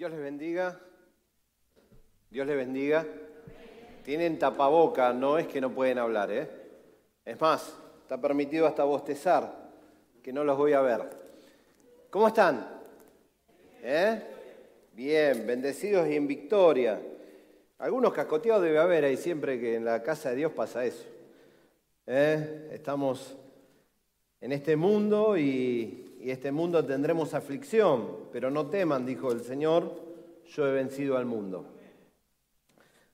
Dios 0.00 0.12
les 0.12 0.20
bendiga. 0.22 0.80
Dios 2.30 2.46
les 2.46 2.56
bendiga. 2.56 3.06
Tienen 4.02 4.38
tapaboca, 4.38 5.12
no 5.12 5.36
es 5.36 5.46
que 5.46 5.60
no 5.60 5.74
pueden 5.74 5.98
hablar, 5.98 6.30
¿eh? 6.32 6.48
Es 7.22 7.38
más, 7.38 7.76
está 8.00 8.18
permitido 8.18 8.66
hasta 8.66 8.82
bostezar, 8.84 9.52
que 10.22 10.32
no 10.32 10.42
los 10.42 10.56
voy 10.56 10.72
a 10.72 10.80
ver. 10.80 11.02
¿Cómo 12.08 12.28
están? 12.28 12.66
¿Eh? 13.82 14.22
Bien, 14.94 15.46
bendecidos 15.46 16.08
y 16.08 16.16
en 16.16 16.26
victoria. 16.26 16.98
Algunos 17.76 18.14
cascoteados 18.14 18.62
debe 18.62 18.78
haber 18.78 19.04
ahí 19.04 19.18
siempre 19.18 19.60
que 19.60 19.74
en 19.74 19.84
la 19.84 20.02
casa 20.02 20.30
de 20.30 20.36
Dios 20.36 20.52
pasa 20.52 20.82
eso. 20.82 21.04
¿Eh? 22.06 22.70
Estamos 22.72 23.36
en 24.40 24.52
este 24.52 24.76
mundo 24.76 25.36
y 25.36 26.09
y 26.22 26.30
este 26.30 26.52
mundo 26.52 26.84
tendremos 26.84 27.32
aflicción, 27.32 28.28
pero 28.32 28.50
no 28.50 28.66
teman, 28.66 29.06
dijo 29.06 29.32
el 29.32 29.40
Señor, 29.42 29.90
yo 30.46 30.68
he 30.68 30.72
vencido 30.72 31.16
al 31.16 31.24
mundo. 31.24 31.66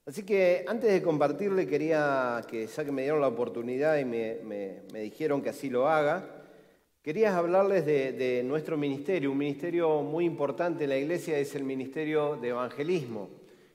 Así 0.04 0.24
que 0.24 0.64
antes 0.66 0.92
de 0.92 1.02
compartirle 1.02 1.66
quería 1.66 2.42
que, 2.48 2.66
ya 2.66 2.84
que 2.84 2.92
me 2.92 3.02
dieron 3.02 3.20
la 3.20 3.28
oportunidad 3.28 3.98
y 3.98 4.04
me, 4.04 4.82
dijeron 4.92 5.42
que 5.42 5.50
así 5.50 5.70
lo 5.70 5.88
haga, 5.88 6.44
quería 7.02 7.36
hablarles 7.36 7.86
de, 7.86 8.42
nuestro 8.44 8.76
ministerio. 8.76 9.30
Un 9.30 9.38
ministerio 9.38 10.02
muy 10.02 10.24
importante 10.24 10.84
en 10.84 10.90
la 10.90 10.96
iglesia 10.96 11.38
es 11.38 11.54
el 11.54 11.64
ministerio 11.64 12.36
de 12.36 12.48
evangelismo. 12.48 13.30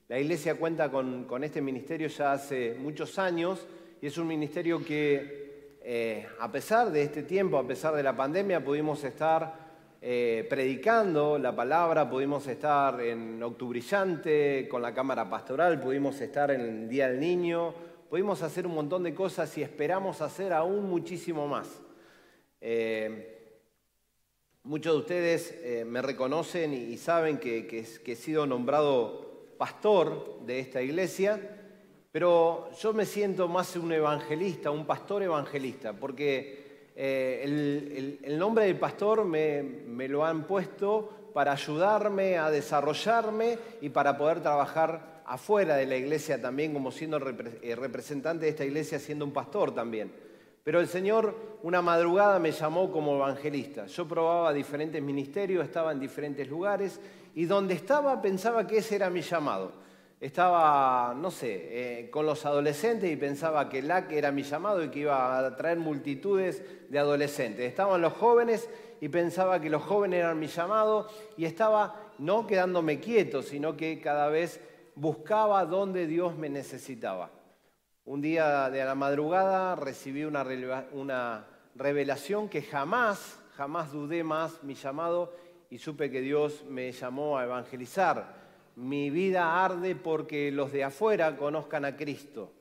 La 0.08 0.20
iglesia 0.20 0.56
cuenta 0.56 0.92
con, 0.92 1.24
con 1.26 1.44
este 1.44 1.62
ministerio 1.62 2.08
ya 2.08 2.34
hace 2.34 2.76
muchos 2.78 3.18
años 3.18 3.66
y 4.02 4.08
es 4.08 4.18
un 4.18 4.28
ministerio 4.28 4.84
que 4.84 5.41
eh, 5.84 6.28
a 6.40 6.52
pesar 6.52 6.92
de 6.92 7.02
este 7.02 7.24
tiempo, 7.24 7.58
a 7.58 7.66
pesar 7.66 7.96
de 7.96 8.04
la 8.04 8.16
pandemia, 8.16 8.64
pudimos 8.64 9.04
estar 9.04 9.72
eh, 10.00 10.46
predicando 10.48 11.40
la 11.40 11.56
palabra, 11.56 12.08
pudimos 12.08 12.46
estar 12.48 13.02
en 13.02 13.42
Octubrillante 13.42 14.68
con 14.70 14.84
la 14.84 14.94
Cámara 14.94 15.28
Pastoral, 15.28 15.80
pudimos 15.80 16.22
estar 16.22 16.52
en 16.52 16.62
el 16.62 16.90
Día 16.90 17.10
del 17.10 17.20
Niño, 17.20 17.74
pudimos 18.10 18.44
hacer 18.44 18.68
un 18.68 18.76
montón 18.76 19.02
de 19.04 19.16
cosas 19.16 19.58
y 19.58 19.64
esperamos 19.64 20.22
hacer 20.22 20.54
aún 20.54 20.88
muchísimo 20.88 21.48
más. 21.48 21.82
Eh, 22.62 23.60
muchos 24.64 24.94
de 24.94 25.00
ustedes 25.00 25.86
me 25.88 26.04
reconocen 26.04 26.74
y, 26.74 26.96
saben 26.98 27.40
que 27.40 28.02
he 28.06 28.16
sido 28.16 28.46
nombrado 28.46 29.56
pastor 29.58 30.46
de 30.46 30.60
esta 30.60 30.82
iglesia. 30.82 31.61
Pero 32.12 32.70
yo 32.74 32.94
me 32.94 33.06
siento 33.06 33.48
más 33.48 33.76
un 33.78 33.94
evangelista, 33.94 34.70
un 34.70 34.86
pastor 34.86 35.24
evangelista, 35.24 35.94
porque 35.94 36.90
eh, 36.94 38.20
el, 38.24 38.38
nombre 38.38 38.66
del 38.66 38.78
pastor 38.78 39.24
me, 39.24 40.08
lo 40.10 40.26
han 40.26 40.44
puesto 40.44 41.30
para 41.34 41.54
ayudarme 41.54 42.38
a 42.38 42.52
desarrollarme 42.52 43.58
y 43.80 43.90
para 43.90 44.18
poder 44.18 44.42
trabajar 44.42 45.22
afuera 45.26 45.78
de 45.78 45.86
la 45.86 45.96
iglesia 45.96 46.42
también, 46.42 46.74
como 46.74 46.92
siendo 46.92 47.18
eh, 47.18 47.76
representante 47.78 48.44
de 48.44 48.52
esta 48.52 48.66
iglesia, 48.66 49.00
siendo 49.00 49.24
un 49.24 49.32
pastor 49.32 49.74
también. 49.74 50.12
Pero 50.66 50.82
el 50.82 50.90
Señor 50.90 51.60
una 51.64 51.82
madrugada 51.82 52.40
me 52.40 52.52
llamó 52.52 52.92
como 52.92 53.16
evangelista. 53.16 53.86
Yo 53.86 54.06
probaba 54.06 54.52
diferentes 54.52 55.02
ministerios, 55.02 55.64
estaba 55.64 55.94
en 55.94 56.00
diferentes 56.02 56.46
lugares 56.50 57.00
y 57.36 57.46
donde 57.46 57.74
estaba 57.74 58.22
pensaba 58.22 58.68
que 58.68 58.80
ese 58.80 58.98
era 58.98 59.10
mi 59.10 59.22
llamado 59.22 59.80
estaba, 60.22 61.16
no 61.18 61.32
sé, 61.32 61.50
eh, 62.04 62.10
con 62.12 62.28
los 62.28 62.46
adolescentes 62.46 63.12
y 63.12 63.16
pensaba 63.16 63.68
que 63.68 63.82
LAC 63.82 64.12
era 64.12 64.32
mi 64.32 64.44
llamado 64.44 64.84
y 64.84 64.90
que 64.90 65.00
iba 65.00 65.40
a 65.40 65.56
traer 65.56 65.80
multitudes 65.80 66.64
de 66.92 67.00
adolescentes. 67.00 67.68
Estaban 67.68 68.00
los 68.02 68.14
jóvenes 68.14 68.70
y 69.02 69.10
pensaba 69.10 69.60
que 69.60 69.72
los 69.72 69.82
jóvenes 69.82 70.20
eran 70.20 70.40
mi 70.40 70.46
llamado 70.46 71.08
y 71.38 71.46
estaba 71.46 72.12
no 72.20 72.46
quedándome 72.46 73.00
quieto, 73.00 73.42
sino 73.42 73.76
que 73.76 74.00
cada 74.00 74.30
vez 74.30 74.62
buscaba 74.94 75.66
dónde 75.66 76.06
Dios 76.06 76.38
me 76.38 76.50
necesitaba. 76.50 77.32
Un 78.06 78.22
día 78.22 78.70
de 78.70 78.86
la 78.86 78.94
madrugada 78.94 79.76
recibí 79.76 80.24
una, 80.24 80.46
una 80.92 81.48
revelación 81.74 82.48
que 82.48 82.62
jamás, 82.62 83.40
jamás 83.56 83.92
dudé 83.92 84.24
más 84.24 84.62
mi 84.62 84.76
llamado 84.76 85.34
y 85.72 85.80
supe 85.80 86.12
que 86.12 86.22
Dios 86.22 86.64
me 86.70 86.92
llamó 86.92 87.40
a 87.40 87.46
evangelizar 87.46 88.41
mi 88.76 89.10
vida 89.10 89.64
arde 89.64 89.96
porque 89.96 90.52
los 90.52 90.72
de 90.72 90.84
afuera 90.84 91.36
conozcan 91.38 91.86
a 91.86 91.96
Cristo, 91.96 92.52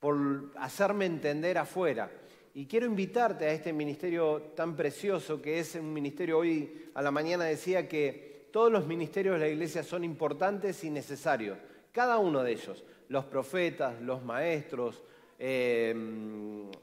por 0.00 0.52
hacerme 0.56 1.06
entender 1.06 1.58
afuera. 1.58 2.10
Y 2.54 2.66
quiero 2.66 2.86
invitarte 2.86 3.44
a 3.44 3.52
este 3.52 3.72
ministerio 3.72 4.52
tan 4.56 4.74
precioso 4.74 5.40
que 5.40 5.60
es 5.60 5.74
un 5.74 5.92
ministerio, 5.92 6.38
hoy 6.38 6.90
a 6.94 7.02
la 7.02 7.10
mañana. 7.10 7.44
Decía 7.44 7.88
que 7.88 8.48
todos 8.52 8.72
los 8.72 8.86
ministerios 8.86 9.34
de 9.34 9.40
la 9.40 9.48
iglesia 9.48 9.82
son 9.82 10.04
importantes 10.04 10.82
y 10.84 10.90
necesarios, 10.90 11.58
cada 11.92 12.18
uno 12.18 12.42
de 12.42 12.52
ellos, 12.52 12.84
los 13.08 13.24
profetas, 13.26 14.00
los 14.02 14.24
maestros, 14.24 15.02
eh, 15.38 15.94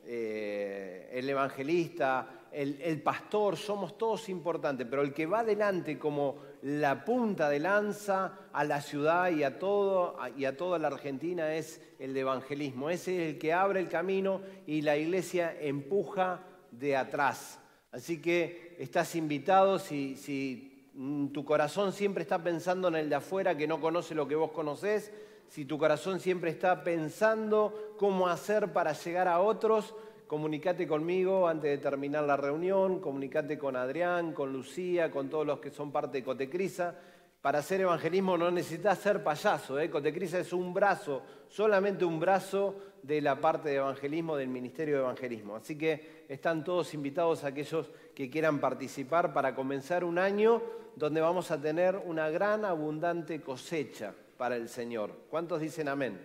eh, 0.06 1.09
el 1.12 1.29
evangelista, 1.29 2.46
el, 2.52 3.02
pastor, 3.02 3.57
somos 3.57 3.97
todos 3.97 4.29
importantes, 4.29 4.88
pero 4.90 5.02
el 5.02 5.13
que 5.13 5.25
va 5.25 5.40
adelante 5.40 6.00
como 6.00 6.38
la 6.61 7.05
punta 7.05 7.49
de 7.49 7.59
lanza 7.59 8.39
a 8.51 8.63
la 8.63 8.81
ciudad 8.81 9.29
y 9.31 9.43
a, 9.43 9.59
todo, 9.59 10.17
y 10.38 10.45
a 10.45 10.57
toda 10.57 10.79
la 10.79 10.88
Argentina 10.88 11.53
es 11.53 11.81
el 11.99 12.16
evangelismo. 12.16 12.89
Ese 12.89 13.16
es 13.16 13.33
el 13.33 13.39
que 13.39 13.53
abre 13.53 13.79
el 13.79 13.89
camino 13.89 14.41
y 14.66 14.81
la 14.81 14.97
iglesia 14.97 15.55
empuja 15.59 16.41
de 16.71 16.95
atrás. 16.95 17.59
Así 17.91 18.21
que 18.21 18.75
estás 18.79 19.16
invitado 19.16 19.79
si, 19.79 20.16
si 20.17 20.91
tu 21.33 21.45
corazón 21.45 21.93
siempre 21.93 22.23
está 22.23 22.43
pensando 22.43 22.87
en 22.87 22.95
el 22.95 23.09
de 23.09 23.16
afuera 23.16 23.55
que 23.55 23.67
no 23.67 23.79
conoce 23.79 24.16
lo 24.16 24.27
que 24.27 24.35
vos 24.35 24.51
conocés, 24.51 25.11
si 25.47 25.66
tu 25.66 25.77
corazón 25.77 26.19
siempre 26.19 26.49
está 26.51 26.83
pensando 26.83 27.95
cómo 27.97 28.27
hacer 28.27 28.73
para 28.73 28.93
llegar 28.93 29.27
a 29.27 29.39
otros, 29.39 29.93
comunicate 30.28 30.88
conmigo 30.88 31.47
antes 31.47 31.69
de 31.69 31.78
terminar 31.78 32.24
la 32.24 32.38
reunión, 32.38 33.00
comunicate 33.00 33.58
con 33.58 33.75
Adrián, 33.75 34.34
con 34.34 34.52
Lucía, 34.52 35.12
con 35.12 35.30
todos 35.30 35.46
los 35.46 35.59
que 35.59 35.72
son 35.72 35.91
parte 35.91 36.19
de 36.19 36.24
Cotecrisa. 36.24 36.96
Para 37.41 37.59
hacer 37.59 37.81
evangelismo 37.81 38.38
no 38.38 38.50
necesitas 38.50 38.97
ser 38.97 39.24
payaso, 39.24 39.80
¿eh? 39.80 39.90
Cotecrisa 39.90 40.40
es 40.40 40.52
un 40.52 40.74
brazo, 40.74 41.22
solamente 41.47 42.03
un 42.03 42.19
brazo 42.19 42.75
de 43.03 43.22
la 43.22 43.40
parte 43.40 43.69
de 43.69 43.75
evangelismo, 43.75 44.35
del 44.35 44.47
Ministerio 44.47 44.96
de 44.96 45.02
Evangelismo. 45.02 45.56
Así 45.56 45.78
que 45.78 46.25
están 46.28 46.64
todos 46.64 46.96
invitados 46.96 47.44
aquellos 47.44 47.91
que 48.16 48.31
quieran 48.31 48.59
participar 48.59 49.31
para 49.31 49.53
comenzar 49.53 50.03
un 50.03 50.18
año 50.18 50.64
donde 50.96 51.22
vamos 51.22 51.52
a 51.52 51.62
tener 51.62 51.96
una 51.97 52.31
gran, 52.31 52.66
abundante 52.66 53.41
cosecha 53.41 54.16
para 54.38 54.56
el 54.56 54.68
Señor. 54.68 55.12
¿Cuántos 55.30 55.62
dicen 55.62 55.88
amén? 55.88 56.19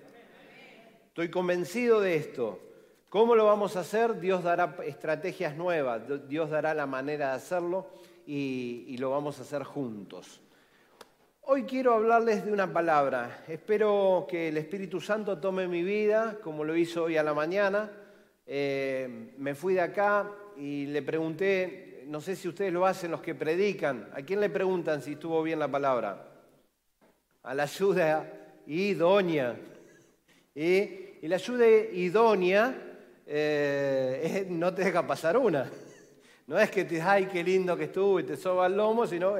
Estoy 1.08 1.28
convencido 1.28 2.00
de 2.00 2.16
esto. 2.16 2.69
¿Cómo 3.10 3.34
lo 3.34 3.44
vamos 3.44 3.74
a 3.74 3.80
hacer? 3.80 4.20
Dios 4.20 4.44
dará 4.44 4.76
estrategias 4.86 5.56
nuevas, 5.56 6.02
Dios 6.28 6.48
dará 6.48 6.74
la 6.74 6.86
manera 6.86 7.30
de 7.30 7.34
hacerlo 7.34 7.88
y, 8.24 8.96
lo 8.98 9.10
vamos 9.10 9.36
a 9.40 9.42
hacer 9.42 9.64
juntos. 9.64 10.40
Hoy 11.40 11.64
quiero 11.64 11.94
hablarles 11.94 12.44
de 12.44 12.52
una 12.52 12.72
palabra. 12.72 13.42
Espero 13.48 14.28
que 14.30 14.46
el 14.46 14.58
Espíritu 14.58 15.00
Santo 15.00 15.38
tome 15.38 15.66
mi 15.66 15.82
vida, 15.82 16.38
como 16.40 16.62
lo 16.62 16.76
hizo 16.76 17.02
hoy 17.02 17.16
a 17.16 17.24
la 17.24 17.34
mañana. 17.34 17.90
Eh, 18.46 19.34
me 19.38 19.56
fui 19.56 19.74
de 19.74 19.80
acá 19.80 20.30
y 20.56 20.86
le 20.86 21.02
pregunté, 21.02 22.04
no 22.06 22.20
sé 22.20 22.36
si 22.36 22.46
ustedes 22.46 22.72
lo 22.72 22.86
hacen 22.86 23.10
los 23.10 23.22
que 23.22 23.34
predican, 23.34 24.08
¿a 24.14 24.22
quién 24.22 24.38
le 24.38 24.50
preguntan 24.50 25.02
si 25.02 25.14
estuvo 25.14 25.42
bien 25.42 25.58
la 25.58 25.66
palabra? 25.66 26.28
A 27.42 27.54
la 27.54 27.64
ayuda 27.64 28.32
idónea. 28.68 29.56
Y, 30.54 30.62
y 31.22 31.26
la 31.26 31.34
ayuda 31.34 31.66
idónea 31.66 32.86
eh, 33.32 34.44
no 34.50 34.74
te 34.74 34.84
deja 34.84 35.06
pasar 35.06 35.36
una. 35.36 35.70
No 36.48 36.58
es 36.58 36.68
que 36.68 36.84
te 36.84 37.00
ay, 37.00 37.26
qué 37.26 37.44
lindo 37.44 37.76
que 37.76 37.84
estuvo 37.84 38.18
y 38.18 38.24
te 38.24 38.36
soba 38.36 38.66
el 38.66 38.76
lomo, 38.76 39.06
sino... 39.06 39.36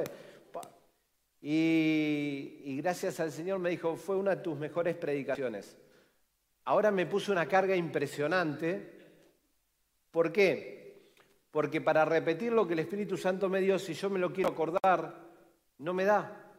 y, 1.41 2.61
y 2.63 2.77
gracias 2.81 3.19
al 3.19 3.33
Señor 3.33 3.59
me 3.59 3.69
dijo, 3.69 3.97
fue 3.97 4.15
una 4.15 4.35
de 4.37 4.41
tus 4.41 4.57
mejores 4.57 4.95
predicaciones. 4.95 5.75
Ahora 6.63 6.89
me 6.89 7.05
puso 7.05 7.33
una 7.33 7.47
carga 7.47 7.75
impresionante. 7.75 8.97
¿Por 10.09 10.31
qué? 10.31 11.11
Porque 11.51 11.81
para 11.81 12.05
repetir 12.05 12.53
lo 12.53 12.65
que 12.65 12.73
el 12.73 12.79
Espíritu 12.79 13.17
Santo 13.17 13.49
me 13.49 13.59
dio, 13.59 13.77
si 13.77 13.93
yo 13.93 14.09
me 14.09 14.19
lo 14.19 14.31
quiero 14.31 14.51
acordar, 14.51 15.15
no 15.79 15.93
me 15.93 16.05
da. 16.05 16.53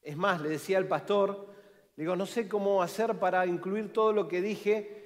Es 0.00 0.16
más, 0.16 0.40
le 0.40 0.50
decía 0.50 0.78
al 0.78 0.86
pastor, 0.86 1.48
digo, 1.96 2.14
no 2.14 2.26
sé 2.26 2.48
cómo 2.48 2.80
hacer 2.80 3.18
para 3.18 3.44
incluir 3.44 3.92
todo 3.92 4.12
lo 4.12 4.28
que 4.28 4.40
dije 4.40 5.05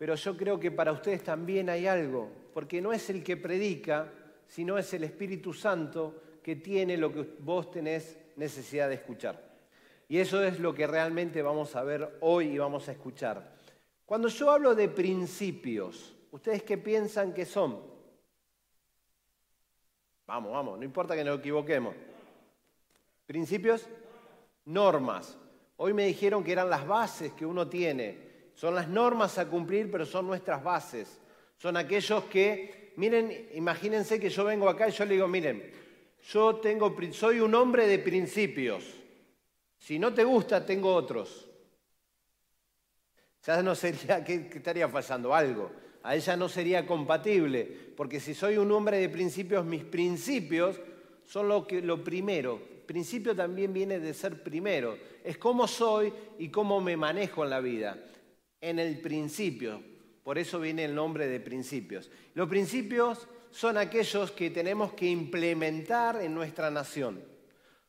pero 0.00 0.14
yo 0.14 0.34
creo 0.34 0.58
que 0.58 0.70
para 0.70 0.92
ustedes 0.92 1.22
también 1.22 1.68
hay 1.68 1.86
algo, 1.86 2.30
porque 2.54 2.80
no 2.80 2.90
es 2.90 3.10
el 3.10 3.22
que 3.22 3.36
predica, 3.36 4.10
sino 4.46 4.78
es 4.78 4.94
el 4.94 5.04
Espíritu 5.04 5.52
Santo 5.52 6.22
que 6.42 6.56
tiene 6.56 6.96
lo 6.96 7.12
que 7.12 7.20
vos 7.40 7.70
tenés 7.70 8.18
necesidad 8.36 8.88
de 8.88 8.94
escuchar. 8.94 9.38
Y 10.08 10.16
eso 10.16 10.42
es 10.42 10.58
lo 10.58 10.74
que 10.74 10.86
realmente 10.86 11.42
vamos 11.42 11.76
a 11.76 11.84
ver 11.84 12.16
hoy 12.22 12.46
y 12.46 12.58
vamos 12.58 12.88
a 12.88 12.92
escuchar. 12.92 13.52
Cuando 14.06 14.28
yo 14.28 14.50
hablo 14.50 14.74
de 14.74 14.88
principios, 14.88 16.16
¿ustedes 16.30 16.62
qué 16.62 16.78
piensan 16.78 17.34
que 17.34 17.44
son? 17.44 17.78
Vamos, 20.26 20.50
vamos, 20.50 20.78
no 20.78 20.84
importa 20.86 21.14
que 21.14 21.24
nos 21.24 21.40
equivoquemos. 21.40 21.94
¿Principios? 23.26 23.86
normas. 24.64 25.36
Hoy 25.76 25.92
me 25.92 26.06
dijeron 26.06 26.42
que 26.42 26.52
eran 26.52 26.70
las 26.70 26.86
bases 26.86 27.32
que 27.32 27.44
uno 27.44 27.68
tiene. 27.68 28.29
Son 28.60 28.74
las 28.74 28.88
normas 28.88 29.38
a 29.38 29.48
cumplir, 29.48 29.90
pero 29.90 30.04
son 30.04 30.26
nuestras 30.26 30.62
bases. 30.62 31.18
Son 31.56 31.78
aquellos 31.78 32.24
que, 32.24 32.92
miren, 32.96 33.48
imagínense 33.54 34.20
que 34.20 34.28
yo 34.28 34.44
vengo 34.44 34.68
acá 34.68 34.86
y 34.86 34.92
yo 34.92 35.06
le 35.06 35.14
digo, 35.14 35.26
miren, 35.26 35.72
yo 36.30 36.56
tengo, 36.56 36.94
soy 37.10 37.40
un 37.40 37.54
hombre 37.54 37.86
de 37.86 37.98
principios. 38.00 38.84
Si 39.78 39.98
no 39.98 40.12
te 40.12 40.24
gusta, 40.24 40.66
tengo 40.66 40.94
otros. 40.94 41.48
Ya 43.46 43.62
no 43.62 43.74
sería, 43.74 44.22
¿qué, 44.22 44.50
estaría 44.52 44.90
fallando? 44.90 45.34
Algo. 45.34 45.70
A 46.02 46.14
ella 46.14 46.36
no 46.36 46.46
sería 46.46 46.86
compatible, 46.86 47.64
porque 47.96 48.20
si 48.20 48.34
soy 48.34 48.58
un 48.58 48.70
hombre 48.72 48.98
de 48.98 49.08
principios, 49.08 49.64
mis 49.64 49.84
principios 49.84 50.78
son 51.24 51.48
lo, 51.48 51.66
que, 51.66 51.80
lo 51.80 52.04
primero. 52.04 52.60
Principio 52.84 53.34
también 53.34 53.72
viene 53.72 54.00
de 54.00 54.12
ser 54.12 54.42
primero. 54.42 54.98
Es 55.24 55.38
cómo 55.38 55.66
soy 55.66 56.12
y 56.38 56.50
cómo 56.50 56.82
me 56.82 56.98
manejo 56.98 57.42
en 57.42 57.48
la 57.48 57.60
vida. 57.60 57.96
En 58.60 58.78
el 58.78 59.00
principio. 59.00 59.82
Por 60.22 60.38
eso 60.38 60.60
viene 60.60 60.84
el 60.84 60.94
nombre 60.94 61.26
de 61.26 61.40
principios. 61.40 62.10
Los 62.34 62.48
principios 62.48 63.26
son 63.50 63.76
aquellos 63.78 64.30
que 64.32 64.50
tenemos 64.50 64.92
que 64.92 65.06
implementar 65.06 66.22
en 66.22 66.34
nuestra 66.34 66.70
nación. 66.70 67.22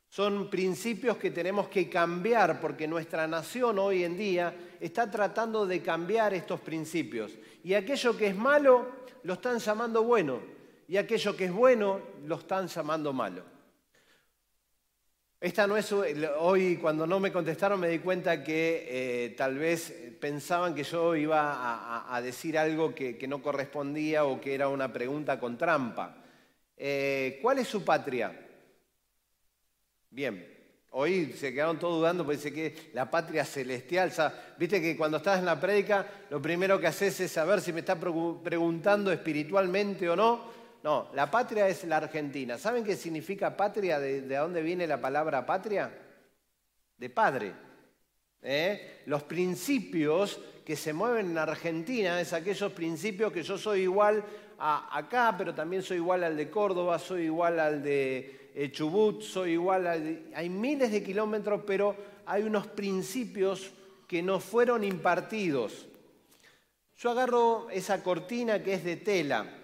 Son 0.10 0.50
principios 0.50 1.18
que 1.18 1.32
tenemos 1.32 1.70
que 1.70 1.90
cambiar 1.90 2.60
porque 2.60 2.88
nuestra 2.88 3.28
nación 3.28 3.80
hoy 3.80 4.04
en 4.04 4.18
día 4.18 4.54
está 4.80 5.10
tratando 5.10 5.66
de 5.66 5.82
cambiar 5.82 6.34
estos 6.34 6.60
principios. 6.60 7.32
Y 7.64 7.74
aquello 7.76 8.18
que 8.18 8.28
es 8.28 8.36
malo 8.36 8.88
lo 9.24 9.34
están 9.34 9.60
llamando 9.60 10.04
bueno 10.04 10.42
y 10.88 10.98
aquello 10.98 11.38
que 11.38 11.46
es 11.46 11.54
bueno 11.54 12.02
lo 12.26 12.36
están 12.36 12.68
llamando 12.68 13.14
malo. 13.14 13.51
Esta 15.42 15.66
no 15.66 15.76
es, 15.76 15.92
hoy 15.92 16.78
cuando 16.78 17.08
no 17.08 17.20
me 17.20 17.32
contestaron 17.32 17.80
me 17.80 17.90
di 17.90 17.98
cuenta 17.98 18.44
que 18.44 18.86
eh, 18.88 19.30
tal 19.32 19.58
vez 19.58 19.92
pensaban 20.20 20.76
que 20.76 20.84
yo 20.84 21.16
iba 21.16 22.16
a, 22.16 22.22
decir 22.22 22.60
algo 22.60 22.94
que, 22.94 23.26
no 23.28 23.42
correspondía 23.42 24.24
o 24.24 24.40
que 24.40 24.54
era 24.54 24.68
una 24.68 24.94
pregunta 24.94 25.40
con 25.40 25.58
trampa. 25.58 26.16
Eh, 26.78 27.40
¿Cuál 27.42 27.58
es 27.58 27.68
su 27.68 27.84
patria? 27.84 28.40
Bien, 30.12 30.48
hoy 30.92 31.34
se 31.34 31.52
quedaron 31.52 31.80
todos 31.80 31.98
dudando 31.98 32.24
porque 32.24 32.38
dice 32.38 32.54
que 32.54 32.92
la 32.94 33.10
patria 33.10 33.44
celestial, 33.44 34.14
viste 34.60 34.80
que 34.80 34.96
cuando 34.96 35.18
estás 35.18 35.40
en 35.40 35.46
la 35.46 35.60
prédica 35.60 36.06
lo 36.30 36.40
primero 36.40 36.80
que 36.80 36.86
haces 36.86 37.20
es 37.20 37.32
saber 37.32 37.62
si 37.62 37.74
me 37.74 37.80
está 37.80 38.00
preguntando 38.00 39.12
espiritualmente 39.12 40.08
o 40.08 40.16
no. 40.16 40.61
No, 40.84 41.10
la 41.14 41.30
patria 41.30 41.68
es 41.68 41.84
la 41.84 41.98
Argentina. 41.98 42.58
¿Saben 42.58 42.84
qué 42.84 42.96
significa 42.96 43.56
patria? 43.56 44.00
¿De, 44.00 44.22
dónde 44.22 44.64
viene 44.64 44.88
la 44.88 45.00
palabra 45.00 45.46
patria? 45.46 45.92
De 46.98 47.10
padre. 47.10 47.54
¿Eh? 48.42 49.04
Los 49.06 49.22
principios 49.24 50.40
que 50.66 50.76
se 50.76 50.92
mueven 50.92 51.30
en 51.32 51.38
Argentina 51.38 52.20
es 52.20 52.34
aquellos 52.34 52.72
principios 52.72 53.32
que 53.32 53.44
yo 53.44 53.60
soy 53.60 53.82
igual 53.82 54.24
a 54.58 54.98
acá, 54.98 55.36
pero 55.38 55.54
también 55.54 55.84
soy 55.84 55.98
igual 55.98 56.24
al 56.24 56.36
de 56.36 56.50
Córdoba, 56.50 56.98
soy 56.98 57.24
igual 57.24 57.60
al 57.60 57.84
de 57.84 58.50
eh, 58.56 58.72
Chubut, 58.72 59.22
soy 59.22 59.52
igual 59.52 59.86
al 59.86 60.26
Hay 60.34 60.50
miles 60.50 60.92
de 60.92 61.04
kilómetros, 61.04 61.62
pero 61.66 61.96
hay 62.26 62.42
unos 62.42 62.66
principios 62.66 63.72
que 64.08 64.24
no 64.24 64.40
fueron 64.40 64.84
impartidos. 64.84 65.88
Yo 66.98 67.12
agarro 67.12 67.70
esa 67.70 68.04
cortina 68.04 68.64
que 68.64 68.74
es 68.74 68.84
de 68.84 68.96
tela 68.98 69.61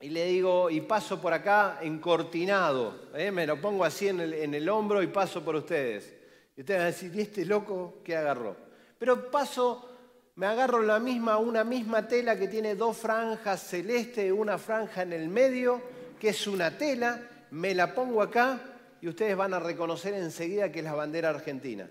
y 0.00 0.10
le 0.10 0.26
digo, 0.26 0.68
y 0.68 0.82
paso 0.82 1.20
por 1.20 1.32
acá 1.32 1.78
encortinado, 1.80 3.08
¿eh? 3.14 3.30
me 3.30 3.46
lo 3.46 3.60
pongo 3.60 3.84
así 3.84 4.08
en 4.08 4.20
el, 4.20 4.68
hombro 4.68 5.02
y 5.02 5.06
paso 5.06 5.42
por 5.42 5.56
ustedes. 5.56 6.14
Y 6.54 6.60
ustedes 6.60 6.78
van 6.78 6.86
a 6.86 6.90
decir, 6.90 7.12
¿y 7.14 7.20
este 7.22 7.46
loco 7.46 8.00
qué 8.04 8.14
agarró? 8.14 8.56
Pero 8.98 9.30
paso, 9.30 9.90
me 10.34 10.46
agarro 10.46 10.82
la 10.82 10.98
misma, 10.98 11.38
una 11.38 11.64
misma 11.64 12.06
tela 12.06 12.38
que 12.38 12.48
tiene 12.48 12.74
dos 12.74 12.96
franjas 12.96 13.68
celeste 13.68 14.26
y 14.26 14.30
una 14.30 14.58
franja 14.58 15.02
en 15.02 15.14
el 15.14 15.28
medio, 15.28 15.80
que 16.20 16.28
es 16.28 16.46
una 16.46 16.76
tela, 16.76 17.20
me 17.52 17.74
la 17.74 17.94
pongo 17.94 18.20
acá 18.20 18.60
y 19.00 19.08
ustedes 19.08 19.34
van 19.34 19.54
a 19.54 19.60
reconocer 19.60 20.12
enseguida 20.12 20.70
que 20.70 20.80
es 20.80 20.84
la 20.84 20.94
bandera 20.94 21.30
argentina. 21.30 21.88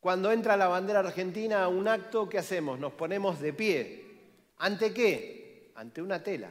Cuando 0.00 0.32
entra 0.32 0.56
la 0.56 0.68
bandera 0.68 1.00
argentina 1.00 1.62
a 1.62 1.68
un 1.68 1.86
acto, 1.86 2.28
¿qué 2.28 2.38
hacemos? 2.38 2.78
Nos 2.78 2.94
ponemos 2.94 3.40
de 3.40 3.52
pie. 3.52 4.04
¿Ante 4.58 4.92
qué? 4.92 5.70
Ante 5.76 6.02
una 6.02 6.22
tela. 6.22 6.50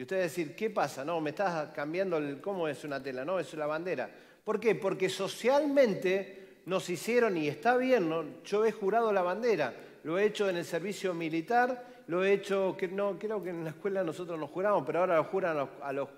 Y 0.00 0.04
ustedes 0.04 0.34
decir, 0.34 0.56
¿qué 0.56 0.70
pasa? 0.70 1.04
No, 1.04 1.20
me 1.20 1.28
estás 1.28 1.72
cambiando 1.74 2.16
el, 2.16 2.40
cómo 2.40 2.66
es 2.66 2.84
una 2.84 3.02
tela, 3.02 3.22
no, 3.22 3.38
es 3.38 3.52
la 3.52 3.66
bandera. 3.66 4.08
¿Por 4.42 4.58
qué? 4.58 4.74
Porque 4.74 5.10
socialmente 5.10 6.62
nos 6.64 6.88
hicieron, 6.88 7.36
y 7.36 7.48
está 7.48 7.76
bien, 7.76 8.08
¿no? 8.08 8.24
yo 8.42 8.64
he 8.64 8.72
jurado 8.72 9.12
la 9.12 9.20
bandera, 9.20 9.74
lo 10.04 10.18
he 10.18 10.24
hecho 10.24 10.48
en 10.48 10.56
el 10.56 10.64
servicio 10.64 11.12
militar, 11.12 11.86
lo 12.06 12.24
he 12.24 12.32
hecho, 12.32 12.74
que 12.78 12.88
no, 12.88 13.18
creo 13.18 13.42
que 13.42 13.50
en 13.50 13.62
la 13.62 13.70
escuela 13.72 14.02
nosotros 14.02 14.38
nos 14.38 14.48
juramos, 14.48 14.84
pero 14.86 15.00
ahora 15.00 15.16
lo 15.16 15.24
juran 15.24 15.68
a 15.82 15.92
los, 15.92 16.08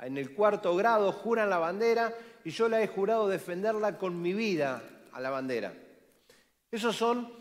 en 0.00 0.16
el 0.16 0.32
cuarto 0.32 0.74
grado, 0.74 1.12
juran 1.12 1.50
la 1.50 1.58
bandera, 1.58 2.14
y 2.42 2.48
yo 2.48 2.70
la 2.70 2.80
he 2.80 2.86
jurado 2.86 3.28
defenderla 3.28 3.98
con 3.98 4.18
mi 4.18 4.32
vida 4.32 4.82
a 5.12 5.20
la 5.20 5.28
bandera. 5.28 5.74
Esos 6.70 6.96
son 6.96 7.34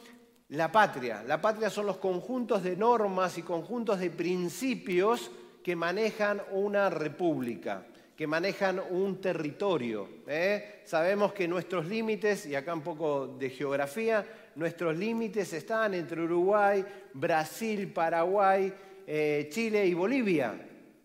la 0.50 0.69
patria. 0.69 1.24
La 1.24 1.39
patria 1.39 1.69
son 1.69 1.86
los 1.86 2.00
conjuntos 2.00 2.63
de 2.63 2.75
normas 2.75 3.38
y 3.38 3.44
conjuntos 3.44 3.97
de 4.01 4.09
principios 4.09 5.31
que 5.66 5.76
manejan 5.76 6.44
una 6.52 6.92
república, 6.92 7.88
que 8.16 8.28
manejan 8.28 8.80
un 8.92 9.20
territorio. 9.20 10.08
¿eh? 10.28 10.82
Sabemos 10.86 11.34
que 11.34 11.48
nuestros 11.48 11.88
límites, 11.88 12.46
y 12.46 12.54
acá 12.54 12.72
un 12.72 12.84
poco 12.84 13.26
de 13.26 13.50
geografía, 13.50 14.24
nuestros 14.54 14.96
límites 14.96 15.52
están 15.54 15.96
entre 15.96 16.22
Uruguay, 16.22 16.86
Brasil, 17.16 17.92
Paraguay, 17.92 18.72
eh, 19.08 19.48
Chile 19.50 19.88
y 19.88 19.96
Bolivia, 19.96 20.54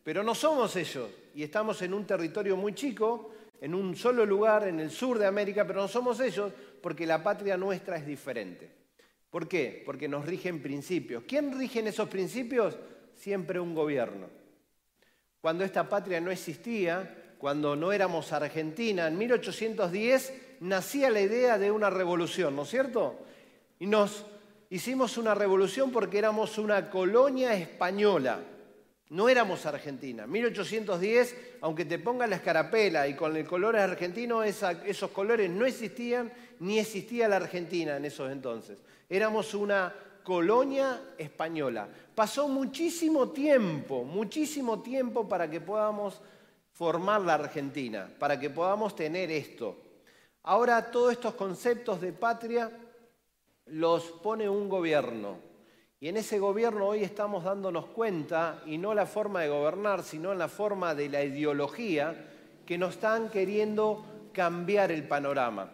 pero 0.05 0.23
no 0.23 0.35
somos 0.35 0.77
ellos, 0.77 1.09
y 1.35 1.43
estamos 1.43 1.81
en 1.81 1.95
un 1.95 2.07
territorio 2.07 2.55
muy 2.55 2.75
chico, 2.75 3.31
en 3.63 3.75
un 3.75 3.97
solo 3.97 4.27
lugar, 4.27 4.69
en 4.69 4.79
el 4.79 4.91
sur 4.91 5.19
de 5.19 5.25
América, 5.25 5.67
pero 5.67 5.81
no 5.81 5.89
somos 5.89 6.21
ellos 6.21 6.53
porque 6.83 7.07
la 7.07 7.23
patria 7.23 7.57
nuestra 7.57 7.97
es 7.97 8.05
diferente. 8.07 8.71
¿Por 9.31 9.49
qué? 9.49 9.83
Porque 9.87 10.07
nos 10.07 10.27
rigen 10.27 10.61
principios. 10.61 11.25
¿Quién 11.27 11.59
rigen 11.59 11.87
esos 11.87 12.11
principios? 12.11 12.77
Siempre 13.15 13.59
un 13.59 13.75
gobierno 13.75 14.41
cuando 15.41 15.65
esta 15.65 15.89
patria 15.89 16.21
no 16.21 16.31
existía, 16.31 17.35
cuando 17.39 17.75
no 17.75 17.93
éramos 17.93 18.33
Argentina, 18.33 19.07
en 19.07 19.17
1810 19.17 20.33
nacía 20.61 21.11
la 21.11 21.21
idea 21.21 21.59
de 21.59 21.71
una 21.71 21.89
revolución, 21.89 22.55
¿no 22.55 22.63
es 22.63 22.69
cierto? 22.69 23.19
Y 23.79 23.87
nos 23.87 24.27
hicimos 24.69 25.17
una 25.17 25.35
revolución 25.35 25.91
porque 25.91 26.19
éramos 26.19 26.59
una 26.59 26.91
colonia 26.91 27.55
española, 27.55 28.41
no 29.09 29.29
éramos 29.29 29.65
Argentina. 29.67 30.27
1810, 30.27 31.37
aunque 31.63 31.85
te 31.87 31.99
ponga 31.99 32.27
la 32.27 32.37
escarapela 32.37 33.09
y 33.09 33.15
con 33.15 33.37
el 33.37 33.47
color 33.47 33.77
argentino, 33.77 34.45
esos 34.45 35.11
colores 35.11 35.51
no 35.51 35.65
existían, 35.65 36.31
ni 36.61 36.79
existía 36.79 37.27
la 37.27 37.37
Argentina 37.37 37.97
en 37.97 38.05
esos 38.05 38.31
entonces. 38.31 38.79
Éramos 39.09 39.55
una 39.55 39.93
colonia 40.31 41.15
española. 41.19 41.89
Pasó 42.15 42.47
muchísimo 42.47 43.31
tiempo, 43.31 44.05
muchísimo 44.05 44.81
tiempo 44.81 45.29
para 45.29 45.51
que 45.51 45.61
podamos 45.61 46.23
formar 46.71 47.23
la 47.23 47.35
Argentina, 47.35 48.09
para 48.17 48.39
que 48.39 48.49
podamos 48.49 48.95
tener 48.95 49.29
esto. 49.33 49.77
Ahora 50.45 50.89
todos 50.93 51.11
estos 51.11 51.35
conceptos 51.35 52.01
de 52.01 52.13
patria 52.13 52.71
los 53.67 54.05
pone 54.05 54.49
un 54.49 54.69
gobierno. 54.69 55.39
Y 55.99 56.07
en 56.07 56.17
ese 56.17 56.39
gobierno 56.39 56.87
hoy 56.87 57.03
estamos 57.03 57.43
dándonos 57.43 57.87
cuenta, 57.87 58.63
y 58.67 58.79
no 58.79 58.95
la 58.95 59.07
forma 59.07 59.41
de 59.41 59.49
gobernar, 59.49 60.05
sino 60.05 60.31
en 60.31 60.39
la 60.39 60.47
forma 60.47 60.95
de 60.95 61.09
la 61.09 61.25
ideología, 61.25 62.15
que 62.65 62.79
nos 62.79 62.95
están 62.95 63.31
queriendo 63.31 64.05
cambiar 64.33 64.93
el 64.93 65.09
panorama. 65.09 65.73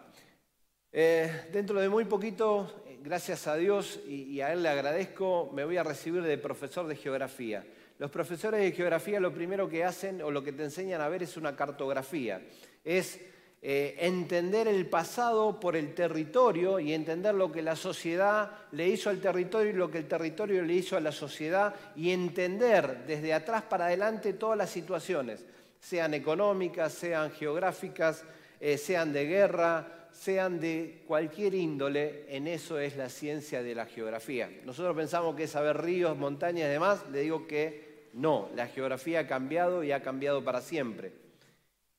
Eh, 0.91 1.51
dentro 1.53 1.79
de 1.79 1.91
muy 1.91 2.07
poquito 2.07 2.86
gracias 3.07 3.47
a 3.47 3.55
Dios 3.55 4.01
y, 4.09 4.41
a 4.41 4.53
Él 4.53 4.65
le 4.65 4.69
agradezco, 4.69 5.49
me 5.55 5.65
voy 5.65 5.77
a 5.77 5.85
recibir 5.85 6.23
de 6.23 6.39
profesor 6.39 6.89
de 6.89 6.97
geografía. 6.97 7.65
Los 8.01 8.11
profesores 8.11 8.61
de 8.61 8.73
geografía 8.73 9.21
lo 9.21 9.33
primero 9.33 9.69
que 9.69 9.85
hacen 9.85 10.21
o 10.23 10.33
lo 10.33 10.43
que 10.43 10.51
te 10.51 10.65
enseñan 10.65 11.01
a 11.01 11.09
ver 11.09 11.23
es 11.23 11.37
una 11.37 11.55
cartografía. 11.55 12.43
Es 12.85 13.21
eh, 13.63 13.95
entender 14.01 14.67
el 14.67 14.87
pasado 14.89 15.61
por 15.61 15.77
el 15.77 15.95
territorio 15.95 16.81
y 16.81 16.93
entender 16.93 17.37
lo 17.37 17.53
que 17.53 17.63
la 17.63 17.77
sociedad 17.77 18.51
le 18.73 18.89
hizo 18.89 19.09
al 19.09 19.21
territorio 19.21 19.71
y 19.71 19.75
lo 19.75 19.89
que 19.89 19.99
el 19.99 20.09
territorio 20.09 20.65
le 20.65 20.75
hizo 20.75 20.97
a 20.97 21.01
la 21.01 21.13
sociedad 21.13 21.77
y 21.95 22.11
entender 22.11 23.05
desde 23.07 23.33
atrás 23.33 23.63
para 23.63 23.87
adelante 23.87 24.33
todas 24.33 24.59
las 24.59 24.71
situaciones, 24.71 25.45
sean 25.79 26.13
económicas, 26.13 26.93
sean 26.93 27.31
geográficas, 27.31 28.25
eh, 28.59 28.77
sean 28.77 29.13
de 29.13 29.27
guerra, 29.27 29.96
sean 30.17 30.59
de 30.59 31.05
cualquier 31.07 31.55
índole, 31.55 32.25
en 32.35 32.47
eso 32.47 32.79
es 32.79 32.97
la 32.97 33.09
ciencia 33.09 33.63
de 33.63 33.75
la 33.75 33.87
geografía. 33.87 34.51
Nosotros 34.65 34.97
pensamos 34.97 35.37
que 35.37 35.45
es 35.45 35.51
saber 35.51 35.83
ríos, 35.83 36.17
montañas 36.17 36.69
y 36.69 36.73
demás, 36.73 37.05
le 37.13 37.21
digo 37.21 37.47
que 37.47 38.09
no, 38.15 38.49
la 38.55 38.67
geografía 38.67 39.21
ha 39.21 39.27
cambiado 39.27 39.85
y 39.85 39.93
ha 39.93 40.03
cambiado 40.03 40.43
para 40.43 40.63
siempre. 40.63 41.13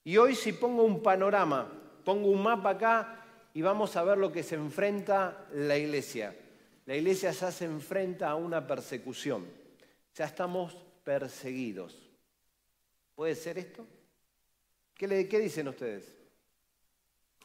Y 0.04 0.18
hoy 0.18 0.34
si 0.36 0.52
pongo 0.54 0.84
un 0.84 1.04
panorama, 1.04 1.72
pongo 2.04 2.30
un 2.30 2.42
mapa 2.42 2.72
acá 2.72 3.26
y 3.54 3.62
vamos 3.62 3.96
a 3.96 4.04
ver 4.04 4.18
lo 4.18 4.32
que 4.32 4.42
se 4.42 4.56
enfrenta 4.56 5.48
la 5.54 5.78
iglesia. 5.78 6.36
La 6.86 6.96
iglesia 6.96 7.32
ya 7.32 7.52
se 7.52 7.66
enfrenta 7.66 8.30
a 8.30 8.36
una 8.36 8.66
persecución. 8.66 9.46
Ya 10.16 10.26
estamos 10.26 10.76
perseguidos. 11.04 11.96
¿Puede 13.14 13.36
ser 13.36 13.60
esto? 13.60 13.86
¿Qué, 14.96 15.08
le, 15.08 15.28
qué 15.28 15.40
dicen 15.40 15.68
ustedes? 15.68 16.17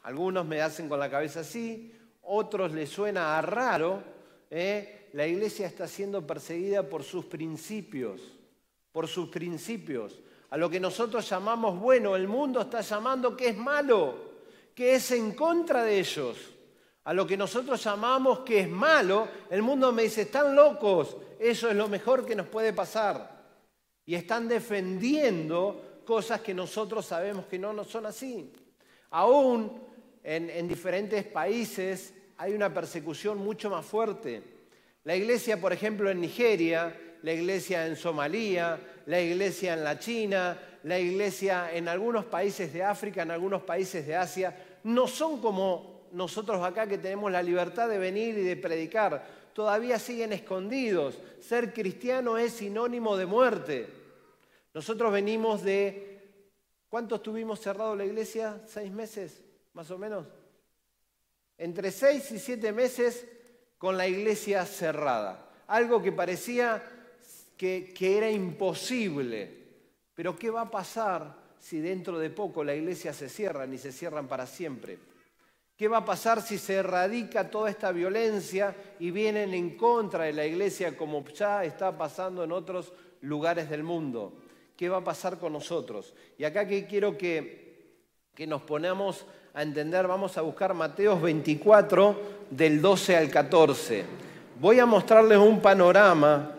Algunos 0.03 0.45
me 0.45 0.61
hacen 0.61 0.87
con 0.87 0.99
la 0.99 1.09
cabeza 1.09 1.41
así, 1.41 1.93
otros 2.21 2.71
les 2.71 2.89
suena 2.89 3.37
a 3.37 3.41
raro. 3.41 4.03
¿eh? 4.49 5.09
La 5.13 5.27
iglesia 5.27 5.67
está 5.67 5.87
siendo 5.87 6.25
perseguida 6.25 6.83
por 6.83 7.03
sus 7.03 7.25
principios, 7.25 8.21
por 8.91 9.07
sus 9.07 9.29
principios. 9.29 10.19
A 10.49 10.57
lo 10.57 10.69
que 10.69 10.79
nosotros 10.79 11.27
llamamos 11.27 11.79
bueno, 11.79 12.15
el 12.15 12.27
mundo 12.27 12.61
está 12.61 12.81
llamando 12.81 13.35
que 13.35 13.49
es 13.49 13.57
malo, 13.57 14.15
que 14.75 14.95
es 14.95 15.11
en 15.11 15.33
contra 15.33 15.83
de 15.83 15.99
ellos. 15.99 16.37
A 17.05 17.13
lo 17.13 17.27
que 17.27 17.35
nosotros 17.35 17.83
llamamos 17.83 18.39
que 18.39 18.61
es 18.61 18.69
malo, 18.69 19.27
el 19.49 19.61
mundo 19.61 19.91
me 19.91 20.03
dice, 20.03 20.21
están 20.21 20.55
locos, 20.55 21.17
eso 21.39 21.69
es 21.69 21.75
lo 21.75 21.87
mejor 21.87 22.25
que 22.25 22.35
nos 22.35 22.47
puede 22.47 22.71
pasar. 22.71 23.43
Y 24.05 24.15
están 24.15 24.47
defendiendo 24.47 26.01
cosas 26.05 26.41
que 26.41 26.53
nosotros 26.53 27.05
sabemos 27.05 27.45
que 27.45 27.59
no, 27.59 27.83
son 27.83 28.05
así. 28.05 28.53
Aún 29.09 29.92
en 30.23 30.67
diferentes 30.67 31.25
países 31.25 32.13
hay 32.37 32.53
una 32.53 32.73
persecución 32.73 33.37
mucho 33.37 33.69
más 33.69 33.85
fuerte. 33.85 34.41
La 35.03 35.15
iglesia, 35.15 35.59
por 35.59 35.73
ejemplo, 35.73 36.09
en 36.09 36.21
Nigeria, 36.21 36.97
la 37.23 37.33
iglesia 37.33 37.87
en 37.87 37.95
Somalia, 37.95 38.79
la 39.05 39.19
iglesia 39.19 39.73
en 39.73 39.83
la 39.83 39.99
China, 39.99 40.57
la 40.83 40.99
iglesia 40.99 41.73
en 41.73 41.87
algunos 41.87 42.25
países 42.25 42.71
de 42.73 42.83
África, 42.83 43.21
en 43.21 43.31
algunos 43.31 43.63
países 43.63 44.05
de 44.05 44.15
Asia, 44.15 44.55
no 44.83 45.07
son 45.07 45.41
como 45.41 46.07
nosotros 46.11 46.63
acá 46.63 46.87
que 46.87 46.97
tenemos 46.97 47.31
la 47.31 47.41
libertad 47.41 47.89
de 47.89 47.97
venir 47.97 48.37
y 48.37 48.43
de 48.43 48.55
predicar. 48.55 49.25
Todavía 49.53 49.99
siguen 49.99 50.33
escondidos. 50.33 51.19
Ser 51.39 51.73
cristiano 51.73 52.37
es 52.37 52.53
sinónimo 52.53 53.17
de 53.17 53.25
muerte. 53.25 53.87
Nosotros 54.73 55.11
venimos 55.11 55.63
de... 55.63 56.09
¿Cuánto 56.89 57.15
estuvimos 57.15 57.59
cerrado 57.59 57.95
la 57.95 58.05
iglesia? 58.05 58.61
¿Seis 58.67 58.91
meses, 58.91 59.41
más 59.73 59.89
o 59.91 59.97
menos? 59.97 60.25
Entre 61.57 61.91
seis 61.91 62.31
y 62.31 62.39
siete 62.39 62.71
meses 62.71 63.25
con 63.77 63.97
la 63.97 64.07
iglesia 64.07 64.65
cerrada. 64.65 65.49
Algo 65.67 66.01
que 66.01 66.11
parecía 66.11 66.81
que, 67.57 67.93
que 67.95 68.17
era 68.17 68.29
imposible. 68.29 69.63
Pero 70.15 70.37
¿qué 70.37 70.49
va 70.49 70.61
a 70.61 70.71
pasar 70.71 71.35
si 71.59 71.79
dentro 71.79 72.19
de 72.19 72.29
poco 72.29 72.63
la 72.63 72.75
iglesia 72.75 73.13
se 73.13 73.29
cierra 73.29 73.65
y 73.65 73.77
se 73.77 73.91
cierran 73.91 74.27
para 74.27 74.45
siempre? 74.45 74.99
¿Qué 75.75 75.87
va 75.87 75.97
a 75.97 76.05
pasar 76.05 76.41
si 76.41 76.57
se 76.57 76.75
erradica 76.75 77.49
toda 77.49 77.69
esta 77.69 77.91
violencia 77.91 78.75
y 78.99 79.09
vienen 79.09 79.53
en 79.53 79.75
contra 79.75 80.25
de 80.25 80.33
la 80.33 80.45
iglesia 80.45 80.95
como 80.95 81.25
ya 81.25 81.63
está 81.65 81.97
pasando 81.97 82.43
en 82.43 82.51
otros 82.51 82.93
lugares 83.21 83.69
del 83.69 83.83
mundo? 83.83 84.37
¿Qué 84.77 84.87
va 84.87 84.97
a 84.97 85.03
pasar 85.03 85.39
con 85.39 85.53
nosotros? 85.53 86.13
Y 86.37 86.43
acá 86.43 86.67
que 86.67 86.85
quiero 86.85 87.17
que, 87.17 87.97
que 88.35 88.45
nos 88.45 88.61
ponamos 88.61 89.25
a 89.55 89.61
entender, 89.61 90.07
vamos 90.07 90.35
a 90.39 90.41
buscar 90.41 90.73
Mateos 90.73 91.21
24 91.21 92.15
del 92.49 92.81
12 92.81 93.17
al 93.17 93.29
14. 93.29 94.03
Voy 94.59 94.79
a 94.79 94.87
mostrarles 94.87 95.37
un 95.37 95.61
panorama 95.61 96.49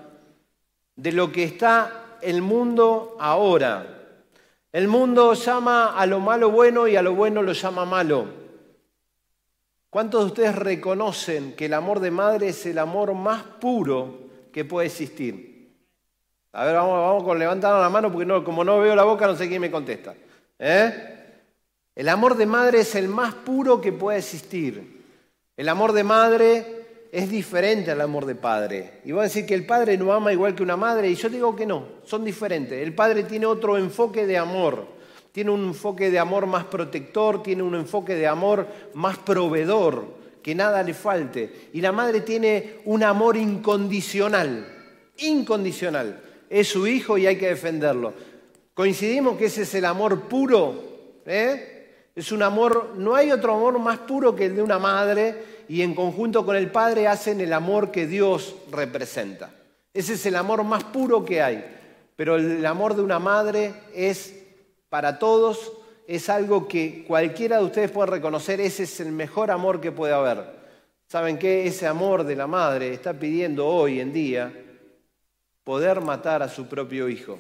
de 0.95 1.11
lo 1.11 1.33
que 1.33 1.43
está 1.43 2.19
el 2.23 2.41
mundo 2.41 3.17
ahora. 3.19 3.85
El 4.71 4.87
mundo 4.87 5.35
llama 5.35 5.99
a 5.99 6.07
lo 6.07 6.21
malo 6.21 6.53
bueno 6.53 6.87
y 6.87 6.95
a 6.95 7.03
lo 7.03 7.17
bueno 7.17 7.43
lo 7.43 7.53
llama 7.53 7.85
malo. 7.85 8.27
¿Cuántos 9.91 10.21
de 10.21 10.27
ustedes 10.27 10.55
reconocen 10.55 11.57
que 11.57 11.67
el 11.67 11.75
amor 11.75 11.99
de 11.99 12.13
madre 12.13 12.49
es 12.51 12.65
el 12.65 12.79
amor 12.79 13.13
más 13.15 13.43
puro 13.43 14.21
que 14.53 14.65
puede 14.65 14.87
existir? 14.87 15.75
A 16.53 16.65
ver, 16.65 16.77
vamos, 16.77 16.93
vamos 16.93 17.25
con 17.25 17.41
levantando 17.41 17.81
la 17.81 17.91
mano 17.91 18.13
porque 18.13 18.27
no, 18.27 18.45
como 18.45 18.63
no 18.63 18.79
veo 18.79 18.95
la 18.95 19.03
boca 19.03 19.27
no 19.27 19.35
sé 19.35 19.49
quién 19.49 19.61
me 19.61 19.71
contesta. 19.71 20.15
¿Eh? 20.61 21.14
El 21.97 22.09
amor 22.09 22.37
de 22.37 22.47
madre 22.47 22.81
es 22.81 22.95
el 22.97 23.09
más 23.09 23.35
puro 23.35 23.81
que 23.81 23.93
puede 23.93 24.19
existir. 24.19 25.05
El 25.57 25.69
amor 25.69 25.93
de 25.93 26.03
madre 26.03 26.85
es 27.13 27.31
diferente 27.31 27.93
al 27.93 28.01
amor 28.01 28.27
de 28.27 28.35
padre. 28.35 29.01
Y 29.05 29.13
voy 29.13 29.21
a 29.21 29.25
decir 29.25 29.47
que 29.47 29.55
el 29.55 29.65
padre 29.65 29.97
no 29.97 30.13
ama 30.13 30.33
igual 30.33 30.57
que 30.57 30.65
una 30.65 30.77
madre, 30.77 31.09
y 31.09 31.15
yo 31.15 31.29
digo 31.29 31.55
que 31.55 31.65
no, 31.65 31.87
son 32.05 32.25
diferentes. 32.25 32.83
El 32.83 32.93
padre 32.93 33.23
tiene 33.23 33.47
otro 33.47 33.79
enfoque 33.79 34.27
de 34.27 34.37
amor, 34.37 34.89
tiene 35.31 35.53
un 35.53 35.67
enfoque 35.67 36.11
de 36.11 36.19
amor 36.19 36.47
más 36.47 36.65
protector, 36.65 37.41
tiene 37.41 37.63
un 37.63 37.77
enfoque 37.77 38.17
de 38.17 38.27
amor 38.27 38.67
más 38.95 39.19
proveedor, 39.19 40.07
que 40.43 40.57
nada 40.57 40.83
le 40.83 40.95
falte. 40.95 41.69
Y 41.73 41.81
la 41.81 41.93
madre 41.93 42.23
tiene 42.23 42.81
un 42.87 43.05
amor 43.05 43.37
incondicional, 43.37 44.67
incondicional. 45.19 46.21
Es 46.51 46.67
su 46.67 46.89
hijo 46.89 47.17
y 47.17 47.29
hay 47.29 47.37
que 47.37 47.51
defenderlo. 47.51 48.13
Coincidimos 48.75 49.39
que 49.39 49.45
ese 49.45 49.63
es 49.63 49.75
el 49.77 49.85
amor 49.85 50.23
puro, 50.23 51.23
¿eh? 51.25 51.74
Es 52.15 52.31
un 52.31 52.43
amor, 52.43 52.93
no 52.97 53.15
hay 53.15 53.33
otro 53.33 53.55
amor 53.55 53.79
más 53.79 53.99
puro 53.99 54.37
que 54.37 54.47
el 54.47 54.57
de 54.57 54.63
una 54.63 54.79
madre 54.79 55.65
y 55.69 55.83
en 55.83 55.95
conjunto 55.95 56.47
con 56.47 56.55
el 56.55 56.71
padre 56.71 57.09
hacen 57.09 57.41
el 57.41 57.53
amor 57.53 57.91
que 57.91 58.07
Dios 58.07 58.55
representa. 58.71 59.51
Ese 59.93 60.15
es 60.15 60.27
el 60.27 60.37
amor 60.37 60.63
más 60.63 60.85
puro 60.85 61.25
que 61.25 61.43
hay. 61.43 61.65
Pero 62.17 62.37
el 62.37 62.65
amor 62.65 62.95
de 62.95 63.03
una 63.03 63.19
madre 63.19 63.75
es 63.93 64.35
para 64.89 65.19
todos, 65.19 65.73
es 66.07 66.29
algo 66.29 66.69
que 66.69 67.05
cualquiera 67.07 67.59
de 67.59 67.65
ustedes 67.65 67.91
puede 67.91 68.11
reconocer, 68.11 68.61
ese 68.61 68.85
es 68.85 69.01
el 69.01 69.11
mejor 69.11 69.51
amor 69.51 69.81
que 69.81 69.91
puede 69.91 70.13
haber. 70.13 70.45
¿Saben 71.09 71.39
qué? 71.39 71.67
Ese 71.67 71.87
amor 71.87 72.25
de 72.25 72.37
la 72.37 72.47
madre 72.47 72.93
está 72.93 73.13
pidiendo 73.13 73.67
hoy 73.67 74.01
en 74.01 74.13
día 74.13 74.53
poder 75.65 76.01
matar 76.01 76.43
a 76.43 76.49
su 76.49 76.67
propio 76.67 77.09
hijo. 77.09 77.39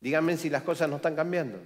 Díganme 0.00 0.36
si 0.36 0.48
las 0.48 0.62
cosas 0.62 0.88
no 0.88 0.96
están 0.96 1.16
cambiando. 1.16 1.58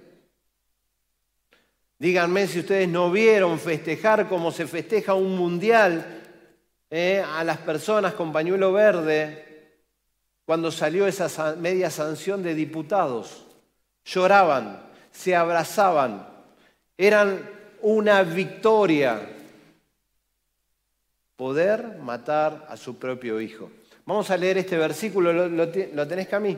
Díganme 2.01 2.47
si 2.47 2.61
ustedes 2.61 2.89
no 2.89 3.11
vieron 3.11 3.59
festejar 3.59 4.27
como 4.27 4.51
se 4.51 4.65
festeja 4.65 5.13
un 5.13 5.37
mundial 5.37 6.23
eh, 6.89 7.23
a 7.23 7.43
las 7.43 7.59
personas 7.59 8.15
con 8.15 8.33
pañuelo 8.33 8.73
verde 8.73 9.83
cuando 10.43 10.71
salió 10.71 11.05
esa 11.05 11.55
media 11.57 11.91
sanción 11.91 12.41
de 12.41 12.55
diputados. 12.55 13.45
Lloraban, 14.03 14.81
se 15.11 15.35
abrazaban, 15.35 16.27
eran 16.97 17.47
una 17.83 18.23
victoria. 18.23 19.21
Poder 21.35 21.99
matar 21.99 22.65
a 22.67 22.77
su 22.77 22.97
propio 22.97 23.39
hijo. 23.39 23.69
Vamos 24.07 24.31
a 24.31 24.37
leer 24.37 24.57
este 24.57 24.75
versículo, 24.75 25.31
¿lo, 25.31 25.47
lo, 25.47 25.67
lo 25.93 26.07
tenés, 26.07 26.41
mí. 26.41 26.57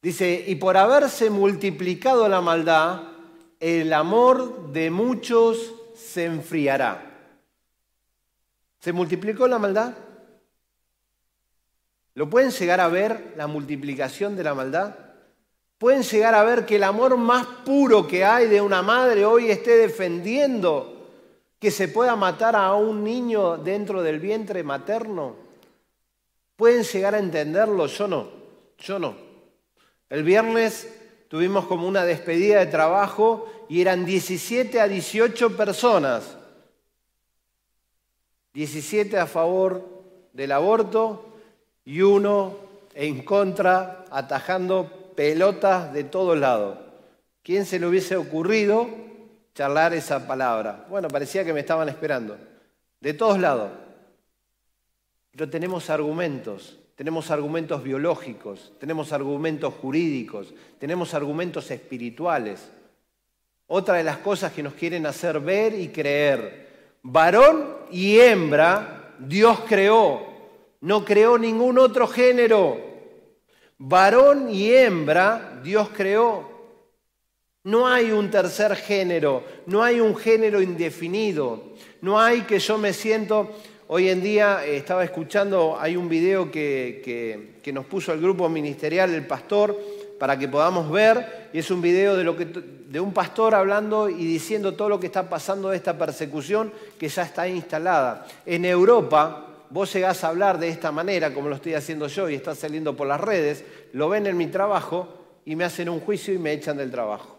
Dice, 0.00 0.44
y 0.46 0.54
por 0.54 0.76
haberse 0.76 1.28
multiplicado 1.28 2.28
la 2.28 2.40
maldad, 2.40 3.17
el 3.60 3.92
amor 3.92 4.72
de 4.72 4.90
muchos 4.90 5.74
se 5.94 6.24
enfriará. 6.24 7.04
¿Se 8.80 8.92
multiplicó 8.92 9.48
la 9.48 9.58
maldad? 9.58 9.94
¿Lo 12.14 12.28
pueden 12.30 12.50
llegar 12.50 12.80
a 12.80 12.88
ver 12.88 13.34
la 13.36 13.46
multiplicación 13.46 14.36
de 14.36 14.44
la 14.44 14.54
maldad? 14.54 14.94
¿Pueden 15.78 16.02
llegar 16.02 16.34
a 16.34 16.42
ver 16.42 16.66
que 16.66 16.76
el 16.76 16.84
amor 16.84 17.16
más 17.16 17.46
puro 17.64 18.06
que 18.06 18.24
hay 18.24 18.48
de 18.48 18.60
una 18.60 18.82
madre 18.82 19.24
hoy 19.24 19.50
esté 19.50 19.76
defendiendo 19.76 20.94
que 21.60 21.70
se 21.70 21.88
pueda 21.88 22.16
matar 22.16 22.56
a 22.56 22.74
un 22.74 23.04
niño 23.04 23.56
dentro 23.56 24.02
del 24.02 24.18
vientre 24.18 24.62
materno? 24.62 25.36
¿Pueden 26.56 26.82
llegar 26.82 27.14
a 27.14 27.20
entenderlo? 27.20 27.86
Yo 27.86 28.08
no, 28.08 28.28
yo 28.78 28.98
no. 28.98 29.14
El 30.08 30.24
viernes 30.24 30.92
tuvimos 31.28 31.66
como 31.66 31.86
una 31.86 32.04
despedida 32.04 32.58
de 32.58 32.66
trabajo 32.66 33.46
y 33.68 33.80
eran 33.80 34.04
17 34.04 34.80
a 34.80 34.88
18 34.88 35.56
personas. 35.56 36.36
17 38.54 39.18
a 39.18 39.26
favor 39.26 39.86
del 40.32 40.52
aborto 40.52 41.36
y 41.84 42.00
uno 42.00 42.56
en 42.94 43.22
contra, 43.22 44.04
atajando 44.10 45.12
pelotas 45.14 45.92
de 45.92 46.04
todos 46.04 46.36
lados. 46.36 46.78
¿Quién 47.42 47.64
se 47.64 47.78
le 47.78 47.86
hubiese 47.86 48.16
ocurrido 48.16 48.88
charlar 49.54 49.94
esa 49.94 50.26
palabra? 50.26 50.86
Bueno, 50.90 51.08
parecía 51.08 51.44
que 51.44 51.52
me 51.52 51.60
estaban 51.60 51.88
esperando. 51.88 52.36
De 53.00 53.14
todos 53.14 53.38
lados. 53.38 53.70
Pero 55.30 55.48
tenemos 55.48 55.88
argumentos 55.90 56.77
tenemos 56.98 57.30
argumentos 57.30 57.80
biológicos, 57.84 58.72
tenemos 58.80 59.12
argumentos 59.12 59.72
jurídicos, 59.74 60.52
tenemos 60.80 61.14
argumentos 61.14 61.70
espirituales. 61.70 62.72
Otra 63.68 63.94
de 63.94 64.02
las 64.02 64.16
cosas 64.16 64.52
que 64.52 64.64
nos 64.64 64.74
quieren 64.74 65.06
hacer 65.06 65.38
ver 65.38 65.78
y 65.78 65.90
creer, 65.90 66.96
varón 67.04 67.68
y 67.92 68.18
hembra, 68.18 69.14
Dios 69.20 69.60
creó, 69.68 70.26
no 70.80 71.04
creó 71.04 71.38
ningún 71.38 71.78
otro 71.78 72.08
género. 72.08 72.76
Varón 73.78 74.50
y 74.50 74.72
hembra, 74.72 75.60
Dios 75.62 75.90
creó. 75.96 76.50
No 77.62 77.86
hay 77.86 78.10
un 78.10 78.28
tercer 78.28 78.74
género, 78.74 79.44
no 79.66 79.84
hay 79.84 80.00
un 80.00 80.16
género 80.16 80.60
indefinido, 80.60 81.62
no 82.00 82.18
hay 82.18 82.40
que 82.40 82.58
yo 82.58 82.76
me 82.76 82.92
siento... 82.92 83.52
Hoy 83.90 84.10
en 84.10 84.22
día 84.22 84.66
eh, 84.66 84.76
estaba 84.76 85.02
escuchando, 85.02 85.78
hay 85.80 85.96
un 85.96 86.10
video 86.10 86.50
que, 86.50 87.00
que, 87.62 87.72
nos 87.72 87.86
puso 87.86 88.12
el 88.12 88.20
grupo 88.20 88.46
ministerial, 88.50 89.14
el 89.14 89.26
pastor, 89.26 89.78
para 90.18 90.38
que 90.38 90.46
podamos 90.46 90.90
ver, 90.90 91.48
y 91.54 91.58
es 91.58 91.70
un 91.70 91.80
video 91.80 92.14
de, 92.14 92.22
lo 92.22 92.36
que, 92.36 92.44
de 92.44 93.00
un 93.00 93.14
pastor 93.14 93.54
hablando 93.54 94.10
y 94.10 94.26
diciendo 94.26 94.74
todo 94.74 94.90
lo 94.90 95.00
que 95.00 95.06
está 95.06 95.30
pasando 95.30 95.70
de 95.70 95.78
esta 95.78 95.96
persecución 95.96 96.70
que 96.98 97.08
ya 97.08 97.22
está 97.22 97.48
instalada. 97.48 98.26
En 98.44 98.66
Europa, 98.66 99.64
vos 99.70 99.90
llegás 99.94 100.22
a 100.22 100.28
hablar 100.28 100.58
de 100.58 100.68
esta 100.68 100.92
manera, 100.92 101.32
como 101.32 101.48
lo 101.48 101.56
estoy 101.56 101.72
haciendo 101.72 102.08
yo, 102.08 102.28
y 102.28 102.34
está 102.34 102.54
saliendo 102.54 102.94
por 102.94 103.06
las 103.06 103.20
redes, 103.22 103.64
lo 103.94 104.10
ven 104.10 104.26
en 104.26 104.36
mi 104.36 104.48
trabajo 104.48 105.08
y 105.46 105.56
me 105.56 105.64
hacen 105.64 105.88
un 105.88 106.00
juicio 106.00 106.34
y 106.34 106.38
me 106.38 106.52
echan 106.52 106.76
del 106.76 106.90
trabajo. 106.90 107.38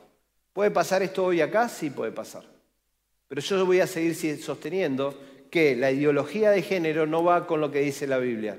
¿Puede 0.53 0.72
pasar 0.72 1.03
esto 1.03 1.25
hoy 1.25 1.41
acá? 1.41 1.70
Sí 1.70 1.91
puede 1.91 2.12
pasar. 2.12 2.44
Pero 3.27 3.39
yo 3.39 3.65
voy 3.68 3.82
a 3.82 3.86
seguir 3.86 4.41
sosteniendo 4.41 5.13
que 5.50 5.75
la 5.75 5.91
ideología 5.91 6.51
de 6.51 6.62
género 6.62 7.06
no 7.06 7.24
va 7.24 7.48
con 7.48 7.62
lo 7.62 7.72
que 7.72 7.79
dice 7.79 8.08
la 8.08 8.18
Biblia. 8.18 8.58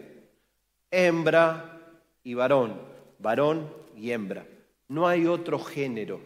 Hembra 0.90 1.80
y 2.25 2.35
varón, 2.35 2.80
varón 3.18 3.73
y 3.97 4.11
hembra. 4.11 4.47
No 4.88 5.06
hay 5.06 5.26
otro 5.26 5.59
género. 5.59 6.20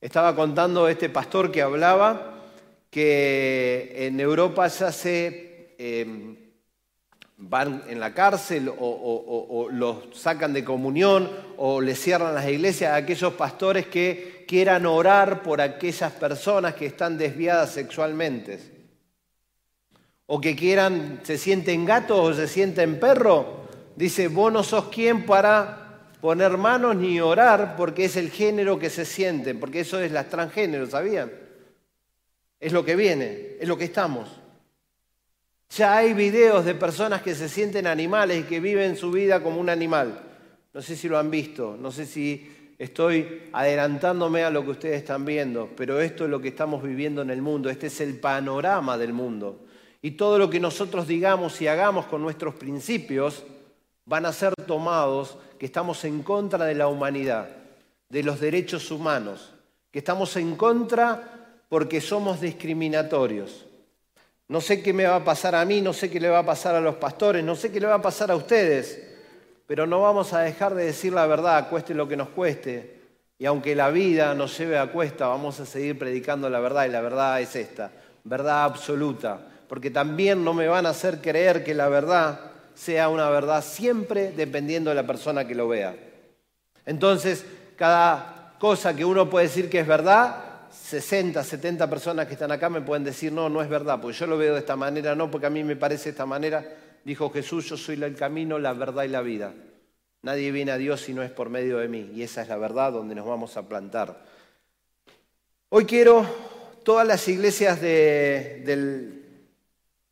Estaba 0.00 0.34
contando 0.34 0.88
este 0.88 1.08
pastor 1.08 1.50
que 1.50 1.62
hablaba 1.62 2.40
que 2.90 3.92
en 3.94 4.18
Europa 4.18 4.68
se 4.68 5.74
em, 5.78 6.36
van 7.36 7.84
en 7.88 8.00
la 8.00 8.12
cárcel 8.12 8.68
o, 8.68 8.74
o, 8.78 9.68
los 9.70 10.08
sacan 10.12 10.52
de 10.52 10.64
comunión 10.64 11.30
o 11.56 11.80
les 11.80 11.98
cierran 12.00 12.34
las 12.34 12.48
iglesias 12.48 12.92
a 12.92 12.96
aquellos 12.96 13.34
pastores 13.34 13.86
que 13.86 14.39
quieran 14.50 14.84
orar 14.84 15.44
por 15.44 15.60
aquellas 15.60 16.10
personas 16.10 16.74
que 16.74 16.86
están 16.86 17.16
desviadas 17.16 17.70
sexualmente. 17.70 18.58
O 20.26 20.40
que 20.40 20.56
quieran, 20.56 21.20
se 21.22 21.38
sienten 21.38 21.86
gatos 21.86 22.18
o 22.18 22.34
se 22.34 22.48
sienten 22.48 22.98
perro. 22.98 23.68
Dice, 23.94 24.26
vos 24.26 24.52
no 24.52 24.64
sos 24.64 24.86
quien 24.86 25.24
para 25.24 26.08
poner 26.20 26.56
manos 26.56 26.96
ni 26.96 27.20
orar 27.20 27.76
porque 27.76 28.06
es 28.06 28.16
el 28.16 28.32
género 28.32 28.76
que 28.76 28.90
se 28.90 29.04
sienten, 29.04 29.60
porque 29.60 29.80
eso 29.80 30.00
es 30.00 30.10
las 30.10 30.28
transgénero, 30.28 30.84
¿sabían? 30.88 31.30
Es 32.58 32.72
lo 32.72 32.84
que 32.84 32.96
viene, 32.96 33.54
es 33.60 33.68
lo 33.68 33.78
que 33.78 33.84
estamos. 33.84 34.30
Ya 35.76 35.96
hay 35.96 36.12
videos 36.12 36.64
de 36.64 36.74
personas 36.74 37.22
que 37.22 37.36
se 37.36 37.48
sienten 37.48 37.86
animales 37.86 38.40
y 38.40 38.48
que 38.48 38.58
viven 38.58 38.96
su 38.96 39.12
vida 39.12 39.44
como 39.44 39.60
un 39.60 39.70
animal. 39.70 40.20
No 40.74 40.82
sé 40.82 40.96
si 40.96 41.08
lo 41.08 41.20
han 41.20 41.30
visto, 41.30 41.76
no 41.80 41.92
sé 41.92 42.04
si 42.04 42.59
estoy 42.80 43.42
adelantándome 43.52 44.42
a 44.42 44.48
lo 44.48 44.64
que 44.64 44.70
ustedes 44.70 44.96
están 44.96 45.26
viendo, 45.26 45.68
pero 45.76 46.00
esto 46.00 46.24
es 46.24 46.30
lo 46.30 46.40
que 46.40 46.48
estamos 46.48 46.82
viviendo 46.82 47.20
en 47.20 47.28
el 47.28 47.42
mundo, 47.42 47.68
este 47.68 47.88
es 47.88 48.00
el 48.00 48.18
panorama 48.18 48.96
del 48.96 49.12
mundo. 49.12 49.66
Y 50.00 50.12
todo 50.12 50.38
lo 50.38 50.48
que 50.48 50.60
nosotros 50.60 51.06
digamos 51.06 51.60
y 51.60 51.68
hagamos 51.68 52.06
con 52.06 52.22
nuestros 52.22 52.54
principios 52.54 53.44
van 54.06 54.24
a 54.24 54.32
ser 54.32 54.54
tomados 54.66 55.36
que 55.58 55.66
estamos 55.66 56.02
en 56.06 56.22
contra 56.22 56.64
de 56.64 56.74
la 56.74 56.88
humanidad, 56.88 57.50
de 58.08 58.22
los 58.22 58.40
derechos 58.40 58.90
humanos, 58.90 59.52
que 59.90 59.98
estamos 59.98 60.34
en 60.36 60.56
contra 60.56 61.58
porque 61.68 62.00
somos 62.00 62.40
discriminatorios. 62.40 63.66
No 64.48 64.62
sé 64.62 64.82
qué 64.82 64.94
me 64.94 65.04
va 65.04 65.16
a 65.16 65.24
pasar 65.24 65.54
a 65.54 65.66
mí, 65.66 65.82
no 65.82 65.92
sé 65.92 66.10
qué 66.10 66.18
le 66.18 66.30
va 66.30 66.38
a 66.38 66.46
pasar 66.46 66.74
a 66.74 66.80
los 66.80 66.94
pastores, 66.94 67.44
no 67.44 67.54
sé 67.54 67.70
qué 67.70 67.78
le 67.78 67.88
va 67.88 67.96
a 67.96 68.02
pasar 68.02 68.30
a 68.30 68.36
ustedes, 68.36 69.09
pero 69.70 69.86
no 69.86 70.00
vamos 70.00 70.32
a 70.32 70.40
dejar 70.40 70.74
de 70.74 70.86
decir 70.86 71.12
la 71.12 71.28
verdad, 71.28 71.68
cueste 71.68 71.94
lo 71.94 72.08
que 72.08 72.16
nos 72.16 72.30
cueste. 72.30 73.02
Y 73.38 73.46
aunque 73.46 73.76
la 73.76 73.90
vida 73.90 74.34
nos 74.34 74.58
lleve 74.58 74.76
a 74.76 74.90
cuesta, 74.90 75.28
vamos 75.28 75.60
a 75.60 75.64
seguir 75.64 75.96
predicando 75.96 76.50
la 76.50 76.58
verdad 76.58 76.86
y 76.86 76.88
la 76.88 77.00
verdad 77.00 77.40
es 77.40 77.54
esta, 77.54 77.92
verdad 78.24 78.64
absoluta, 78.64 79.38
porque 79.68 79.92
también 79.92 80.42
no 80.42 80.54
me 80.54 80.66
van 80.66 80.86
a 80.86 80.88
hacer 80.88 81.20
creer 81.20 81.62
que 81.62 81.72
la 81.72 81.88
verdad 81.88 82.40
sea 82.74 83.08
una 83.08 83.30
verdad 83.30 83.62
siempre 83.62 84.32
dependiendo 84.32 84.90
de 84.90 84.96
la 84.96 85.06
persona 85.06 85.46
que 85.46 85.54
lo 85.54 85.68
vea. 85.68 85.94
Entonces, 86.84 87.46
cada 87.76 88.56
cosa 88.58 88.96
que 88.96 89.04
uno 89.04 89.30
puede 89.30 89.46
decir 89.46 89.70
que 89.70 89.78
es 89.78 89.86
verdad, 89.86 90.66
60, 90.72 91.44
70 91.44 91.88
personas 91.88 92.26
que 92.26 92.32
están 92.32 92.50
acá 92.50 92.68
me 92.68 92.80
pueden 92.80 93.04
decir, 93.04 93.30
no, 93.30 93.48
no 93.48 93.62
es 93.62 93.68
verdad, 93.68 94.00
porque 94.02 94.18
yo 94.18 94.26
lo 94.26 94.36
veo 94.36 94.54
de 94.54 94.58
esta 94.58 94.74
manera, 94.74 95.14
no, 95.14 95.30
porque 95.30 95.46
a 95.46 95.50
mí 95.50 95.62
me 95.62 95.76
parece 95.76 96.06
de 96.06 96.10
esta 96.10 96.26
manera. 96.26 96.64
Dijo 97.04 97.30
Jesús, 97.30 97.66
yo 97.68 97.76
soy 97.76 98.02
el 98.02 98.14
camino, 98.14 98.58
la 98.58 98.72
verdad 98.72 99.04
y 99.04 99.08
la 99.08 99.22
vida. 99.22 99.54
Nadie 100.22 100.50
viene 100.52 100.72
a 100.72 100.76
Dios 100.76 101.00
si 101.00 101.14
no 101.14 101.22
es 101.22 101.30
por 101.30 101.48
medio 101.48 101.78
de 101.78 101.88
mí, 101.88 102.10
y 102.14 102.22
esa 102.22 102.42
es 102.42 102.48
la 102.48 102.58
verdad 102.58 102.92
donde 102.92 103.14
nos 103.14 103.26
vamos 103.26 103.56
a 103.56 103.66
plantar. 103.66 104.22
Hoy 105.70 105.86
quiero, 105.86 106.26
todas 106.84 107.06
las 107.06 107.26
iglesias 107.28 107.80
de, 107.80 108.62
del, 108.66 109.24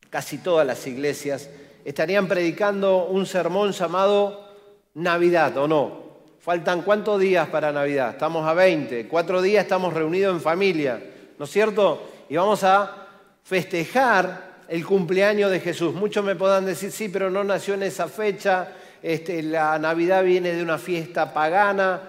casi 0.09 0.39
todas 0.39 0.67
las 0.67 0.87
iglesias, 0.87 1.51
estarían 1.85 2.27
predicando 2.27 3.07
un 3.07 3.27
sermón 3.27 3.73
llamado 3.73 4.49
Navidad, 4.95 5.57
¿o 5.59 5.69
no? 5.69 6.09
Faltan 6.41 6.81
cuántos 6.83 7.21
días 7.21 7.49
para 7.49 7.73
Navidad? 7.73 8.11
Estamos 8.11 8.47
a 8.47 8.55
20. 8.55 9.09
Cuatro 9.09 9.43
días 9.43 9.65
estamos 9.65 9.93
reunidos 9.93 10.35
en 10.35 10.41
familia, 10.41 11.03
¿no 11.39 11.45
es 11.45 11.51
cierto? 11.51 12.09
Y 12.31 12.37
vamos 12.37 12.65
a 12.65 13.09
festejar 13.43 14.48
el 14.69 14.85
cumpleaños 14.85 15.51
de 15.51 15.61
Jesús. 15.61 15.95
Muchos 15.95 16.25
me 16.25 16.37
podrán 16.37 16.67
decir, 16.67 16.93
sí, 16.93 17.09
pero 17.09 17.31
no 17.31 17.43
nació 17.43 17.75
en 17.75 17.83
esa 17.83 18.09
fecha. 18.09 18.69
Este, 19.03 19.43
la 19.43 19.79
Navidad 19.79 20.23
viene 20.23 20.53
de 20.53 20.63
una 20.63 20.79
fiesta 20.79 21.33
pagana, 21.33 22.03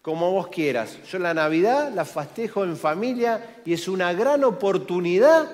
como 0.00 0.30
vos 0.32 0.48
quieras. 0.48 0.98
Yo 1.10 1.18
la 1.18 1.34
Navidad 1.34 1.92
la 1.94 2.04
festejo 2.04 2.64
en 2.64 2.76
familia 2.76 3.60
y 3.64 3.72
es 3.72 3.88
una 3.88 4.12
gran 4.12 4.44
oportunidad 4.44 5.50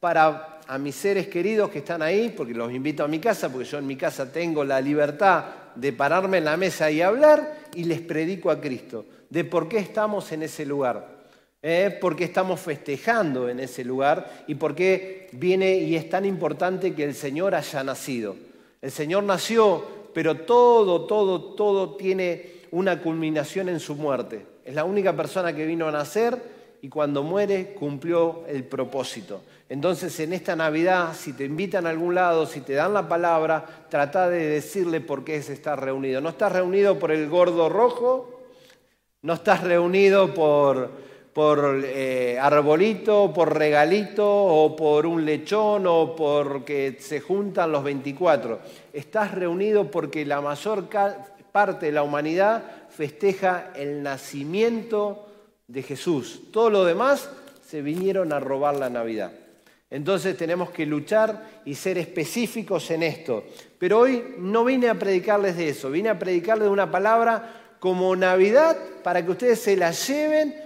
para 0.00 0.54
a 0.66 0.78
mis 0.78 0.94
seres 0.94 1.28
queridos 1.28 1.70
que 1.70 1.78
están 1.78 2.02
ahí, 2.02 2.32
porque 2.34 2.54
los 2.54 2.72
invito 2.72 3.04
a 3.04 3.08
mi 3.08 3.18
casa, 3.18 3.50
porque 3.50 3.68
yo 3.68 3.78
en 3.78 3.86
mi 3.86 3.96
casa 3.96 4.32
tengo 4.32 4.64
la 4.64 4.80
libertad 4.80 5.44
de 5.74 5.92
pararme 5.92 6.38
en 6.38 6.44
la 6.44 6.56
mesa 6.56 6.90
y 6.90 7.02
hablar, 7.02 7.56
y 7.74 7.84
les 7.84 8.00
predico 8.00 8.50
a 8.50 8.60
Cristo, 8.60 9.04
de 9.28 9.44
por 9.44 9.68
qué 9.68 9.78
estamos 9.78 10.30
en 10.32 10.44
ese 10.44 10.64
lugar, 10.64 11.23
¿eh? 11.64 11.96
por 11.98 12.14
qué 12.14 12.24
estamos 12.24 12.60
festejando 12.60 13.48
en 13.48 13.58
ese 13.58 13.84
lugar 13.84 14.44
y 14.46 14.54
por 14.54 14.74
qué 14.74 15.28
viene 15.32 15.78
y 15.78 15.96
es 15.96 16.10
tan 16.10 16.26
importante 16.26 16.94
que 16.94 17.04
el 17.04 17.14
Señor 17.14 17.54
haya 17.54 17.82
nacido. 17.82 18.36
El 18.82 18.90
Señor 18.90 19.24
nació, 19.24 19.82
pero 20.12 20.36
todo, 20.36 21.06
todo, 21.06 21.54
todo 21.54 21.96
tiene 21.96 22.64
una 22.70 23.00
culminación 23.00 23.70
en 23.70 23.80
su 23.80 23.94
muerte. 23.94 24.44
Es 24.62 24.74
la 24.74 24.84
única 24.84 25.16
persona 25.16 25.54
que 25.54 25.64
vino 25.64 25.88
a 25.88 25.92
nacer 25.92 26.38
y 26.82 26.90
cuando 26.90 27.22
muere 27.22 27.72
cumplió 27.72 28.44
el 28.46 28.64
propósito. 28.64 29.40
Entonces 29.70 30.20
en 30.20 30.34
esta 30.34 30.54
Navidad, 30.54 31.14
si 31.18 31.32
te 31.32 31.46
invitan 31.46 31.86
a 31.86 31.90
algún 31.90 32.14
lado, 32.14 32.44
si 32.44 32.60
te 32.60 32.74
dan 32.74 32.92
la 32.92 33.08
palabra, 33.08 33.86
trata 33.88 34.28
de 34.28 34.46
decirle 34.46 35.00
por 35.00 35.24
qué 35.24 35.40
se 35.42 35.54
está 35.54 35.76
reunido. 35.76 36.20
No 36.20 36.28
estás 36.28 36.52
reunido 36.52 36.98
por 36.98 37.10
el 37.10 37.26
gordo 37.30 37.70
rojo, 37.70 38.42
no 39.22 39.32
estás 39.32 39.64
reunido 39.64 40.34
por, 40.34 40.90
por 41.34 41.82
eh, 41.84 42.38
arbolito, 42.40 43.32
por 43.34 43.58
regalito, 43.58 44.24
o 44.24 44.76
por 44.76 45.04
un 45.04 45.24
lechón, 45.24 45.84
o 45.86 46.14
porque 46.14 46.96
se 47.00 47.20
juntan 47.20 47.72
los 47.72 47.82
24. 47.82 48.60
Estás 48.92 49.32
reunido 49.32 49.90
porque 49.90 50.24
la 50.24 50.40
mayor 50.40 50.88
parte 51.50 51.86
de 51.86 51.92
la 51.92 52.04
humanidad 52.04 52.62
festeja 52.88 53.72
el 53.74 54.02
nacimiento 54.02 55.26
de 55.66 55.82
Jesús. 55.82 56.42
Todo 56.52 56.70
lo 56.70 56.84
demás 56.84 57.28
se 57.66 57.82
vinieron 57.82 58.32
a 58.32 58.38
robar 58.38 58.76
la 58.76 58.88
Navidad. 58.88 59.32
Entonces 59.90 60.36
tenemos 60.36 60.70
que 60.70 60.86
luchar 60.86 61.62
y 61.64 61.74
ser 61.74 61.98
específicos 61.98 62.90
en 62.92 63.02
esto. 63.02 63.44
Pero 63.78 64.00
hoy 64.00 64.36
no 64.38 64.64
vine 64.64 64.88
a 64.88 64.98
predicarles 64.98 65.56
de 65.56 65.70
eso, 65.70 65.90
vine 65.90 66.10
a 66.10 66.18
predicarles 66.18 66.66
de 66.66 66.72
una 66.72 66.90
palabra 66.90 67.76
como 67.80 68.14
Navidad 68.14 68.76
para 69.02 69.24
que 69.24 69.32
ustedes 69.32 69.60
se 69.60 69.76
la 69.76 69.90
lleven 69.90 70.63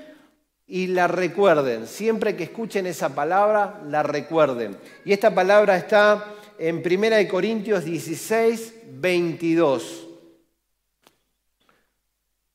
y 0.68 0.88
la 0.88 1.08
recuerden. 1.08 1.86
Siempre 1.86 2.36
que 2.36 2.44
escuchen 2.44 2.86
esa 2.86 3.14
palabra, 3.14 3.80
la 3.88 4.02
recuerden. 4.02 4.76
Y 5.04 5.12
esta 5.12 5.34
palabra 5.34 5.76
está 5.76 6.34
en 6.58 6.82
1 6.84 7.28
Corintios 7.28 7.84
16, 7.84 8.74
22. 8.92 10.04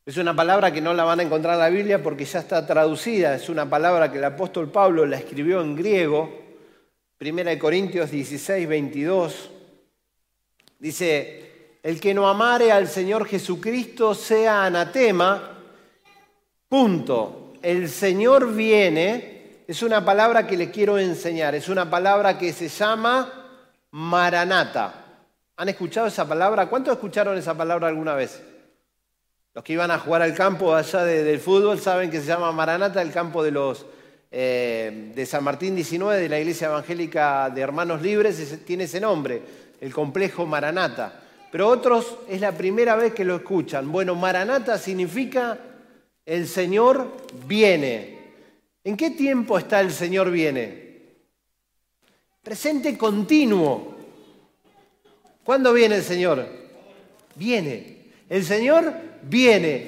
Es 0.06 0.18
una 0.18 0.36
palabra 0.36 0.72
que 0.72 0.82
no 0.82 0.94
la 0.94 1.06
van 1.06 1.22
a 1.22 1.24
encontrar 1.24 1.56
en 1.56 1.62
la 1.62 1.70
Biblia 1.70 2.04
porque 2.04 2.26
ya 2.26 2.40
está 2.40 2.66
traducida. 2.68 3.36
Es 3.36 3.50
una 3.50 3.68
palabra 3.68 4.12
que 4.12 4.20
el 4.20 4.26
apóstol 4.26 4.70
Pablo 4.70 5.06
la 5.06 5.18
escribió 5.18 5.62
en 5.62 5.76
griego. 5.76 6.30
Primera 7.18 7.50
de 7.50 7.58
Corintios 7.58 8.12
16, 8.12 8.68
22. 8.68 9.52
Dice, 10.78 11.80
el 11.82 12.00
que 12.00 12.14
no 12.14 12.28
amare 12.28 12.72
al 12.72 12.88
Señor 12.90 13.26
Jesucristo 13.26 14.14
sea 14.14 14.66
anatema. 14.66 15.58
Punto. 16.68 17.43
El 17.64 17.90
Señor 17.90 18.54
viene. 18.54 19.64
Es 19.66 19.82
una 19.82 20.04
palabra 20.04 20.46
que 20.46 20.58
le 20.58 20.70
quiero 20.70 21.00
enseñar. 21.00 21.56
Es 21.56 21.70
una 21.70 21.90
palabra 21.90 22.38
que 22.38 22.52
se 22.52 22.68
llama 22.68 23.32
Maranata. 23.92 24.94
¿Han 25.56 25.70
escuchado 25.70 26.08
esa 26.08 26.28
palabra? 26.28 26.68
¿Cuántos 26.68 26.94
escucharon 26.94 27.38
esa 27.38 27.56
palabra 27.56 27.88
alguna 27.88 28.16
vez? 28.16 28.44
Los 29.54 29.64
que 29.64 29.72
iban 29.72 29.92
a 29.92 30.00
jugar 30.00 30.22
al 30.22 30.34
campo 30.34 30.76
allá 30.76 31.06
del 31.06 31.40
fútbol 31.40 31.80
saben 31.80 32.12
que 32.12 32.20
se 32.20 32.26
llama 32.26 32.52
Maranata, 32.52 33.02
el 33.02 33.14
campo 33.14 33.42
de 33.42 33.52
los 33.52 33.86
eh, 34.30 35.14
de 35.16 35.26
San 35.26 35.46
Martín 35.46 35.74
19, 35.74 36.20
de 36.20 36.28
la 36.28 36.40
Iglesia 36.40 36.68
Evangélica 36.68 37.50
de 37.50 37.62
Hermanos 37.62 38.02
Libres, 38.02 38.66
tiene 38.66 38.86
ese 38.86 39.00
nombre, 39.00 39.42
el 39.80 39.94
complejo 39.94 40.46
Maranata. 40.46 41.22
Pero 41.50 41.70
otros 41.70 42.18
es 42.28 42.42
la 42.42 42.52
primera 42.52 42.98
vez 42.98 43.14
que 43.14 43.24
lo 43.24 43.38
escuchan. 43.38 43.90
Bueno, 43.90 44.16
Maranata 44.16 44.78
significa 44.78 45.58
el 46.26 46.48
Señor 46.48 47.12
viene. 47.48 48.20
¿En 48.84 48.98
qué 48.98 49.12
tiempo 49.12 49.58
está 49.58 49.82
el 49.82 49.92
Señor 49.92 50.32
viene? 50.32 50.84
Presente 52.42 52.98
continuo. 52.98 53.96
¿Cuándo 55.44 55.74
viene 55.74 55.96
el 55.98 56.04
Señor? 56.04 56.46
Viene. 57.36 58.12
El 58.30 58.44
Señor 58.44 58.94
viene. 59.24 59.88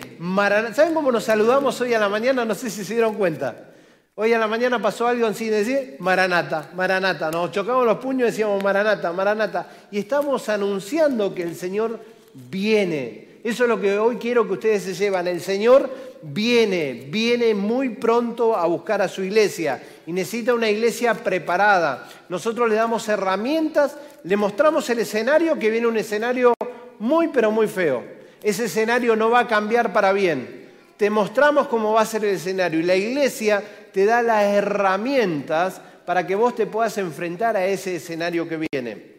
¿Saben 0.73 0.93
cómo 0.93 1.11
nos 1.11 1.25
saludamos 1.25 1.79
hoy 1.81 1.93
a 1.93 1.99
la 1.99 2.09
mañana? 2.09 2.45
No 2.45 2.55
sé 2.55 2.69
si 2.69 2.83
se 2.83 2.93
dieron 2.93 3.15
cuenta. 3.15 3.73
Hoy 4.17 4.31
a 4.31 4.39
la 4.39 4.47
mañana 4.47 4.81
pasó 4.81 5.07
algo 5.07 5.33
sin 5.33 5.51
decir 5.51 5.97
Maranata, 5.99 6.71
Maranata. 6.73 7.31
Nos 7.31 7.51
chocamos 7.51 7.85
los 7.85 7.97
puños 7.97 8.29
y 8.29 8.31
decíamos 8.31 8.63
Maranata, 8.63 9.11
Maranata. 9.11 9.67
Y 9.91 9.99
estamos 9.99 10.47
anunciando 10.47 11.35
que 11.35 11.43
el 11.43 11.55
Señor 11.55 11.99
viene. 12.33 13.24
Eso 13.45 13.65
es 13.65 13.69
lo 13.69 13.79
que 13.79 13.99
hoy 13.99 14.15
quiero 14.15 14.47
que 14.47 14.53
ustedes 14.53 14.81
se 14.81 14.95
llevan. 14.95 15.27
El 15.27 15.39
Señor 15.39 15.87
viene, 16.23 17.05
viene 17.11 17.53
muy 17.53 17.89
pronto 17.89 18.55
a 18.55 18.65
buscar 18.65 19.03
a 19.03 19.07
su 19.07 19.23
iglesia 19.23 19.83
y 20.07 20.13
necesita 20.13 20.55
una 20.55 20.67
iglesia 20.67 21.13
preparada. 21.13 22.09
Nosotros 22.27 22.67
le 22.67 22.73
damos 22.73 23.07
herramientas, 23.07 23.97
le 24.23 24.35
mostramos 24.35 24.89
el 24.89 24.97
escenario, 24.97 25.59
que 25.59 25.69
viene 25.69 25.85
un 25.85 25.95
escenario 25.95 26.55
muy 26.97 27.27
pero 27.27 27.51
muy 27.51 27.67
feo. 27.67 28.03
Ese 28.41 28.65
escenario 28.65 29.15
no 29.15 29.29
va 29.29 29.41
a 29.41 29.47
cambiar 29.47 29.93
para 29.93 30.11
bien. 30.11 30.71
Te 30.97 31.11
mostramos 31.11 31.67
cómo 31.67 31.93
va 31.93 32.01
a 32.01 32.05
ser 32.07 32.25
el 32.25 32.33
escenario 32.33 32.79
y 32.79 32.83
la 32.83 32.95
iglesia 32.95 33.63
te 33.93 34.05
da 34.05 34.23
las 34.23 34.43
herramientas 34.43 35.79
para 36.03 36.25
que 36.25 36.33
vos 36.33 36.55
te 36.55 36.65
puedas 36.65 36.97
enfrentar 36.97 37.55
a 37.55 37.67
ese 37.67 37.97
escenario 37.97 38.49
que 38.49 38.67
viene. 38.71 39.14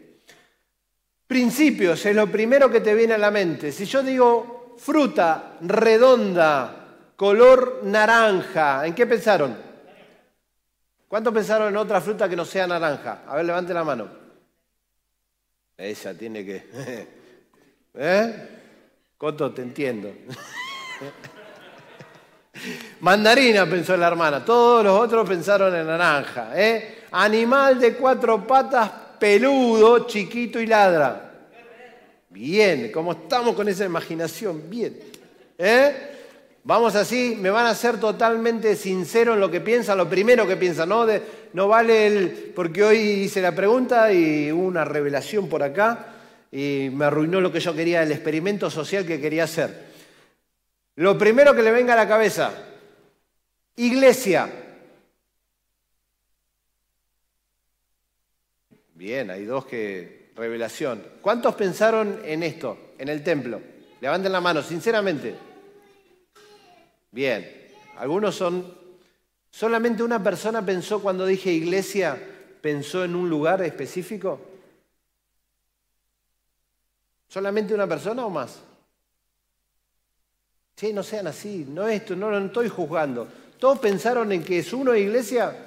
Principios 1.27 2.05
es 2.05 2.15
lo 2.15 2.31
primero 2.31 2.69
que 2.69 2.79
te 2.79 2.95
viene 2.95 3.15
a 3.15 3.17
la 3.17 3.31
mente. 3.31 3.71
Si 3.71 3.85
yo 3.85 4.01
digo 4.01 4.75
fruta 4.77 5.57
redonda, 5.61 6.87
color 7.15 7.81
naranja, 7.83 8.87
¿en 8.87 8.95
qué 8.95 9.05
pensaron? 9.05 9.57
¿Cuántos 11.07 11.33
pensaron 11.33 11.69
en 11.69 11.77
otra 11.77 12.01
fruta 12.01 12.27
que 12.29 12.35
no 12.35 12.45
sea 12.45 12.67
naranja? 12.67 13.23
A 13.27 13.35
ver, 13.35 13.45
levante 13.45 13.73
la 13.73 13.83
mano. 13.83 14.07
Ella 15.77 16.17
tiene 16.17 16.45
que... 16.45 17.07
¿Eh? 17.93 18.49
Coto, 19.17 19.51
te 19.51 19.61
entiendo. 19.61 20.13
Mandarina, 23.01 23.65
pensó 23.65 23.95
la 23.95 24.07
hermana. 24.07 24.43
Todos 24.43 24.83
los 24.83 24.99
otros 24.99 25.27
pensaron 25.27 25.75
en 25.75 25.87
naranja. 25.87 26.51
¿eh? 26.55 27.05
Animal 27.11 27.79
de 27.79 27.95
cuatro 27.95 28.45
patas, 28.45 28.91
peludo, 29.19 30.07
chiquito 30.07 30.59
y 30.59 30.67
ladra. 30.67 31.31
Bien, 32.29 32.91
como 32.91 33.13
estamos 33.13 33.55
con 33.55 33.67
esa 33.67 33.85
imaginación, 33.85 34.69
bien. 34.69 34.99
¿Eh? 35.57 36.13
Vamos 36.63 36.95
así, 36.95 37.37
me 37.39 37.49
van 37.49 37.65
a 37.65 37.73
ser 37.73 37.99
totalmente 37.99 38.75
sincero 38.75 39.33
en 39.33 39.39
lo 39.39 39.49
que 39.49 39.61
piensan, 39.61 39.97
lo 39.97 40.09
primero 40.09 40.45
que 40.45 40.57
piensan, 40.57 40.89
¿no? 40.89 41.07
no 41.53 41.67
vale 41.67 42.07
el. 42.07 42.51
Porque 42.53 42.83
hoy 42.83 42.97
hice 42.97 43.41
la 43.41 43.55
pregunta 43.55 44.11
y 44.11 44.51
hubo 44.51 44.67
una 44.67 44.83
revelación 44.83 45.47
por 45.47 45.63
acá 45.63 46.07
y 46.51 46.89
me 46.91 47.05
arruinó 47.05 47.39
lo 47.39 47.51
que 47.51 47.61
yo 47.61 47.73
quería, 47.73 48.03
el 48.03 48.11
experimento 48.11 48.69
social 48.69 49.05
que 49.05 49.21
quería 49.21 49.45
hacer. 49.45 49.87
Lo 50.95 51.17
primero 51.17 51.55
que 51.55 51.63
le 51.63 51.71
venga 51.71 51.93
a 51.93 51.97
la 51.97 52.07
cabeza, 52.07 52.51
iglesia. 53.77 54.66
Bien, 58.97 59.29
hay 59.29 59.45
dos 59.45 59.65
que... 59.65 60.17
Revelación. 60.35 61.03
¿Cuántos 61.21 61.55
pensaron 61.55 62.21
en 62.23 62.43
esto, 62.43 62.91
en 62.99 63.09
el 63.09 63.23
templo? 63.23 63.59
Levanten 63.99 64.31
la 64.31 64.39
mano, 64.39 64.61
sinceramente. 64.61 65.35
Bien, 67.11 67.69
algunos 67.97 68.35
son... 68.35 68.75
¿Solamente 69.49 70.03
una 70.03 70.21
persona 70.21 70.63
pensó 70.63 71.01
cuando 71.01 71.25
dije 71.25 71.51
iglesia, 71.51 72.21
pensó 72.61 73.03
en 73.03 73.15
un 73.15 73.27
lugar 73.27 73.63
específico? 73.63 74.39
¿Solamente 77.27 77.73
una 77.73 77.87
persona 77.87 78.23
o 78.23 78.29
más? 78.29 78.61
Sí, 80.75 80.93
no 80.93 81.01
sean 81.01 81.25
así, 81.25 81.65
no 81.67 81.87
esto, 81.87 82.15
no 82.15 82.29
lo 82.29 82.37
estoy 82.37 82.69
juzgando. 82.69 83.27
¿Todos 83.57 83.79
pensaron 83.79 84.31
en 84.31 84.43
que 84.43 84.59
es 84.59 84.71
uno 84.71 84.91
la 84.91 84.99
iglesia? 84.99 85.66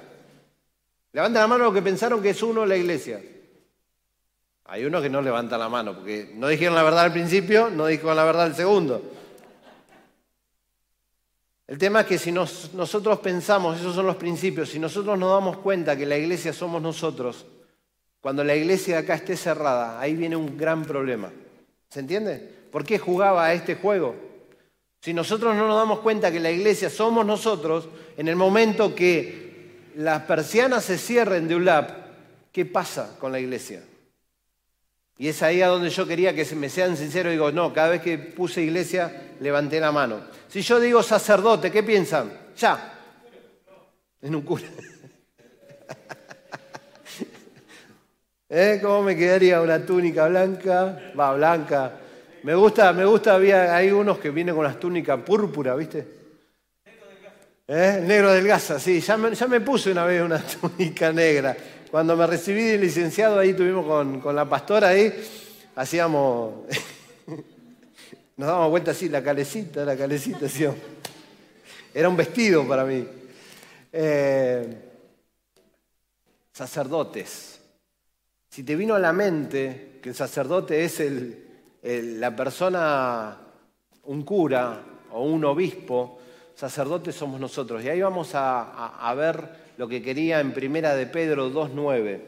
Levanten 1.13 1.41
la 1.41 1.47
mano 1.47 1.65
los 1.65 1.73
que 1.73 1.81
pensaron 1.81 2.21
que 2.21 2.29
es 2.29 2.41
uno 2.41 2.65
la 2.65 2.77
iglesia. 2.77 3.21
Hay 4.65 4.85
uno 4.85 5.01
que 5.01 5.09
no 5.09 5.21
levanta 5.21 5.57
la 5.57 5.67
mano, 5.67 5.95
porque 5.95 6.31
no 6.35 6.47
dijeron 6.47 6.75
la 6.75 6.83
verdad 6.83 7.05
al 7.05 7.11
principio, 7.11 7.69
no 7.69 7.87
dijeron 7.87 8.15
la 8.15 8.23
verdad 8.23 8.43
al 8.43 8.55
segundo. 8.55 9.01
El 11.67 11.77
tema 11.77 12.01
es 12.01 12.07
que 12.07 12.17
si 12.17 12.31
nosotros 12.31 13.19
pensamos, 13.19 13.79
esos 13.79 13.95
son 13.95 14.05
los 14.05 14.15
principios, 14.15 14.69
si 14.69 14.79
nosotros 14.79 15.17
nos 15.17 15.31
damos 15.31 15.57
cuenta 15.57 15.97
que 15.97 16.05
la 16.05 16.17
iglesia 16.17 16.53
somos 16.53 16.81
nosotros, 16.81 17.45
cuando 18.21 18.43
la 18.43 18.55
iglesia 18.55 18.95
de 18.95 19.01
acá 19.03 19.15
esté 19.15 19.35
cerrada, 19.35 19.99
ahí 19.99 20.15
viene 20.15 20.35
un 20.35 20.57
gran 20.57 20.83
problema. 20.85 21.31
¿Se 21.89 21.99
entiende? 21.99 22.37
¿Por 22.71 22.85
qué 22.85 22.99
jugaba 22.99 23.45
a 23.45 23.53
este 23.53 23.75
juego? 23.75 24.15
Si 25.01 25.13
nosotros 25.13 25.55
no 25.55 25.67
nos 25.67 25.75
damos 25.75 25.99
cuenta 25.99 26.31
que 26.31 26.39
la 26.39 26.51
iglesia 26.51 26.89
somos 26.89 27.25
nosotros, 27.25 27.89
en 28.15 28.27
el 28.27 28.35
momento 28.35 28.93
que 28.93 29.50
las 29.95 30.23
persianas 30.23 30.85
se 30.85 30.97
cierren 30.97 31.47
de 31.47 31.55
un 31.55 31.65
lab, 31.65 31.87
¿qué 32.51 32.65
pasa 32.65 33.15
con 33.19 33.31
la 33.31 33.39
iglesia? 33.39 33.83
Y 35.17 35.27
es 35.27 35.43
ahí 35.43 35.61
a 35.61 35.67
donde 35.67 35.89
yo 35.91 36.07
quería 36.07 36.33
que 36.33 36.43
me 36.55 36.67
sean 36.67 36.97
sinceros. 36.97 37.31
Digo, 37.31 37.51
no, 37.51 37.71
cada 37.71 37.89
vez 37.89 38.01
que 38.01 38.17
puse 38.17 38.63
iglesia, 38.63 39.33
levanté 39.39 39.79
la 39.79 39.91
mano. 39.91 40.19
Si 40.47 40.61
yo 40.61 40.79
digo 40.79 41.03
sacerdote, 41.03 41.71
¿qué 41.71 41.83
piensan? 41.83 42.31
Ya. 42.57 42.97
En 44.19 44.33
un 44.33 44.41
cura. 44.41 44.63
¿Eh? 48.49 48.79
¿Cómo 48.81 49.03
me 49.03 49.15
quedaría 49.15 49.61
una 49.61 49.85
túnica 49.85 50.27
blanca? 50.27 51.13
Va, 51.17 51.35
blanca. 51.35 51.99
Me 52.41 52.55
gusta, 52.55 52.91
me 52.91 53.05
gusta, 53.05 53.35
había, 53.35 53.75
hay 53.75 53.91
unos 53.91 54.17
que 54.17 54.31
vienen 54.31 54.55
con 54.55 54.63
las 54.63 54.79
túnicas 54.79 55.21
púrpura, 55.21 55.75
¿viste? 55.75 56.20
¿Eh? 57.73 58.03
Negro 58.05 58.33
del 58.33 58.45
Gaza, 58.45 58.81
sí, 58.81 58.99
ya 58.99 59.15
me, 59.15 59.33
ya 59.33 59.47
me, 59.47 59.61
puse 59.61 59.93
una 59.93 60.03
vez 60.03 60.21
una 60.21 60.39
túnica 60.61 61.13
negra. 61.13 61.55
Cuando 61.89 62.17
me 62.17 62.27
recibí 62.27 62.63
de 62.63 62.77
licenciado, 62.77 63.39
ahí 63.39 63.53
tuvimos 63.53 63.85
con, 63.85 64.35
la 64.35 64.43
pastora 64.43 64.89
ahí, 64.89 65.09
hacíamos, 65.77 66.65
nos 68.35 68.45
dábamos 68.45 68.71
vuelta 68.71 68.91
así, 68.91 69.07
la 69.07 69.23
calecita, 69.23 69.85
la 69.85 69.95
calecita, 69.95 70.49
¿sí? 70.49 70.65
Era 71.93 72.09
un 72.09 72.17
vestido 72.17 72.67
para 72.67 72.83
mí. 72.83 73.07
Eh, 73.93 74.77
sacerdotes. 76.51 77.61
Si 78.49 78.63
te 78.63 78.75
vino 78.75 78.95
a 78.95 78.99
la 78.99 79.13
mente 79.13 79.99
que 80.03 80.09
el 80.09 80.15
sacerdote 80.15 80.83
es 80.83 80.99
el, 80.99 82.19
la 82.19 82.35
persona, 82.35 83.37
un 84.03 84.23
cura 84.23 84.83
o 85.13 85.23
un 85.23 85.45
obispo, 85.45 86.20
sacerdote 86.61 87.11
somos 87.11 87.39
nosotros. 87.39 87.83
Y 87.83 87.89
ahí 87.89 87.99
vamos 88.01 88.33
a, 88.35 89.11
ver 89.17 89.49
lo 89.77 89.87
que 89.87 89.99
quería 89.99 90.39
en 90.39 90.53
Primera 90.53 90.93
de 90.93 91.07
Pedro 91.07 91.51
2.9. 91.51 92.19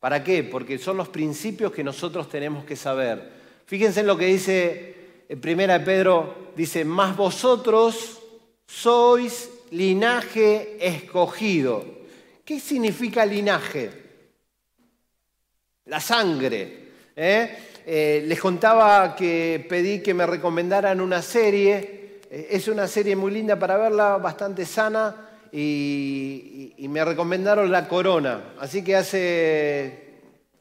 ¿Para 0.00 0.24
qué? 0.24 0.42
Porque 0.44 0.78
son 0.78 0.96
los 0.96 1.10
principios 1.10 1.72
que 1.72 1.84
nosotros 1.84 2.30
tenemos 2.30 2.64
que 2.64 2.74
saber. 2.74 3.30
Fíjense 3.66 4.00
en 4.00 4.06
lo 4.06 4.16
que 4.16 4.24
dice 4.24 4.94
en 5.28 5.38
Primera 5.42 5.78
de 5.78 5.84
Pedro, 5.84 6.52
dice, 6.56 6.86
más 6.86 7.14
vosotros 7.14 8.18
sois 8.66 9.50
linaje 9.72 10.78
escogido. 10.80 11.84
¿Qué 12.42 12.58
significa 12.58 13.26
linaje? 13.26 13.90
La 15.84 16.00
sangre. 16.00 16.88
¿eh? 17.14 17.58
Eh, 17.84 18.24
les 18.26 18.40
contaba 18.40 19.14
que 19.14 19.66
pedí 19.68 20.00
que 20.00 20.14
me 20.14 20.24
recomendaran 20.24 20.98
una 20.98 21.20
serie. 21.20 22.01
Eh, 22.32 22.48
es 22.52 22.66
una 22.66 22.88
serie 22.88 23.14
muy 23.14 23.30
linda 23.30 23.58
para 23.58 23.76
verla, 23.76 24.16
bastante 24.16 24.64
sana, 24.64 25.14
y, 25.52 26.74
me 26.88 27.04
recomendaron 27.04 27.70
La 27.70 27.86
Corona. 27.86 28.54
Así 28.58 28.82
que 28.82 28.96
hace, 28.96 30.14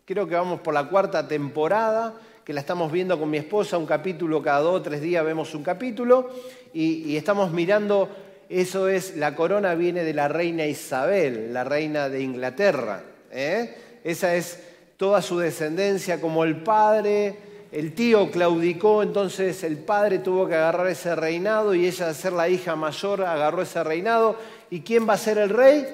creo 0.03 0.27
que 0.27 0.35
vamos 0.35 0.59
por 0.59 0.73
la 0.73 0.89
cuarta 0.89 1.27
temporada, 1.27 2.13
que 2.43 2.51
la 2.51 2.59
estamos 2.59 2.91
viendo 2.91 3.17
con 3.17 3.29
mi 3.29 3.37
esposa, 3.37 3.77
un 3.77 3.85
capítulo 3.85 4.41
cada 4.41 4.59
dos 4.59 4.75
o 4.75 4.81
tres 4.81 5.01
días 5.01 5.23
vemos 5.23 5.55
un 5.55 5.63
capítulo, 5.63 6.29
y, 6.73 7.15
estamos 7.15 7.51
mirando, 7.51 8.09
eso 8.49 8.89
es, 8.89 9.15
La 9.15 9.33
Corona 9.33 9.73
viene 9.73 10.03
de 10.03 10.13
la 10.13 10.27
reina 10.27 10.65
Isabel, 10.65 11.53
la 11.53 11.63
reina 11.63 12.09
de 12.09 12.21
Inglaterra. 12.21 13.01
¿eh? 13.31 13.99
Esa 14.03 14.35
es 14.35 14.61
toda 14.97 15.21
su 15.21 15.39
descendencia, 15.39 16.19
como 16.19 16.43
el 16.43 16.57
padre 16.63 17.50
el 17.71 17.93
tío 17.93 18.29
claudicó, 18.29 19.01
entonces 19.01 19.63
el 19.63 19.77
padre 19.77 20.19
tuvo 20.19 20.47
que 20.47 20.55
agarrar 20.55 20.87
ese 20.87 21.15
reinado 21.15 21.73
y 21.73 21.87
ella, 21.87 22.07
de 22.07 22.13
ser 22.13 22.33
la 22.33 22.49
hija 22.49 22.75
mayor, 22.75 23.23
agarró 23.23 23.61
ese 23.61 23.81
reinado. 23.83 24.35
¿Y 24.69 24.81
quién 24.81 25.07
va 25.07 25.13
a 25.13 25.17
ser 25.17 25.37
el 25.37 25.49
rey? 25.49 25.85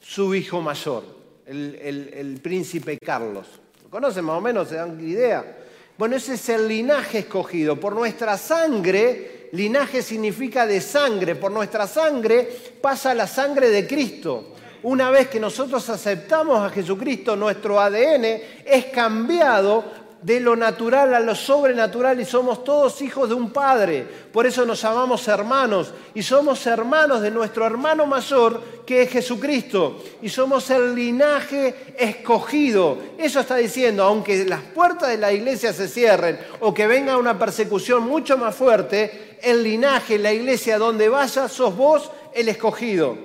Su 0.00 0.34
hijo 0.34 0.60
mayor, 0.62 1.04
el, 1.46 2.10
el 2.14 2.40
príncipe 2.40 2.98
Carlos. 2.98 3.46
¿Lo 3.82 3.90
conocen 3.90 4.24
más 4.24 4.38
o 4.38 4.40
menos? 4.40 4.68
¿Se 4.68 4.76
dan 4.76 4.98
idea? 5.00 5.58
Bueno, 5.98 6.16
ese 6.16 6.34
es 6.34 6.48
el 6.48 6.66
linaje 6.66 7.20
escogido. 7.20 7.78
Por 7.78 7.94
nuestra 7.94 8.38
sangre, 8.38 9.48
linaje 9.52 10.00
significa 10.00 10.66
de 10.66 10.80
sangre, 10.80 11.36
por 11.36 11.52
nuestra 11.52 11.86
sangre 11.86 12.48
pasa 12.80 13.12
la 13.14 13.26
sangre 13.26 13.68
de 13.68 13.86
Cristo. 13.86 14.54
Una 14.84 15.10
vez 15.10 15.28
que 15.28 15.38
nosotros 15.38 15.88
aceptamos 15.90 16.58
a 16.58 16.70
Jesucristo, 16.70 17.36
nuestro 17.36 17.78
ADN 17.78 18.24
es 18.64 18.86
cambiado 18.86 19.84
de 20.22 20.38
lo 20.38 20.54
natural 20.54 21.14
a 21.14 21.20
lo 21.20 21.34
sobrenatural 21.34 22.20
y 22.20 22.24
somos 22.24 22.62
todos 22.62 23.02
hijos 23.02 23.28
de 23.28 23.34
un 23.34 23.50
Padre. 23.50 24.06
Por 24.32 24.46
eso 24.46 24.64
nos 24.64 24.80
llamamos 24.80 25.26
hermanos 25.26 25.92
y 26.14 26.22
somos 26.22 26.64
hermanos 26.66 27.20
de 27.20 27.30
nuestro 27.30 27.66
hermano 27.66 28.06
mayor 28.06 28.62
que 28.86 29.02
es 29.02 29.10
Jesucristo 29.10 30.02
y 30.22 30.28
somos 30.28 30.70
el 30.70 30.94
linaje 30.94 31.94
escogido. 31.98 32.98
Eso 33.18 33.40
está 33.40 33.56
diciendo, 33.56 34.04
aunque 34.04 34.44
las 34.44 34.62
puertas 34.62 35.08
de 35.08 35.18
la 35.18 35.32
iglesia 35.32 35.72
se 35.72 35.88
cierren 35.88 36.38
o 36.60 36.72
que 36.72 36.86
venga 36.86 37.18
una 37.18 37.38
persecución 37.38 38.04
mucho 38.04 38.38
más 38.38 38.54
fuerte, 38.54 39.38
el 39.42 39.62
linaje, 39.64 40.18
la 40.18 40.32
iglesia 40.32 40.78
donde 40.78 41.08
vaya, 41.08 41.48
sos 41.48 41.76
vos 41.76 42.10
el 42.32 42.48
escogido. 42.48 43.18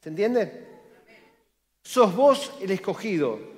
¿Se 0.00 0.08
entiende? 0.08 0.66
Sos 1.82 2.14
vos 2.14 2.52
el 2.60 2.70
escogido. 2.70 3.51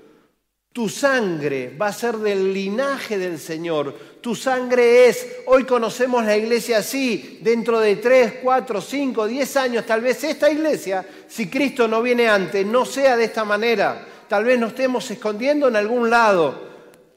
Tu 0.75 0.89
sangre 0.89 1.73
va 1.81 1.87
a 1.87 1.93
ser 1.93 2.17
del 2.17 2.53
linaje 2.53 3.17
del 3.17 3.39
Señor. 3.39 3.95
Tu 4.21 4.35
sangre 4.35 5.07
es, 5.07 5.25
hoy 5.47 5.63
conocemos 5.63 6.25
la 6.25 6.37
iglesia 6.37 6.79
así, 6.79 7.39
dentro 7.43 7.79
de 7.79 7.95
3, 7.95 8.41
4, 8.43 8.81
5, 8.81 9.27
10 9.29 9.57
años, 9.57 9.87
tal 9.87 10.01
vez 10.01 10.25
esta 10.25 10.51
iglesia, 10.51 11.07
si 11.29 11.49
Cristo 11.49 11.87
no 11.87 12.03
viene 12.03 12.29
antes, 12.29 12.67
no 12.67 12.85
sea 12.85 13.17
de 13.17 13.27
esta 13.27 13.45
manera. 13.45 14.05
Tal 14.29 14.43
vez 14.43 14.59
nos 14.59 14.71
estemos 14.71 15.09
escondiendo 15.13 15.69
en 15.69 15.77
algún 15.77 16.11
lado, 16.11 16.61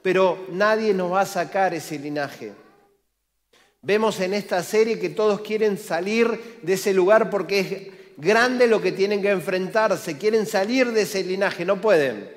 pero 0.04 0.46
nadie 0.52 0.94
nos 0.94 1.14
va 1.14 1.22
a 1.22 1.26
sacar 1.26 1.74
ese 1.74 1.98
linaje. 1.98 2.54
Vemos 3.82 4.20
en 4.20 4.36
esta 4.36 4.62
serie 4.62 5.00
que 5.00 5.10
todos 5.10 5.42
quieren 5.42 5.80
salir 5.80 6.60
de 6.62 6.74
ese 6.74 6.94
lugar 6.94 7.32
porque 7.32 7.60
es 7.60 8.24
grande 8.24 8.68
lo 8.68 8.80
que 8.80 8.92
tienen 8.92 9.20
que 9.20 9.32
enfrentarse, 9.32 10.16
quieren 10.16 10.46
salir 10.46 10.92
de 10.92 11.02
ese 11.02 11.24
linaje, 11.24 11.66
no 11.66 11.82
pueden. 11.82 12.37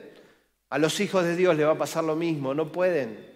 A 0.71 0.79
los 0.79 1.01
hijos 1.01 1.25
de 1.25 1.37
Dios 1.37 1.57
le 1.57 1.65
va 1.65 1.73
a 1.73 1.79
pasar 1.79 2.05
lo 2.05 2.17
mismo, 2.17 2.55
no 2.55 2.71
pueden, 2.71 3.27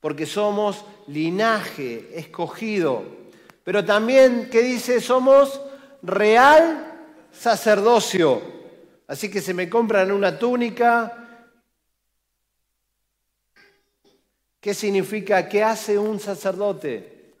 porque 0.00 0.26
somos 0.26 0.84
linaje 1.06 2.08
escogido. 2.18 3.04
Pero 3.62 3.84
también, 3.84 4.48
¿qué 4.50 4.62
dice? 4.62 5.00
Somos 5.00 5.60
real 6.02 7.06
sacerdocio. 7.30 8.42
Así 9.06 9.30
que 9.30 9.40
se 9.40 9.54
me 9.54 9.68
compran 9.68 10.10
una 10.10 10.38
túnica. 10.38 11.46
¿Qué 14.60 14.74
significa? 14.74 15.48
¿Qué 15.48 15.62
hace 15.62 15.98
un 15.98 16.18
sacerdote? 16.18 17.34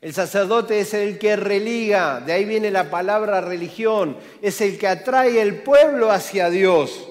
El 0.00 0.12
sacerdote 0.12 0.80
es 0.80 0.92
el 0.94 1.18
que 1.18 1.34
religa, 1.34 2.20
de 2.20 2.32
ahí 2.32 2.44
viene 2.44 2.70
la 2.70 2.90
palabra 2.90 3.40
religión, 3.40 4.18
es 4.42 4.60
el 4.60 4.78
que 4.78 4.86
atrae 4.86 5.40
el 5.40 5.62
pueblo 5.62 6.10
hacia 6.10 6.50
Dios. 6.50 7.08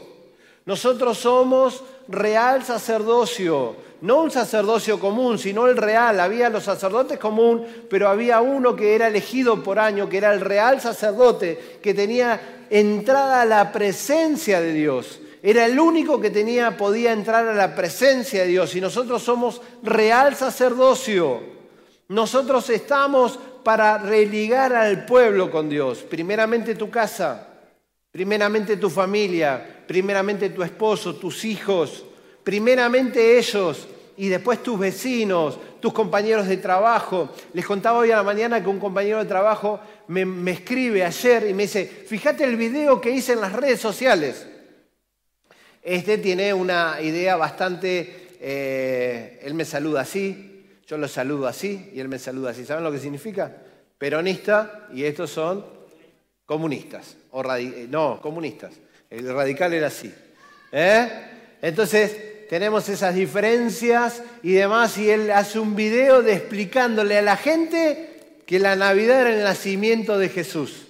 Nosotros 0.65 1.17
somos 1.17 1.83
real 2.07 2.63
sacerdocio, 2.63 3.75
no 4.01 4.21
un 4.21 4.31
sacerdocio 4.31 4.99
común, 4.99 5.37
sino 5.37 5.67
el 5.67 5.77
real. 5.77 6.19
Había 6.19 6.49
los 6.49 6.63
sacerdotes 6.63 7.19
común, 7.19 7.65
pero 7.89 8.09
había 8.09 8.41
uno 8.41 8.75
que 8.75 8.95
era 8.95 9.07
elegido 9.07 9.61
por 9.61 9.79
año, 9.79 10.07
que 10.07 10.17
era 10.17 10.33
el 10.33 10.41
real 10.41 10.79
sacerdote, 10.79 11.79
que 11.81 11.93
tenía 11.93 12.65
entrada 12.69 13.41
a 13.41 13.45
la 13.45 13.71
presencia 13.71 14.61
de 14.61 14.73
Dios. 14.73 15.19
Era 15.41 15.65
el 15.65 15.77
único 15.77 16.21
que 16.21 16.29
tenía, 16.29 16.77
podía 16.77 17.11
entrar 17.11 17.45
a 17.47 17.53
la 17.53 17.75
presencia 17.75 18.43
de 18.43 18.47
Dios. 18.47 18.75
Y 18.75 18.81
nosotros 18.81 19.21
somos 19.21 19.61
real 19.83 20.35
sacerdocio. 20.35 21.41
Nosotros 22.07 22.69
estamos 22.69 23.37
para 23.63 23.97
religar 23.97 24.73
al 24.73 25.05
pueblo 25.05 25.51
con 25.51 25.67
Dios. 25.67 25.99
Primeramente 25.99 26.75
tu 26.75 26.89
casa, 26.89 27.52
primeramente 28.13 28.77
tu 28.77 28.91
familia, 28.91 29.83
primeramente 29.87 30.51
tu 30.51 30.61
esposo, 30.61 31.15
tus 31.15 31.43
hijos, 31.45 32.05
primeramente 32.43 33.39
ellos 33.39 33.87
y 34.15 34.29
después 34.29 34.61
tus 34.61 34.77
vecinos, 34.77 35.57
tus 35.79 35.91
compañeros 35.91 36.47
de 36.47 36.57
trabajo. 36.57 37.31
Les 37.53 37.65
contaba 37.65 37.97
hoy 37.97 38.11
a 38.11 38.17
la 38.17 38.23
mañana 38.23 38.61
que 38.61 38.69
un 38.69 38.79
compañero 38.79 39.17
de 39.17 39.25
trabajo 39.25 39.79
me, 40.09 40.51
escribe 40.51 41.03
ayer 41.03 41.49
y 41.49 41.55
me 41.55 41.63
dice, 41.63 41.85
fíjate 41.85 42.43
el 42.43 42.55
video 42.55 43.01
que 43.01 43.09
hice 43.09 43.33
en 43.33 43.41
las 43.41 43.51
redes 43.51 43.81
sociales. 43.81 44.45
Este 45.81 46.19
tiene 46.19 46.53
una 46.53 47.01
idea 47.01 47.35
bastante, 47.35 48.37
eh, 48.39 49.39
él 49.41 49.55
me 49.55 49.65
saluda 49.65 50.01
así, 50.01 50.67
yo 50.85 50.99
lo 50.99 51.07
saludo 51.07 51.47
así 51.47 51.89
y 51.91 51.99
él 51.99 52.09
me 52.09 52.19
saluda 52.19 52.51
así. 52.51 52.63
¿Saben 52.63 52.83
lo 52.83 52.91
que 52.91 52.99
significa? 52.99 53.51
Peronista 53.97 54.87
y 54.93 55.03
estos 55.03 55.31
son 55.31 55.82
comunistas, 56.45 57.15
o 57.31 57.43
no, 57.89 58.19
comunistas. 58.21 58.73
El 59.09 59.33
radical 59.33 59.73
era 59.73 59.87
así. 59.87 60.13
¿eh? 60.71 61.09
Entonces, 61.61 62.47
tenemos 62.49 62.89
esas 62.89 63.15
diferencias 63.15 64.21
y 64.41 64.53
demás, 64.53 64.97
y 64.97 65.09
él 65.09 65.31
hace 65.31 65.59
un 65.59 65.75
video 65.75 66.21
de 66.21 66.33
explicándole 66.33 67.17
a 67.17 67.21
la 67.21 67.37
gente 67.37 68.41
que 68.45 68.59
la 68.59 68.75
Navidad 68.75 69.21
era 69.21 69.33
el 69.33 69.43
nacimiento 69.43 70.17
de 70.17 70.29
Jesús. 70.29 70.87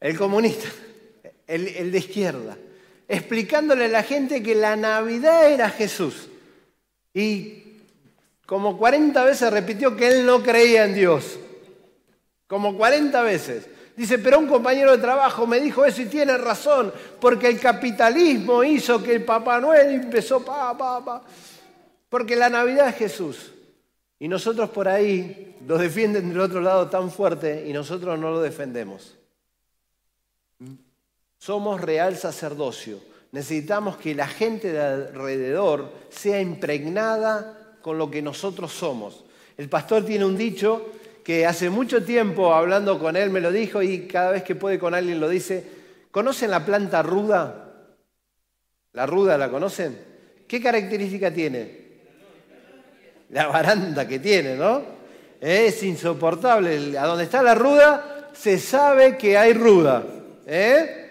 El 0.00 0.18
comunista, 0.18 0.68
el, 1.46 1.68
el 1.68 1.92
de 1.92 1.98
izquierda, 1.98 2.56
explicándole 3.06 3.84
a 3.84 3.88
la 3.88 4.02
gente 4.02 4.42
que 4.42 4.54
la 4.54 4.74
Navidad 4.74 5.48
era 5.48 5.70
Jesús. 5.70 6.28
Y 7.14 7.62
como 8.46 8.76
40 8.76 9.22
veces 9.24 9.52
repitió 9.52 9.96
que 9.96 10.08
él 10.08 10.26
no 10.26 10.42
creía 10.42 10.84
en 10.84 10.94
Dios. 10.94 11.38
Como 12.52 12.76
40 12.76 13.22
veces. 13.22 13.66
Dice, 13.96 14.18
pero 14.18 14.38
un 14.38 14.46
compañero 14.46 14.92
de 14.92 14.98
trabajo 14.98 15.46
me 15.46 15.58
dijo 15.58 15.86
eso 15.86 16.02
y 16.02 16.04
tiene 16.04 16.36
razón, 16.36 16.92
porque 17.18 17.48
el 17.48 17.58
capitalismo 17.58 18.62
hizo 18.62 19.02
que 19.02 19.14
el 19.14 19.24
Papá 19.24 19.58
Noel 19.58 20.02
empezó, 20.02 20.44
pa, 20.44 20.76
pa, 20.76 21.02
pa. 21.02 21.22
Porque 22.10 22.36
la 22.36 22.50
Navidad 22.50 22.88
es 22.88 22.96
Jesús. 22.96 23.52
Y 24.18 24.28
nosotros 24.28 24.68
por 24.68 24.86
ahí 24.86 25.56
lo 25.66 25.78
defienden 25.78 26.28
del 26.28 26.40
otro 26.40 26.60
lado 26.60 26.90
tan 26.90 27.10
fuerte 27.10 27.64
y 27.66 27.72
nosotros 27.72 28.18
no 28.18 28.30
lo 28.30 28.42
defendemos. 28.42 29.16
Somos 31.38 31.80
real 31.80 32.18
sacerdocio. 32.18 32.98
Necesitamos 33.30 33.96
que 33.96 34.14
la 34.14 34.28
gente 34.28 34.72
de 34.72 34.78
alrededor 34.82 35.90
sea 36.10 36.38
impregnada 36.38 37.78
con 37.80 37.96
lo 37.96 38.10
que 38.10 38.20
nosotros 38.20 38.74
somos. 38.74 39.24
El 39.56 39.70
pastor 39.70 40.04
tiene 40.04 40.26
un 40.26 40.36
dicho 40.36 40.90
que 41.24 41.46
hace 41.46 41.70
mucho 41.70 42.04
tiempo 42.04 42.52
hablando 42.52 42.98
con 42.98 43.16
él 43.16 43.30
me 43.30 43.40
lo 43.40 43.52
dijo 43.52 43.82
y 43.82 44.06
cada 44.06 44.32
vez 44.32 44.42
que 44.42 44.54
puede 44.54 44.78
con 44.78 44.94
alguien 44.94 45.20
lo 45.20 45.28
dice. 45.28 45.64
¿Conocen 46.10 46.50
la 46.50 46.64
planta 46.64 47.02
ruda? 47.02 47.72
¿La 48.92 49.06
ruda 49.06 49.38
la 49.38 49.48
conocen? 49.48 49.98
¿Qué 50.46 50.60
característica 50.60 51.32
tiene? 51.32 51.82
La 53.30 53.46
baranda 53.46 54.06
que 54.06 54.18
tiene, 54.18 54.56
¿no? 54.56 54.82
Es 55.40 55.82
insoportable. 55.82 56.98
A 56.98 57.06
donde 57.06 57.24
está 57.24 57.42
la 57.42 57.54
ruda 57.54 58.30
se 58.34 58.58
sabe 58.58 59.16
que 59.16 59.38
hay 59.38 59.52
ruda. 59.54 60.04
¿eh? 60.46 61.10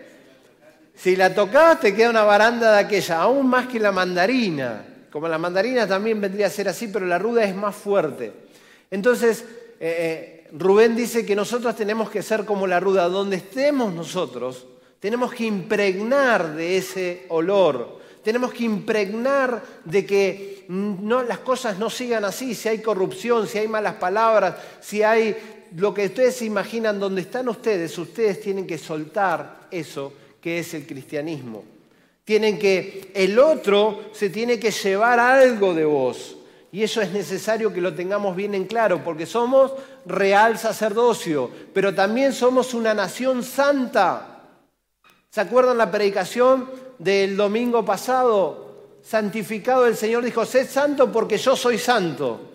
Si 0.94 1.16
la 1.16 1.34
tocas 1.34 1.80
te 1.80 1.96
queda 1.96 2.12
una 2.12 2.24
baranda 2.24 2.74
de 2.74 2.80
aquella, 2.80 3.22
aún 3.22 3.48
más 3.48 3.68
que 3.68 3.80
la 3.80 3.92
mandarina. 3.92 4.86
Como 5.10 5.28
la 5.28 5.38
mandarina 5.38 5.88
también 5.88 6.22
vendría 6.22 6.48
a 6.48 6.50
ser 6.52 6.70
así, 6.70 6.88
pero 6.88 7.06
la 7.06 7.18
ruda 7.18 7.44
es 7.44 7.56
más 7.56 7.76
fuerte. 7.76 8.32
Entonces, 8.92 9.44
eh, 9.84 10.44
eh, 10.44 10.48
Rubén 10.54 10.96
dice 10.96 11.26
que 11.26 11.36
nosotros 11.36 11.76
tenemos 11.76 12.12
que 12.12 12.22
ser 12.22 12.46
como 12.46 12.68
la 12.68 12.80
ruda, 12.80 13.10
donde 13.10 13.38
estemos 13.38 13.92
nosotros, 13.92 14.68
tenemos 15.00 15.34
que 15.34 15.46
impregnar 15.46 16.54
de 16.54 16.78
ese 16.78 17.26
olor, 17.30 18.00
tenemos 18.24 18.54
que 18.54 18.66
impregnar 18.66 19.64
de 19.84 20.06
que 20.06 20.66
no, 20.68 21.24
las 21.24 21.40
cosas 21.40 21.80
no 21.80 21.90
sigan 21.90 22.24
así, 22.26 22.54
si 22.54 22.70
hay 22.70 22.78
corrupción, 22.78 23.48
si 23.48 23.58
hay 23.58 23.68
malas 23.68 23.96
palabras, 23.96 24.54
si 24.82 25.02
hay 25.02 25.36
lo 25.76 25.96
que 25.96 26.06
ustedes 26.06 26.36
se 26.36 26.46
imaginan 26.46 27.00
donde 27.00 27.22
están 27.22 27.50
ustedes, 27.50 27.98
ustedes 27.98 28.40
tienen 28.40 28.68
que 28.68 28.78
soltar 28.78 29.68
eso 29.72 30.14
que 30.40 30.60
es 30.60 30.76
el 30.76 30.86
cristianismo. 30.86 31.64
Tienen 32.24 32.60
que, 32.60 33.12
el 33.16 33.40
otro 33.40 34.12
se 34.12 34.30
tiene 34.30 34.60
que 34.60 34.70
llevar 34.70 35.20
algo 35.20 35.74
de 35.74 35.86
vos. 35.86 36.38
Y 36.72 36.84
eso 36.84 37.02
es 37.02 37.12
necesario 37.12 37.74
que 37.74 37.82
lo 37.82 37.94
tengamos 37.94 38.36
bien 38.36 38.56
en 38.56 38.66
claro, 38.66 39.04
porque 39.04 39.26
somos 39.26 39.74
real 40.06 40.58
sacerdocio, 40.58 41.52
pero 41.74 41.94
también 41.94 42.32
somos 42.32 42.74
una 42.74 42.94
nación 42.94 43.44
santa. 43.44 44.44
¿Se 45.30 45.42
acuerdan 45.42 45.78
la 45.78 45.92
predicación 45.92 46.70
del 47.02 47.36
domingo 47.36 47.84
pasado, 47.84 49.00
santificado 49.04 49.88
el 49.88 49.96
Señor 49.96 50.24
dijo, 50.24 50.46
sed 50.46 50.70
santo 50.70 51.12
porque 51.12 51.38
yo 51.38 51.56
soy 51.56 51.80
santo. 51.80 52.52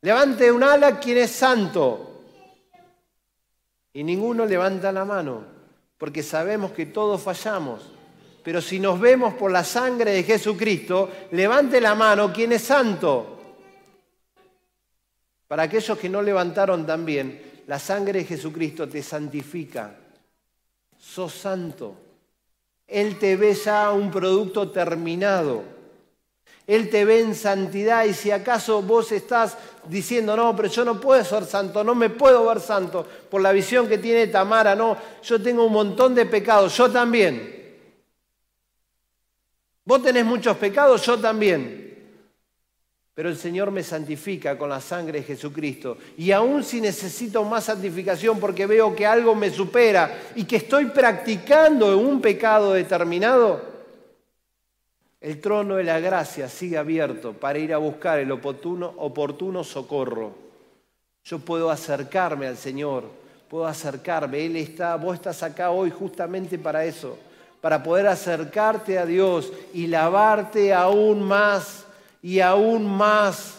Levante 0.00 0.50
un 0.50 0.64
ala 0.64 0.98
quien 0.98 1.18
es 1.18 1.30
santo. 1.30 2.22
Y 3.92 4.02
ninguno 4.02 4.44
levanta 4.46 4.90
la 4.90 5.04
mano, 5.04 5.44
porque 5.96 6.24
sabemos 6.24 6.72
que 6.72 6.86
todos 6.86 7.22
fallamos. 7.22 7.82
Pero 8.42 8.60
si 8.60 8.80
nos 8.80 8.98
vemos 8.98 9.34
por 9.34 9.52
la 9.52 9.62
sangre 9.62 10.10
de 10.12 10.22
Jesucristo, 10.24 11.10
levante 11.30 11.80
la 11.80 11.94
mano 11.94 12.32
quien 12.32 12.52
es 12.52 12.62
santo. 12.62 13.37
Para 15.48 15.64
aquellos 15.64 15.98
que 15.98 16.10
no 16.10 16.22
levantaron 16.22 16.86
también, 16.86 17.62
la 17.66 17.78
sangre 17.78 18.20
de 18.20 18.24
Jesucristo 18.26 18.88
te 18.88 19.02
santifica. 19.02 19.96
Sos 20.98 21.32
santo. 21.32 21.94
Él 22.86 23.18
te 23.18 23.36
ve 23.36 23.54
ya 23.54 23.90
un 23.90 24.10
producto 24.10 24.70
terminado. 24.70 25.62
Él 26.66 26.90
te 26.90 27.06
ve 27.06 27.20
en 27.20 27.34
santidad 27.34 28.04
y 28.04 28.12
si 28.12 28.30
acaso 28.30 28.82
vos 28.82 29.10
estás 29.10 29.56
diciendo, 29.88 30.36
no, 30.36 30.54
pero 30.54 30.68
yo 30.68 30.84
no 30.84 31.00
puedo 31.00 31.24
ser 31.24 31.46
santo, 31.46 31.82
no 31.82 31.94
me 31.94 32.10
puedo 32.10 32.46
ver 32.46 32.60
santo 32.60 33.06
por 33.30 33.40
la 33.40 33.52
visión 33.52 33.88
que 33.88 33.96
tiene 33.96 34.26
Tamara, 34.26 34.74
no, 34.74 34.98
yo 35.22 35.42
tengo 35.42 35.64
un 35.64 35.72
montón 35.72 36.14
de 36.14 36.26
pecados, 36.26 36.76
yo 36.76 36.90
también. 36.90 37.56
Vos 39.82 40.02
tenés 40.02 40.26
muchos 40.26 40.58
pecados, 40.58 41.06
yo 41.06 41.18
también. 41.18 41.87
Pero 43.18 43.30
el 43.30 43.36
Señor 43.36 43.72
me 43.72 43.82
santifica 43.82 44.56
con 44.56 44.68
la 44.68 44.80
sangre 44.80 45.18
de 45.18 45.24
Jesucristo. 45.24 45.98
Y 46.16 46.30
aún 46.30 46.62
si 46.62 46.80
necesito 46.80 47.42
más 47.42 47.64
santificación 47.64 48.38
porque 48.38 48.64
veo 48.64 48.94
que 48.94 49.06
algo 49.06 49.34
me 49.34 49.50
supera 49.50 50.16
y 50.36 50.44
que 50.44 50.54
estoy 50.54 50.86
practicando 50.86 51.98
un 51.98 52.20
pecado 52.20 52.74
determinado, 52.74 53.60
el 55.20 55.40
trono 55.40 55.74
de 55.74 55.82
la 55.82 55.98
gracia 55.98 56.48
sigue 56.48 56.78
abierto 56.78 57.32
para 57.32 57.58
ir 57.58 57.74
a 57.74 57.78
buscar 57.78 58.20
el 58.20 58.30
oportuno, 58.30 59.64
socorro. 59.64 60.34
Yo 61.24 61.40
puedo 61.40 61.72
acercarme 61.72 62.46
al 62.46 62.56
Señor, 62.56 63.02
puedo 63.48 63.66
acercarme. 63.66 64.46
Él 64.46 64.54
está, 64.54 64.94
vos 64.94 65.16
estás 65.16 65.42
acá 65.42 65.72
hoy 65.72 65.90
justamente 65.90 66.56
para 66.56 66.84
eso, 66.84 67.18
para 67.60 67.82
poder 67.82 68.06
acercarte 68.06 68.96
a 68.96 69.04
Dios 69.04 69.52
y 69.74 69.88
lavarte 69.88 70.72
aún 70.72 71.24
más 71.24 71.87
y 72.22 72.40
aún 72.40 72.86
más. 72.86 73.54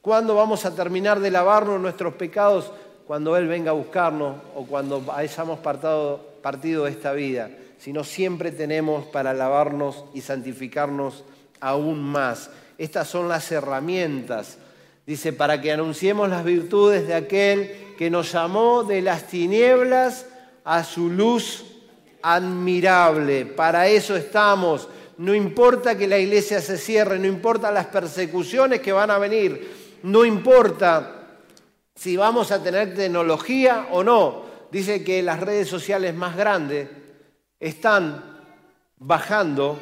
¿Cuándo 0.00 0.34
vamos 0.34 0.64
a 0.66 0.74
terminar 0.74 1.20
de 1.20 1.30
lavarnos 1.30 1.80
nuestros 1.80 2.14
pecados? 2.14 2.70
Cuando 3.06 3.36
Él 3.36 3.48
venga 3.48 3.70
a 3.70 3.74
buscarnos 3.74 4.36
o 4.54 4.64
cuando 4.66 5.04
hayamos 5.14 5.58
partido 5.60 6.84
de 6.84 6.90
esta 6.90 7.12
vida 7.12 7.50
sino 7.84 8.02
siempre 8.02 8.50
tenemos 8.50 9.04
para 9.04 9.34
lavarnos 9.34 10.06
y 10.14 10.22
santificarnos 10.22 11.22
aún 11.60 12.02
más. 12.02 12.48
Estas 12.78 13.08
son 13.08 13.28
las 13.28 13.52
herramientas. 13.52 14.56
Dice, 15.06 15.34
para 15.34 15.60
que 15.60 15.70
anunciemos 15.70 16.30
las 16.30 16.44
virtudes 16.44 17.06
de 17.06 17.12
aquel 17.12 17.94
que 17.98 18.08
nos 18.08 18.32
llamó 18.32 18.84
de 18.84 19.02
las 19.02 19.26
tinieblas 19.26 20.24
a 20.64 20.82
su 20.82 21.10
luz 21.10 21.66
admirable. 22.22 23.44
Para 23.44 23.86
eso 23.86 24.16
estamos. 24.16 24.88
No 25.18 25.34
importa 25.34 25.96
que 25.96 26.08
la 26.08 26.18
iglesia 26.18 26.60
se 26.60 26.76
cierre, 26.76 27.18
no 27.18 27.26
importa 27.26 27.70
las 27.70 27.86
persecuciones 27.86 28.80
que 28.80 28.92
van 28.92 29.10
a 29.10 29.18
venir, 29.18 29.98
no 30.02 30.24
importa 30.24 31.24
si 31.94 32.16
vamos 32.16 32.50
a 32.50 32.62
tener 32.62 32.94
tecnología 32.94 33.88
o 33.92 34.02
no. 34.02 34.44
Dice 34.70 35.04
que 35.04 35.22
las 35.22 35.40
redes 35.40 35.68
sociales 35.68 36.14
más 36.14 36.36
grandes 36.36 36.88
están 37.60 38.42
bajando 38.98 39.78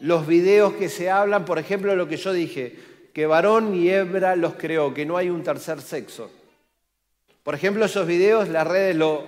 los 0.00 0.26
videos 0.26 0.72
que 0.74 0.88
se 0.88 1.10
hablan, 1.10 1.44
por 1.44 1.58
ejemplo, 1.58 1.94
lo 1.94 2.08
que 2.08 2.16
yo 2.16 2.32
dije, 2.32 2.78
que 3.12 3.26
varón 3.26 3.74
y 3.74 3.90
hebra 3.90 4.34
los 4.36 4.54
creó, 4.54 4.94
que 4.94 5.04
no 5.04 5.16
hay 5.16 5.28
un 5.28 5.42
tercer 5.42 5.82
sexo. 5.82 6.30
Por 7.42 7.54
ejemplo, 7.54 7.84
esos 7.84 8.06
videos 8.06 8.48
las 8.48 8.66
redes 8.66 8.96
los, 8.96 9.24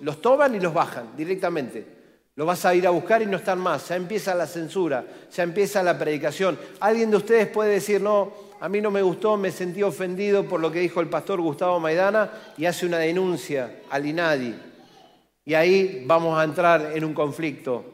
los 0.00 0.20
toman 0.20 0.54
y 0.54 0.60
los 0.60 0.74
bajan 0.74 1.16
directamente. 1.16 1.93
Lo 2.36 2.46
vas 2.46 2.64
a 2.64 2.74
ir 2.74 2.86
a 2.86 2.90
buscar 2.90 3.22
y 3.22 3.26
no 3.26 3.36
están 3.36 3.60
más. 3.60 3.88
Ya 3.88 3.96
empieza 3.96 4.34
la 4.34 4.46
censura, 4.46 5.04
ya 5.32 5.42
empieza 5.44 5.82
la 5.82 5.98
predicación. 5.98 6.58
Alguien 6.80 7.10
de 7.10 7.18
ustedes 7.18 7.46
puede 7.46 7.74
decir, 7.74 8.00
no, 8.00 8.32
a 8.60 8.68
mí 8.68 8.80
no 8.80 8.90
me 8.90 9.02
gustó, 9.02 9.36
me 9.36 9.52
sentí 9.52 9.82
ofendido 9.82 10.44
por 10.44 10.60
lo 10.60 10.72
que 10.72 10.80
dijo 10.80 11.00
el 11.00 11.08
pastor 11.08 11.40
Gustavo 11.40 11.78
Maidana 11.78 12.30
y 12.56 12.64
hace 12.64 12.86
una 12.86 12.98
denuncia 12.98 13.82
al 13.90 14.06
INADI. 14.06 14.54
Y 15.44 15.54
ahí 15.54 16.02
vamos 16.06 16.38
a 16.38 16.44
entrar 16.44 16.92
en 16.94 17.04
un 17.04 17.14
conflicto. 17.14 17.84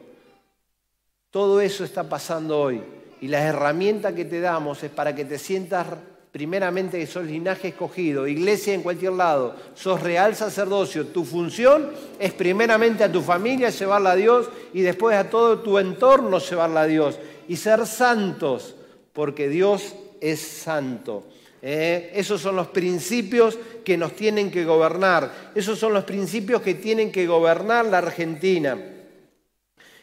Todo 1.29 1.61
eso 1.61 1.83
está 1.83 2.09
pasando 2.09 2.59
hoy. 2.59 2.81
Y 3.21 3.27
la 3.27 3.41
herramienta 3.41 4.15
que 4.15 4.25
te 4.25 4.39
damos 4.39 4.81
es 4.83 4.89
para 4.89 5.13
que 5.13 5.25
te 5.25 5.37
sientas 5.37 5.87
primeramente 6.31 6.97
que 6.97 7.07
sos 7.07 7.25
linaje 7.25 7.69
escogido, 7.69 8.27
iglesia 8.27 8.73
en 8.73 8.83
cualquier 8.83 9.13
lado, 9.13 9.55
sos 9.73 10.01
real 10.01 10.35
sacerdocio. 10.35 11.07
Tu 11.07 11.25
función 11.25 11.91
es 12.19 12.33
primeramente 12.33 13.03
a 13.03 13.11
tu 13.11 13.21
familia 13.21 13.69
llevarla 13.69 14.11
a 14.11 14.15
Dios 14.15 14.49
y 14.73 14.81
después 14.81 15.17
a 15.17 15.29
todo 15.29 15.59
tu 15.59 15.77
entorno 15.77 16.39
llevarla 16.39 16.81
a 16.81 16.87
Dios. 16.87 17.19
Y 17.47 17.57
ser 17.57 17.85
santos, 17.85 18.75
porque 19.11 19.49
Dios 19.49 19.95
es 20.21 20.39
santo. 20.39 21.25
¿eh? 21.61 22.11
esos 22.15 22.41
son 22.41 22.55
los 22.55 22.67
principios 22.67 23.57
que 23.83 23.97
nos 23.97 24.13
tienen 24.13 24.49
que 24.51 24.63
gobernar. 24.63 25.51
Esos 25.53 25.77
son 25.77 25.93
los 25.93 26.05
principios 26.05 26.61
que 26.61 26.75
tienen 26.75 27.11
que 27.11 27.27
gobernar 27.27 27.85
la 27.85 27.99
Argentina. 27.99 28.77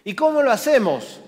¿Y 0.05 0.15
cómo 0.15 0.43
lo 0.43 0.51
hacemos? 0.51 1.21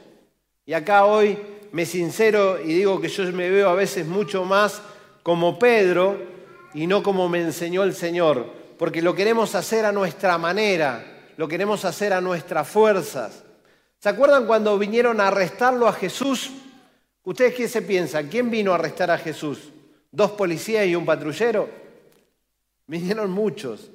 Y 0.67 0.73
acá 0.73 1.05
hoy 1.07 1.39
me 1.73 1.87
sincero 1.87 2.61
y 2.61 2.75
digo 2.75 3.01
que 3.01 3.09
yo 3.09 3.25
me 3.33 3.51
veo 3.51 3.69
a 3.69 3.75
veces 3.75 4.07
mucho 4.07 4.45
más 4.45 4.83
como 5.23 5.59
Pedro 5.59 6.19
y 6.75 6.87
no 6.87 7.03
como 7.03 7.29
me 7.29 7.41
enseñó 7.41 7.83
el 7.83 7.95
Señor, 7.95 8.47
porque 8.79 9.03
lo 9.03 9.15
queremos 9.15 9.55
hacer 9.55 9.85
a 9.85 9.93
nuestra 9.93 10.39
manera, 10.39 11.33
lo 11.37 11.49
queremos 11.49 11.85
hacer 11.85 12.13
a 12.13 12.21
nuestras 12.21 12.69
fuerzas. 12.69 13.45
¿Se 13.99 14.09
acuerdan 14.09 14.47
cuando 14.47 14.79
vinieron 14.79 15.21
a 15.21 15.29
arrestarlo 15.29 15.87
a 15.87 15.93
Jesús? 15.93 16.51
¿Ustedes 17.23 17.55
qué 17.55 17.69
se 17.69 17.83
piensan? 17.83 18.29
¿Quién 18.29 18.51
vino 18.51 18.73
a 18.73 18.77
arrestar 18.77 19.11
a 19.11 19.19
Jesús? 19.19 19.71
¿Dos 20.11 20.31
policías 20.33 20.87
y 20.87 20.97
un 20.97 21.05
patrullero? 21.05 21.69
Vinieron 22.87 23.31
muchos, 23.31 23.91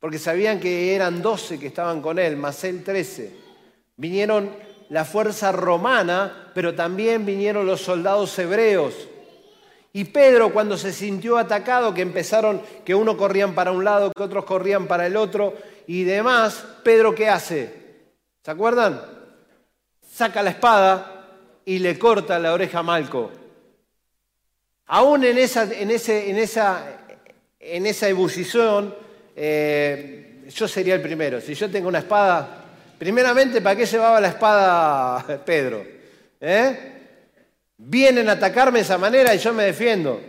porque 0.00 0.18
sabían 0.18 0.58
que 0.58 0.94
eran 0.94 1.22
doce 1.22 1.58
que 1.58 1.68
estaban 1.68 2.02
con 2.02 2.18
él, 2.18 2.36
más 2.36 2.64
él 2.64 2.82
trece. 2.82 3.34
Vinieron 3.96 4.50
la 4.88 5.04
fuerza 5.04 5.52
romana, 5.52 6.50
pero 6.54 6.74
también 6.74 7.24
vinieron 7.24 7.64
los 7.64 7.80
soldados 7.80 8.38
hebreos. 8.38 9.08
Y 9.92 10.04
Pedro 10.04 10.52
cuando 10.52 10.78
se 10.78 10.92
sintió 10.92 11.36
atacado, 11.36 11.92
que 11.92 12.00
empezaron, 12.00 12.62
que 12.84 12.94
uno 12.94 13.16
corrían 13.16 13.54
para 13.54 13.72
un 13.72 13.84
lado, 13.84 14.12
que 14.12 14.22
otros 14.22 14.44
corrían 14.44 14.86
para 14.86 15.06
el 15.06 15.16
otro 15.16 15.54
y 15.86 16.04
demás, 16.04 16.64
Pedro 16.82 17.14
¿qué 17.14 17.28
hace? 17.28 17.74
¿Se 18.42 18.50
acuerdan? 18.50 19.00
Saca 20.00 20.42
la 20.42 20.50
espada 20.50 21.26
y 21.64 21.78
le 21.78 21.98
corta 21.98 22.38
la 22.38 22.54
oreja 22.54 22.78
a 22.78 22.82
Malco. 22.82 23.30
Aún 24.86 25.24
en 25.24 25.38
esa, 25.38 25.64
en 25.64 25.90
ese, 25.90 26.30
en 26.30 26.38
esa, 26.38 27.00
en 27.58 27.86
esa 27.86 28.08
ebullición, 28.08 28.94
eh, 29.36 30.44
yo 30.54 30.66
sería 30.68 30.94
el 30.94 31.02
primero. 31.02 31.40
Si 31.40 31.54
yo 31.54 31.70
tengo 31.70 31.88
una 31.88 32.00
espada, 32.00 32.64
primeramente, 32.98 33.60
¿para 33.60 33.76
qué 33.76 33.86
llevaba 33.86 34.20
la 34.20 34.28
espada 34.28 35.40
Pedro? 35.44 35.84
¿Eh? 36.40 36.91
Vienen 37.76 38.28
a 38.28 38.32
atacarme 38.32 38.78
de 38.78 38.84
esa 38.84 38.98
manera 38.98 39.34
y 39.34 39.38
yo 39.38 39.52
me 39.52 39.64
defiendo. 39.64 40.20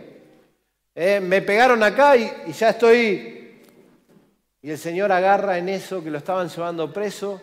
¿Eh? 0.94 1.20
Me 1.20 1.42
pegaron 1.42 1.82
acá 1.82 2.16
y, 2.16 2.30
y 2.46 2.52
ya 2.52 2.70
estoy... 2.70 3.60
Y 4.62 4.70
el 4.70 4.78
Señor 4.78 5.12
agarra 5.12 5.58
en 5.58 5.68
eso 5.68 6.02
que 6.02 6.10
lo 6.10 6.18
estaban 6.18 6.48
llevando 6.48 6.90
preso, 6.92 7.40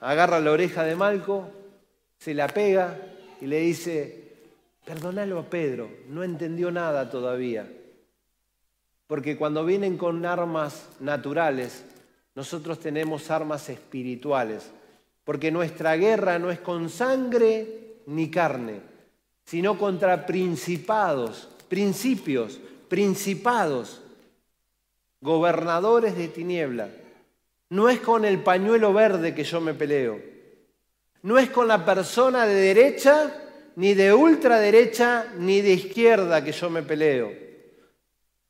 agarra 0.00 0.40
la 0.40 0.52
oreja 0.52 0.84
de 0.84 0.96
Malco, 0.96 1.50
se 2.18 2.32
la 2.32 2.48
pega 2.48 2.96
y 3.42 3.46
le 3.46 3.58
dice, 3.58 4.22
perdónalo 4.84 5.38
a 5.38 5.50
Pedro, 5.50 5.90
no 6.08 6.24
entendió 6.24 6.70
nada 6.70 7.10
todavía. 7.10 7.70
Porque 9.06 9.36
cuando 9.36 9.64
vienen 9.66 9.98
con 9.98 10.24
armas 10.24 10.88
naturales, 11.00 11.84
nosotros 12.34 12.78
tenemos 12.80 13.30
armas 13.30 13.68
espirituales. 13.68 14.70
Porque 15.24 15.50
nuestra 15.50 15.96
guerra 15.96 16.38
no 16.38 16.50
es 16.50 16.60
con 16.60 16.88
sangre 16.88 17.96
ni 18.06 18.30
carne, 18.30 18.80
sino 19.44 19.78
contra 19.78 20.26
principados, 20.26 21.48
principios, 21.68 22.60
principados, 22.88 24.02
gobernadores 25.20 26.16
de 26.16 26.28
tiniebla. 26.28 26.88
No 27.70 27.88
es 27.88 28.00
con 28.00 28.24
el 28.24 28.42
pañuelo 28.42 28.92
verde 28.92 29.34
que 29.34 29.44
yo 29.44 29.60
me 29.60 29.74
peleo. 29.74 30.20
No 31.22 31.38
es 31.38 31.50
con 31.50 31.68
la 31.68 31.84
persona 31.84 32.46
de 32.46 32.54
derecha, 32.54 33.32
ni 33.76 33.94
de 33.94 34.12
ultraderecha, 34.12 35.32
ni 35.38 35.60
de 35.60 35.72
izquierda 35.72 36.44
que 36.44 36.52
yo 36.52 36.68
me 36.68 36.82
peleo 36.82 37.42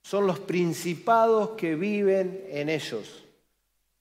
son 0.03 0.27
los 0.27 0.41
principados 0.41 1.51
que 1.51 1.77
viven 1.77 2.45
en 2.51 2.69
ellos. 2.69 3.21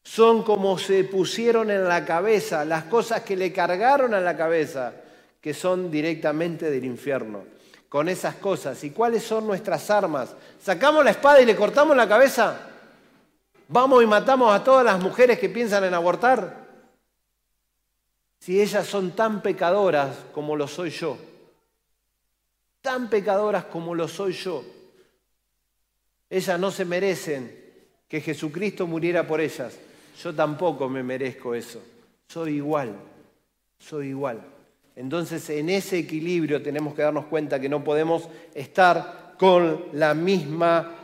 son 0.04 0.42
como 0.42 0.80
se 0.80 1.04
pusieron 1.04 1.70
en 1.70 1.88
la 1.88 2.04
cabeza, 2.04 2.66
las 2.66 2.86
cosas 2.86 3.22
que 3.22 3.36
le 3.36 3.54
cargaron 3.54 4.16
a 4.16 4.20
la 4.20 4.36
cabeza, 4.36 4.96
que 5.42 5.54
son 5.54 5.90
directamente 5.90 6.70
del 6.70 6.86
infierno. 6.86 7.44
Con 7.90 8.08
esas 8.08 8.36
cosas. 8.36 8.82
¿Y 8.86 8.92
cuáles 8.92 9.24
son 9.24 9.48
nuestras 9.48 9.90
armas? 9.90 10.34
¿Sacamos 10.62 11.04
la 11.04 11.12
espada 11.12 11.42
y 11.42 11.46
le 11.46 11.56
cortamos 11.56 11.98
la 11.98 12.08
cabeza? 12.08 12.70
¿Vamos 13.68 14.04
y 14.04 14.06
matamos 14.06 14.54
a 14.54 14.64
todas 14.64 14.86
las 14.86 15.02
mujeres 15.02 15.40
que 15.40 15.50
piensan 15.50 15.84
en 15.84 15.94
abortar? 15.94 16.68
Si 18.40 18.62
ellas 18.62 18.88
son 18.88 19.12
tan 19.12 19.42
pecadoras 19.42 20.16
como 20.34 20.56
lo 20.56 20.68
soy 20.68 20.90
yo, 20.90 21.18
tan 22.82 23.10
pecadoras 23.10 23.66
como 23.66 23.94
lo 23.94 24.08
soy 24.08 24.34
yo, 24.34 24.64
ellas 26.30 26.60
no 26.60 26.72
se 26.72 26.86
merecen 26.86 27.60
que 28.08 28.22
Jesucristo 28.22 28.88
muriera 28.88 29.28
por 29.28 29.42
ellas. 29.42 29.78
Yo 30.22 30.34
tampoco 30.34 30.90
me 30.90 31.04
merezco 31.04 31.54
eso. 31.54 31.82
Soy 32.28 32.56
igual, 32.56 32.96
soy 33.80 34.08
igual. 34.08 34.42
Entonces 35.02 35.50
en 35.50 35.72
ese 35.72 35.98
equilibrio 35.98 36.62
tenemos 36.62 36.94
que 36.94 37.02
darnos 37.02 37.26
cuenta 37.26 37.60
que 37.60 37.68
no 37.68 37.84
podemos 37.84 38.30
estar 38.54 39.34
con 39.36 39.86
la 39.94 40.14
misma 40.14 40.96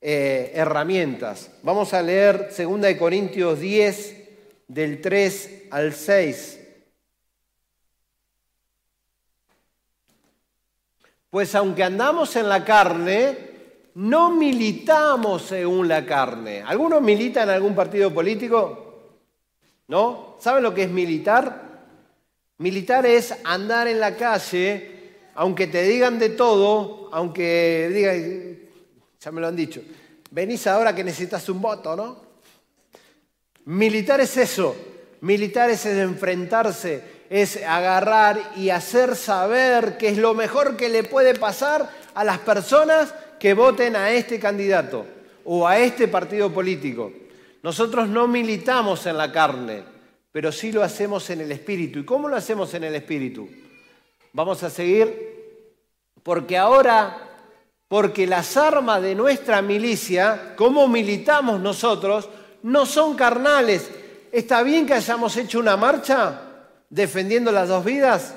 eh, 0.00 0.52
herramientas. 0.54 1.50
Vamos 1.64 1.92
a 1.92 2.02
leer 2.02 2.54
2 2.56 2.96
Corintios 2.96 3.58
10 3.58 4.28
del 4.68 5.00
3 5.00 5.64
al 5.72 5.92
6. 5.92 6.60
Pues 11.28 11.52
aunque 11.56 11.82
andamos 11.82 12.36
en 12.36 12.48
la 12.48 12.64
carne, 12.64 13.36
no 13.96 14.30
militamos 14.30 15.42
según 15.42 15.88
la 15.88 16.06
carne. 16.06 16.62
¿Algunos 16.62 17.02
militan 17.02 17.48
en 17.48 17.56
algún 17.56 17.74
partido 17.74 18.14
político? 18.14 19.18
¿No? 19.88 20.36
¿Saben 20.38 20.62
lo 20.62 20.72
que 20.72 20.84
es 20.84 20.90
militar? 20.90 21.61
Militar 22.62 23.04
es 23.06 23.34
andar 23.42 23.88
en 23.88 23.98
la 23.98 24.14
calle, 24.14 25.10
aunque 25.34 25.66
te 25.66 25.82
digan 25.82 26.20
de 26.20 26.28
todo, 26.28 27.08
aunque 27.10 27.90
digan, 27.92 28.70
ya 29.20 29.32
me 29.32 29.40
lo 29.40 29.48
han 29.48 29.56
dicho, 29.56 29.82
venís 30.30 30.68
ahora 30.68 30.94
que 30.94 31.02
necesitas 31.02 31.48
un 31.48 31.60
voto, 31.60 31.96
¿no? 31.96 32.22
Militar 33.64 34.20
es 34.20 34.36
eso, 34.36 34.76
militar 35.22 35.70
es 35.70 35.86
enfrentarse, 35.86 37.02
es 37.28 37.56
agarrar 37.56 38.52
y 38.54 38.70
hacer 38.70 39.16
saber 39.16 39.96
que 39.96 40.10
es 40.10 40.18
lo 40.18 40.32
mejor 40.32 40.76
que 40.76 40.88
le 40.88 41.02
puede 41.02 41.34
pasar 41.34 41.90
a 42.14 42.22
las 42.22 42.38
personas 42.38 43.12
que 43.40 43.54
voten 43.54 43.96
a 43.96 44.12
este 44.12 44.38
candidato 44.38 45.04
o 45.44 45.66
a 45.66 45.80
este 45.80 46.06
partido 46.06 46.52
político. 46.52 47.10
Nosotros 47.64 48.08
no 48.08 48.28
militamos 48.28 49.04
en 49.06 49.16
la 49.16 49.32
carne, 49.32 49.82
pero 50.32 50.50
sí 50.50 50.72
lo 50.72 50.82
hacemos 50.82 51.30
en 51.30 51.42
el 51.42 51.52
espíritu. 51.52 52.00
¿Y 52.00 52.04
cómo 52.04 52.28
lo 52.28 52.36
hacemos 52.36 52.74
en 52.74 52.84
el 52.84 52.94
espíritu? 52.94 53.48
Vamos 54.32 54.62
a 54.62 54.70
seguir 54.70 55.30
porque 56.22 56.58
ahora, 56.58 57.28
porque 57.86 58.26
las 58.26 58.56
armas 58.56 59.02
de 59.02 59.14
nuestra 59.14 59.62
milicia, 59.62 60.54
como 60.56 60.88
militamos 60.88 61.60
nosotros, 61.60 62.28
no 62.62 62.86
son 62.86 63.14
carnales. 63.14 63.90
¿Está 64.32 64.62
bien 64.62 64.86
que 64.86 64.94
hayamos 64.94 65.36
hecho 65.36 65.60
una 65.60 65.76
marcha 65.76 66.40
defendiendo 66.88 67.52
las 67.52 67.68
dos 67.68 67.84
vidas? 67.84 68.34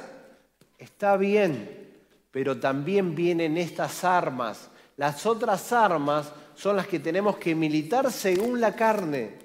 Está 0.77 1.17
bien, 1.17 1.89
pero 2.29 2.59
también 2.59 3.15
vienen 3.15 3.57
estas 3.57 4.03
armas 4.03 4.69
las 4.97 5.25
otras 5.25 5.73
armas 5.73 6.31
son 6.55 6.77
las 6.77 6.87
que 6.87 6.99
tenemos 6.99 7.37
que 7.37 7.53
militar 7.53 8.11
según 8.11 8.61
la 8.61 8.75
carne. 8.75 9.44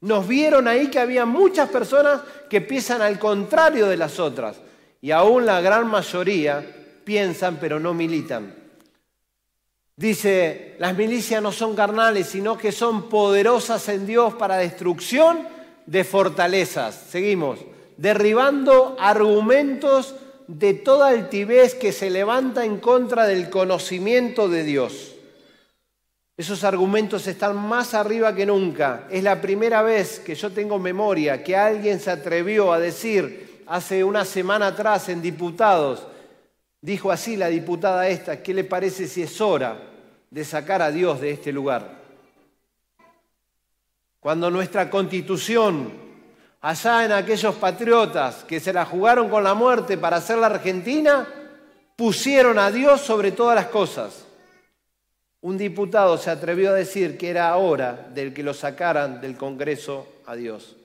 Nos 0.00 0.26
vieron 0.26 0.66
ahí 0.66 0.88
que 0.88 0.98
había 0.98 1.26
muchas 1.26 1.68
personas 1.68 2.22
que 2.48 2.60
piensan 2.60 3.02
al 3.02 3.18
contrario 3.18 3.86
de 3.86 3.96
las 3.96 4.18
otras. 4.18 4.56
Y 5.02 5.10
aún 5.10 5.46
la 5.46 5.60
gran 5.60 5.86
mayoría 5.86 6.64
piensan 7.04 7.58
pero 7.60 7.78
no 7.78 7.92
militan. 7.92 8.54
Dice, 9.96 10.76
las 10.78 10.96
milicias 10.96 11.42
no 11.42 11.52
son 11.52 11.76
carnales, 11.76 12.26
sino 12.26 12.56
que 12.56 12.72
son 12.72 13.10
poderosas 13.10 13.86
en 13.90 14.06
Dios 14.06 14.32
para 14.34 14.56
destrucción 14.56 15.46
de 15.84 16.04
fortalezas. 16.04 16.94
Seguimos, 17.10 17.58
derribando 17.98 18.96
argumentos 18.98 20.14
de 20.46 20.72
toda 20.72 21.08
altivez 21.08 21.74
que 21.74 21.92
se 21.92 22.08
levanta 22.08 22.64
en 22.64 22.78
contra 22.78 23.26
del 23.26 23.50
conocimiento 23.50 24.48
de 24.48 24.64
Dios. 24.64 25.14
Esos 26.40 26.64
argumentos 26.64 27.26
están 27.26 27.54
más 27.54 27.92
arriba 27.92 28.34
que 28.34 28.46
nunca. 28.46 29.06
Es 29.10 29.22
la 29.22 29.42
primera 29.42 29.82
vez 29.82 30.20
que 30.20 30.34
yo 30.34 30.50
tengo 30.50 30.78
memoria 30.78 31.44
que 31.44 31.54
alguien 31.54 32.00
se 32.00 32.10
atrevió 32.10 32.72
a 32.72 32.78
decir 32.78 33.62
hace 33.66 34.02
una 34.02 34.24
semana 34.24 34.68
atrás 34.68 35.10
en 35.10 35.20
diputados, 35.20 36.06
dijo 36.80 37.12
así 37.12 37.36
la 37.36 37.48
diputada 37.48 38.08
esta, 38.08 38.42
¿qué 38.42 38.54
le 38.54 38.64
parece 38.64 39.06
si 39.06 39.20
es 39.20 39.38
hora 39.38 39.82
de 40.30 40.42
sacar 40.42 40.80
a 40.80 40.90
Dios 40.90 41.20
de 41.20 41.32
este 41.32 41.52
lugar? 41.52 42.00
Cuando 44.18 44.50
nuestra 44.50 44.88
constitución 44.88 45.92
allá 46.62 47.04
en 47.04 47.12
aquellos 47.12 47.54
patriotas 47.56 48.44
que 48.44 48.60
se 48.60 48.72
la 48.72 48.86
jugaron 48.86 49.28
con 49.28 49.44
la 49.44 49.52
muerte 49.52 49.98
para 49.98 50.16
hacer 50.16 50.38
la 50.38 50.46
Argentina, 50.46 51.28
pusieron 51.96 52.58
a 52.58 52.70
Dios 52.70 53.02
sobre 53.02 53.30
todas 53.30 53.56
las 53.56 53.66
cosas. 53.66 54.29
Un 55.42 55.56
diputado 55.56 56.18
se 56.18 56.30
atrevió 56.30 56.70
a 56.70 56.74
decir 56.74 57.16
que 57.16 57.30
era 57.30 57.56
hora 57.56 58.10
del 58.14 58.34
que 58.34 58.42
lo 58.42 58.52
sacaran 58.52 59.20
del 59.20 59.36
Congreso 59.36 60.06
a 60.26 60.36
Dios. 60.36 60.76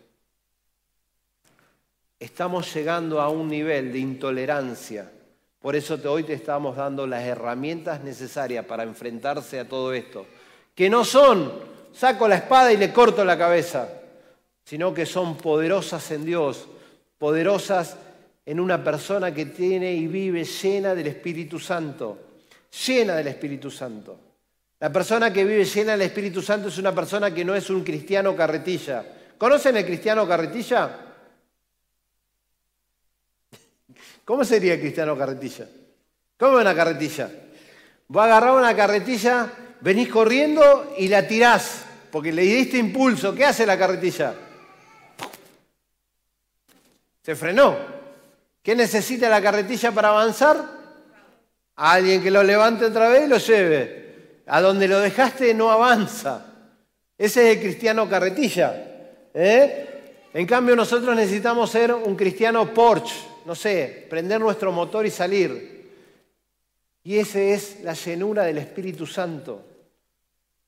Estamos 2.19 2.73
llegando 2.73 3.19
a 3.19 3.29
un 3.29 3.49
nivel 3.49 3.91
de 3.91 3.99
intolerancia. 3.99 5.11
Por 5.59 5.75
eso 5.75 5.99
hoy 6.05 6.23
te 6.23 6.33
estamos 6.33 6.77
dando 6.77 7.05
las 7.05 7.23
herramientas 7.23 8.03
necesarias 8.03 8.65
para 8.65 8.83
enfrentarse 8.83 9.59
a 9.59 9.67
todo 9.67 9.93
esto. 9.93 10.25
Que 10.73 10.89
no 10.89 11.03
son, 11.03 11.51
saco 11.93 12.27
la 12.27 12.35
espada 12.35 12.71
y 12.71 12.77
le 12.77 12.93
corto 12.93 13.25
la 13.25 13.37
cabeza 13.37 13.89
sino 14.65 14.93
que 14.93 15.05
son 15.05 15.37
poderosas 15.37 16.09
en 16.11 16.25
Dios, 16.25 16.67
poderosas 17.19 17.97
en 18.45 18.59
una 18.59 18.83
persona 18.83 19.33
que 19.33 19.45
tiene 19.45 19.93
y 19.93 20.07
vive 20.07 20.43
llena 20.43 20.95
del 20.95 21.07
Espíritu 21.07 21.59
Santo, 21.59 22.17
llena 22.85 23.15
del 23.15 23.27
Espíritu 23.27 23.69
Santo. 23.69 24.19
La 24.79 24.91
persona 24.91 25.31
que 25.31 25.43
vive 25.43 25.65
llena 25.65 25.93
del 25.93 26.01
Espíritu 26.03 26.41
Santo 26.41 26.67
es 26.67 26.77
una 26.77 26.93
persona 26.93 27.33
que 27.33 27.45
no 27.45 27.55
es 27.55 27.69
un 27.69 27.83
cristiano 27.83 28.35
carretilla. 28.35 29.05
¿Conocen 29.37 29.77
el 29.77 29.85
cristiano 29.85 30.27
carretilla? 30.27 30.99
¿Cómo 34.25 34.43
sería 34.43 34.73
el 34.73 34.79
cristiano 34.79 35.17
carretilla? 35.17 35.67
¿Cómo 36.37 36.57
es 36.57 36.61
una 36.61 36.75
carretilla? 36.75 37.29
Vos 38.07 38.23
agarrás 38.23 38.55
una 38.55 38.75
carretilla, 38.75 39.51
venís 39.81 40.09
corriendo 40.09 40.93
y 40.97 41.07
la 41.07 41.27
tirás, 41.27 41.85
porque 42.11 42.31
le 42.31 42.43
diste 42.43 42.77
impulso. 42.77 43.33
¿Qué 43.33 43.45
hace 43.45 43.65
la 43.65 43.77
carretilla? 43.77 44.35
Se 47.23 47.35
frenó. 47.35 47.77
¿Qué 48.61 48.75
necesita 48.75 49.29
la 49.29 49.41
carretilla 49.41 49.91
para 49.91 50.09
avanzar? 50.09 50.75
alguien 51.75 52.23
que 52.23 52.31
lo 52.31 52.43
levante 52.43 52.85
otra 52.85 53.09
vez 53.09 53.25
y 53.25 53.29
lo 53.29 53.37
lleve. 53.37 54.04
A 54.47 54.61
donde 54.61 54.87
lo 54.87 54.99
dejaste 54.99 55.53
no 55.53 55.71
avanza. 55.71 56.45
Ese 57.17 57.49
es 57.49 57.57
el 57.57 57.63
cristiano 57.63 58.09
carretilla. 58.09 58.75
¿eh? 59.33 60.29
En 60.33 60.45
cambio 60.45 60.75
nosotros 60.75 61.15
necesitamos 61.15 61.69
ser 61.69 61.93
un 61.93 62.15
cristiano 62.15 62.73
Porsche, 62.73 63.15
no 63.45 63.55
sé, 63.55 64.05
prender 64.09 64.39
nuestro 64.39 64.71
motor 64.71 65.05
y 65.05 65.11
salir. 65.11 65.75
Y 67.03 67.17
esa 67.17 67.39
es 67.39 67.81
la 67.83 67.93
llenura 67.93 68.43
del 68.43 68.57
Espíritu 68.57 69.05
Santo. 69.05 69.63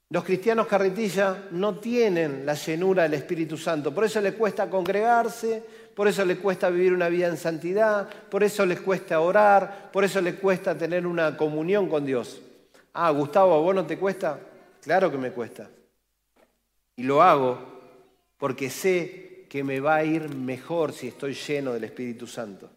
Los 0.10 0.24
cristianos 0.24 0.68
carretilla 0.68 1.48
no 1.52 1.80
tienen 1.80 2.46
la 2.46 2.54
llenura 2.54 3.04
del 3.04 3.16
Espíritu 3.16 3.58
Santo, 3.58 3.94
por 3.94 4.06
eso 4.06 4.22
les 4.22 4.36
cuesta 4.36 4.70
congregarse, 4.70 5.62
por 5.94 6.08
eso 6.08 6.24
les 6.24 6.38
cuesta 6.38 6.70
vivir 6.70 6.94
una 6.94 7.10
vida 7.10 7.28
en 7.28 7.36
santidad, 7.36 8.08
por 8.30 8.42
eso 8.42 8.66
les 8.66 8.80
cuesta 8.80 9.20
orar, 9.20 9.90
por 9.92 10.06
eso 10.06 10.22
les 10.22 10.36
cuesta 10.36 10.78
tener 10.78 11.06
una 11.06 11.36
comunión 11.36 11.90
con 11.90 12.06
Dios. 12.06 12.40
Ah, 13.00 13.12
Gustavo, 13.12 13.54
¿a 13.54 13.60
vos 13.60 13.76
no 13.76 13.86
te 13.86 13.96
cuesta? 13.96 14.40
Claro 14.82 15.12
que 15.12 15.20
me 15.20 15.30
cuesta. 15.30 15.70
Y 16.96 17.04
lo 17.04 17.22
hago 17.22 17.60
porque 18.40 18.72
sé 18.72 19.46
que 19.48 19.64
me 19.64 19.80
va 19.80 19.98
a 19.98 20.04
ir 20.04 20.34
mejor 20.34 20.94
si 20.94 21.10
estoy 21.10 21.36
lleno 21.36 21.74
del 21.74 21.84
Espíritu 21.84 22.26
Santo. 22.26 22.72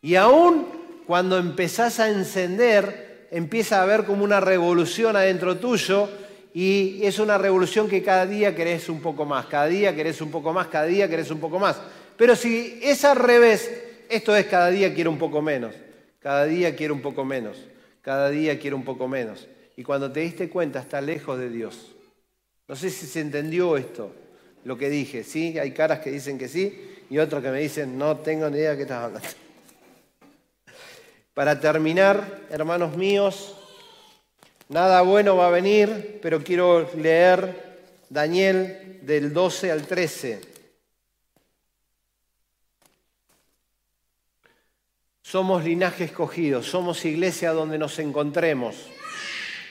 Y 0.00 0.14
aún 0.14 1.02
cuando 1.06 1.36
empezás 1.36 2.00
a 2.00 2.08
encender, 2.08 3.28
empieza 3.30 3.78
a 3.78 3.82
haber 3.82 4.06
como 4.06 4.24
una 4.24 4.40
revolución 4.40 5.16
adentro 5.16 5.58
tuyo 5.58 6.08
y 6.54 7.04
es 7.04 7.18
una 7.18 7.36
revolución 7.36 7.90
que 7.90 8.02
cada 8.02 8.24
día 8.24 8.56
querés 8.56 8.88
un 8.88 9.02
poco 9.02 9.26
más, 9.26 9.44
cada 9.46 9.66
día 9.66 9.94
querés 9.94 10.22
un 10.22 10.30
poco 10.30 10.54
más, 10.54 10.68
cada 10.68 10.86
día 10.86 11.10
querés 11.10 11.30
un 11.30 11.40
poco 11.40 11.58
más. 11.58 11.78
Pero 12.16 12.34
si 12.36 12.80
es 12.82 13.04
al 13.04 13.18
revés, 13.18 13.70
esto 14.08 14.34
es 14.34 14.46
cada 14.46 14.70
día 14.70 14.94
quiero 14.94 15.10
un 15.10 15.18
poco 15.18 15.42
menos, 15.42 15.74
cada 16.20 16.46
día 16.46 16.74
quiero 16.74 16.94
un 16.94 17.02
poco 17.02 17.22
menos, 17.22 17.58
cada 18.02 18.30
día 18.30 18.58
quiero 18.58 18.76
un 18.76 18.84
poco 18.84 19.08
menos. 19.08 19.48
Y 19.76 19.82
cuando 19.82 20.12
te 20.12 20.20
diste 20.20 20.50
cuenta, 20.50 20.80
está 20.80 21.00
lejos 21.00 21.38
de 21.38 21.48
Dios. 21.48 21.92
No 22.68 22.76
sé 22.76 22.90
si 22.90 23.06
se 23.06 23.20
entendió 23.20 23.76
esto. 23.76 24.14
lo 24.64 24.78
que 24.78 24.90
dije. 24.90 25.24
Sí, 25.24 25.58
hay 25.58 25.72
caras 25.72 26.00
que 26.00 26.10
dicen 26.10 26.38
que 26.38 26.48
sí 26.48 26.88
y 27.10 27.18
otros 27.18 27.42
que 27.42 27.50
me 27.50 27.60
dicen, 27.60 27.98
no 27.98 28.18
tengo 28.18 28.48
ni 28.48 28.58
idea 28.58 28.70
de 28.70 28.76
qué 28.76 28.82
estás 28.82 29.04
hablando. 29.04 29.28
Para 31.34 31.58
terminar, 31.58 32.42
hermanos 32.48 32.96
míos, 32.96 33.56
nada 34.68 35.02
bueno 35.02 35.36
va 35.36 35.48
a 35.48 35.50
venir, 35.50 36.20
pero 36.22 36.44
quiero 36.44 36.88
leer 36.96 37.80
Daniel 38.08 39.00
del 39.02 39.32
12 39.32 39.72
al 39.72 39.82
13. 39.82 40.51
Somos 45.22 45.62
linaje 45.64 46.04
escogido, 46.04 46.62
somos 46.62 47.04
iglesia 47.04 47.52
donde 47.52 47.78
nos 47.78 47.98
encontremos, 48.00 48.74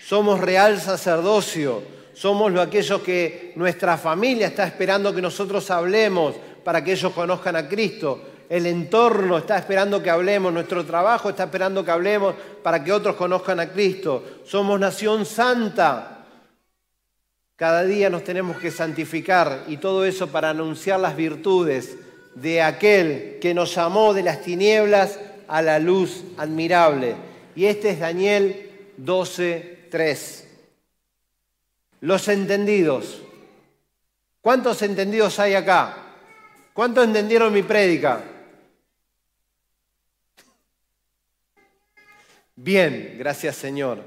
somos 0.03 0.39
real 0.39 0.79
sacerdocio, 0.79 1.83
somos 2.13 2.51
lo 2.51 2.61
aquellos 2.61 3.01
que 3.01 3.51
nuestra 3.55 3.97
familia 3.97 4.47
está 4.47 4.65
esperando 4.65 5.13
que 5.13 5.21
nosotros 5.21 5.69
hablemos 5.69 6.35
para 6.63 6.83
que 6.83 6.93
ellos 6.93 7.11
conozcan 7.13 7.55
a 7.57 7.67
Cristo. 7.67 8.21
El 8.49 8.65
entorno 8.65 9.37
está 9.37 9.57
esperando 9.57 10.01
que 10.01 10.09
hablemos, 10.09 10.51
nuestro 10.51 10.85
trabajo 10.85 11.29
está 11.29 11.43
esperando 11.43 11.83
que 11.83 11.91
hablemos 11.91 12.35
para 12.63 12.83
que 12.83 12.91
otros 12.91 13.15
conozcan 13.15 13.59
a 13.59 13.69
Cristo. 13.69 14.23
Somos 14.45 14.79
nación 14.79 15.25
santa. 15.25 16.25
Cada 17.55 17.83
día 17.83 18.09
nos 18.09 18.23
tenemos 18.23 18.57
que 18.57 18.71
santificar 18.71 19.65
y 19.67 19.77
todo 19.77 20.05
eso 20.05 20.27
para 20.27 20.49
anunciar 20.49 20.99
las 20.99 21.15
virtudes 21.15 21.97
de 22.35 22.61
aquel 22.61 23.37
que 23.41 23.53
nos 23.53 23.77
amó 23.77 24.13
de 24.13 24.23
las 24.23 24.41
tinieblas 24.41 25.19
a 25.51 25.61
la 25.61 25.79
luz 25.79 26.23
admirable. 26.37 27.13
Y 27.55 27.65
este 27.65 27.89
es 27.89 27.99
Daniel 27.99 28.93
12.3. 28.97 30.45
Los 31.99 32.27
entendidos. 32.29 33.21
¿Cuántos 34.39 34.81
entendidos 34.81 35.37
hay 35.39 35.55
acá? 35.55 35.97
¿Cuántos 36.73 37.05
entendieron 37.05 37.53
mi 37.53 37.63
prédica? 37.63 38.23
Bien, 42.55 43.15
gracias 43.19 43.57
Señor. 43.57 44.03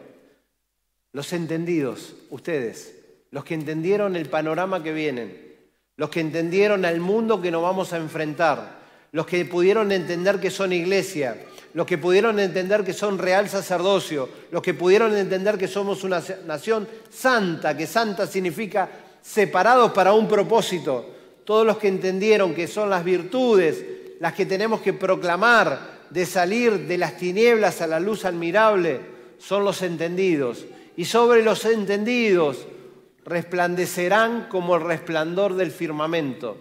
Los 1.12 1.30
entendidos, 1.34 2.14
ustedes, 2.30 2.94
los 3.30 3.44
que 3.44 3.52
entendieron 3.52 4.16
el 4.16 4.30
panorama 4.30 4.82
que 4.82 4.94
vienen, 4.94 5.56
los 5.96 6.08
que 6.08 6.20
entendieron 6.20 6.86
al 6.86 7.00
mundo 7.00 7.42
que 7.42 7.50
nos 7.50 7.62
vamos 7.62 7.92
a 7.92 7.98
enfrentar, 7.98 8.83
los 9.14 9.26
que 9.26 9.44
pudieron 9.44 9.92
entender 9.92 10.40
que 10.40 10.50
son 10.50 10.72
iglesia, 10.72 11.36
los 11.72 11.86
que 11.86 11.98
pudieron 11.98 12.40
entender 12.40 12.82
que 12.82 12.92
son 12.92 13.16
real 13.16 13.48
sacerdocio, 13.48 14.28
los 14.50 14.60
que 14.60 14.74
pudieron 14.74 15.16
entender 15.16 15.56
que 15.56 15.68
somos 15.68 16.02
una 16.02 16.20
nación 16.48 16.88
santa, 17.10 17.76
que 17.76 17.86
santa 17.86 18.26
significa 18.26 18.90
separados 19.22 19.92
para 19.92 20.12
un 20.12 20.26
propósito, 20.26 21.14
todos 21.44 21.64
los 21.64 21.78
que 21.78 21.86
entendieron 21.86 22.56
que 22.56 22.66
son 22.66 22.90
las 22.90 23.04
virtudes 23.04 23.84
las 24.18 24.32
que 24.32 24.46
tenemos 24.46 24.80
que 24.80 24.92
proclamar 24.92 26.06
de 26.10 26.26
salir 26.26 26.88
de 26.88 26.98
las 26.98 27.16
tinieblas 27.16 27.80
a 27.82 27.86
la 27.86 28.00
luz 28.00 28.24
admirable, 28.24 29.00
son 29.38 29.64
los 29.64 29.82
entendidos. 29.82 30.64
Y 30.96 31.04
sobre 31.04 31.42
los 31.42 31.64
entendidos 31.66 32.66
resplandecerán 33.24 34.48
como 34.48 34.74
el 34.74 34.82
resplandor 34.82 35.54
del 35.54 35.70
firmamento 35.70 36.56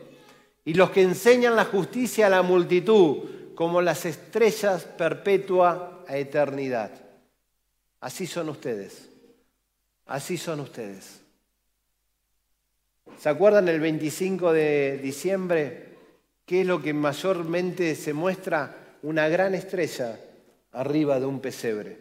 y 0.65 0.73
los 0.73 0.91
que 0.91 1.01
enseñan 1.01 1.55
la 1.55 1.65
justicia 1.65 2.27
a 2.27 2.29
la 2.29 2.41
multitud, 2.41 3.53
como 3.55 3.81
las 3.81 4.05
estrellas 4.05 4.83
perpetua 4.83 6.03
a 6.07 6.17
eternidad. 6.17 6.91
Así 7.99 8.27
son 8.27 8.49
ustedes, 8.49 9.09
así 10.05 10.37
son 10.37 10.59
ustedes. 10.61 11.21
¿Se 13.17 13.29
acuerdan 13.29 13.67
el 13.67 13.79
25 13.79 14.53
de 14.53 14.99
diciembre? 15.01 15.93
¿Qué 16.45 16.61
es 16.61 16.67
lo 16.67 16.81
que 16.81 16.93
mayormente 16.93 17.95
se 17.95 18.13
muestra? 18.13 18.97
Una 19.03 19.27
gran 19.27 19.53
estrella 19.53 20.19
arriba 20.71 21.19
de 21.19 21.25
un 21.25 21.39
pesebre. 21.39 21.97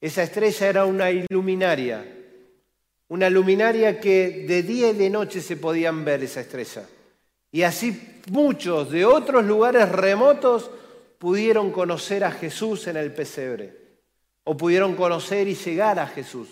Esa 0.00 0.22
estrella 0.22 0.68
era 0.68 0.84
una 0.84 1.10
iluminaria, 1.10 2.04
una 3.08 3.30
luminaria 3.30 4.00
que 4.00 4.44
de 4.48 4.62
día 4.62 4.90
y 4.90 4.94
de 4.94 5.10
noche 5.10 5.40
se 5.40 5.56
podían 5.56 6.04
ver 6.04 6.22
esa 6.22 6.40
estrella. 6.40 6.84
Y 7.52 7.62
así 7.62 8.20
muchos 8.30 8.90
de 8.90 9.04
otros 9.04 9.44
lugares 9.44 9.88
remotos 9.90 10.70
pudieron 11.18 11.70
conocer 11.70 12.24
a 12.24 12.30
Jesús 12.30 12.86
en 12.86 12.96
el 12.96 13.12
pesebre, 13.12 13.76
o 14.44 14.56
pudieron 14.56 14.96
conocer 14.96 15.46
y 15.46 15.54
llegar 15.54 15.98
a 15.98 16.06
Jesús. 16.06 16.48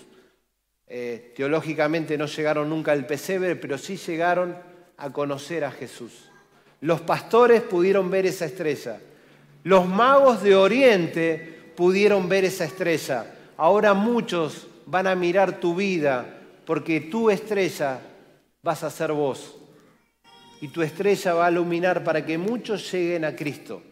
Eh, 0.87 1.33
teológicamente 1.35 2.19
no 2.19 2.27
llegaron 2.27 2.69
nunca 2.69 2.93
al 2.93 3.07
pesebre, 3.07 3.57
pero 3.57 3.79
sí 3.79 3.97
llegaron 3.97 4.57
a 4.99 5.11
conocer 5.11 5.65
a 5.65 5.73
Jesús. 5.73 6.31
Los 6.83 7.01
pastores 7.01 7.63
pudieron 7.63 8.11
ver 8.11 8.27
esa 8.27 8.45
estrella. 8.45 9.01
Los 9.65 9.87
magos 9.89 10.43
de 10.43 10.55
Oriente 10.55 11.73
pudieron 11.77 12.29
ver 12.29 12.45
esa 12.45 12.65
estrella. 12.65 13.35
Ahora 13.57 13.95
muchos 13.95 14.67
van 14.87 15.07
a 15.07 15.15
mirar 15.15 15.61
tu 15.61 15.75
vida 15.75 16.39
porque 16.67 17.01
tu 17.01 17.31
estrella 17.31 18.01
vas 18.63 18.83
a 18.83 18.91
ser 18.91 19.13
vos 19.13 19.60
y 20.61 20.69
tu 20.69 20.83
estrella 20.83 21.35
va 21.35 21.47
a 21.47 21.51
iluminar 21.51 22.05
para 22.05 22.25
que 22.25 22.37
muchos 22.37 22.91
lleguen 22.93 23.25
a 23.25 23.35
Cristo. 23.35 23.83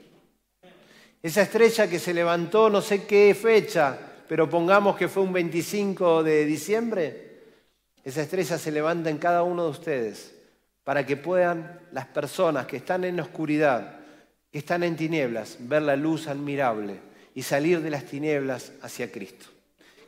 Esa 1.23 1.43
estrella 1.43 1.89
que 1.89 1.99
se 1.99 2.15
levantó 2.15 2.71
no 2.71 2.81
sé 2.81 3.05
qué 3.05 3.35
fecha, 3.35 3.99
pero 4.29 4.49
pongamos 4.49 4.97
que 4.97 5.09
fue 5.09 5.23
un 5.23 5.33
25 5.33 6.23
de 6.23 6.45
diciembre, 6.45 7.29
esa 8.05 8.23
estrella 8.23 8.59
se 8.59 8.71
levanta 8.71 9.11
en 9.11 9.19
cada 9.19 9.43
uno 9.43 9.65
de 9.65 9.71
ustedes 9.71 10.35
para 10.85 11.05
que 11.05 11.17
puedan 11.17 11.81
las 11.93 12.07
personas 12.07 12.67
que 12.67 12.79
están 12.79 13.05
en 13.05 13.21
oscuridad, 13.21 13.99
que 14.51 14.59
están 14.59 14.83
en 14.83 14.97
tinieblas, 14.97 15.59
ver 15.61 15.83
la 15.83 15.97
luz 15.97 16.29
admirable 16.29 17.01
y 17.35 17.43
salir 17.43 17.83
de 17.83 17.91
las 17.91 18.05
tinieblas 18.05 18.73
hacia 18.81 19.13
Cristo. 19.13 19.47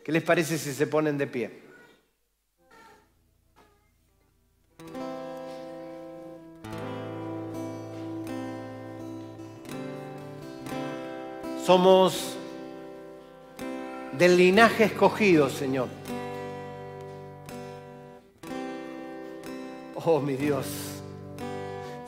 ¿Qué 0.04 0.12
les 0.12 0.22
parece 0.22 0.56
si 0.56 0.72
se 0.72 0.86
ponen 0.86 1.18
de 1.18 1.26
pie? 1.26 1.59
Somos 11.70 12.34
del 14.18 14.36
linaje 14.36 14.82
escogido, 14.82 15.48
Señor. 15.48 15.86
Oh, 19.94 20.18
mi 20.18 20.34
Dios. 20.34 20.66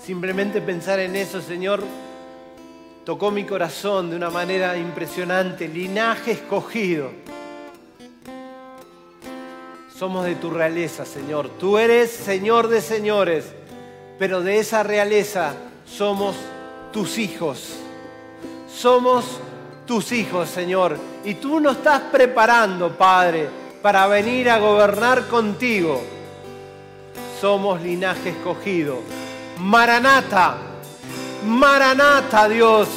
Simplemente 0.05 0.61
pensar 0.61 0.99
en 0.99 1.15
eso, 1.15 1.41
Señor, 1.41 1.85
tocó 3.05 3.31
mi 3.31 3.45
corazón 3.45 4.11
de 4.11 4.17
una 4.17 4.31
manera 4.31 4.77
impresionante. 4.77 5.69
Linaje 5.69 6.33
escogido. 6.33 7.13
Somos 9.95 10.25
de 10.25 10.35
tu 10.35 10.51
realeza, 10.51 11.05
Señor. 11.05 11.49
Tú 11.61 11.79
eres 11.79 12.11
Señor 12.11 12.67
de 12.67 12.81
señores, 12.81 13.45
pero 14.19 14.43
de 14.43 14.59
esa 14.59 14.83
realeza 14.83 15.55
somos 15.87 16.35
tus 16.93 17.17
hijos. 17.17 17.77
Somos 18.69 19.39
tus 19.87 20.13
hijos, 20.13 20.49
Señor. 20.49 20.97
Y 21.25 21.35
tú 21.35 21.61
nos 21.61 21.79
estás 21.79 22.03
preparando, 22.13 22.97
Padre, 22.97 23.49
para 23.81 24.07
venir 24.07 24.51
a 24.51 24.59
gobernar 24.59 25.29
contigo. 25.29 26.03
Somos 27.41 27.81
linaje 27.83 28.31
escogido. 28.31 29.01
Maranata, 29.59 30.57
Maranata, 31.47 32.49
Dios. 32.49 32.89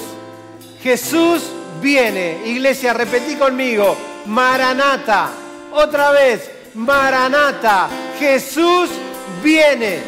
Jesús 0.82 1.44
viene. 1.82 2.42
Iglesia, 2.46 2.94
repetí 2.94 3.36
conmigo. 3.36 3.96
Maranata. 4.28 5.30
Otra 5.74 6.12
vez. 6.12 6.50
Maranata. 6.76 7.90
Jesús 8.20 8.90
viene. 9.44 10.00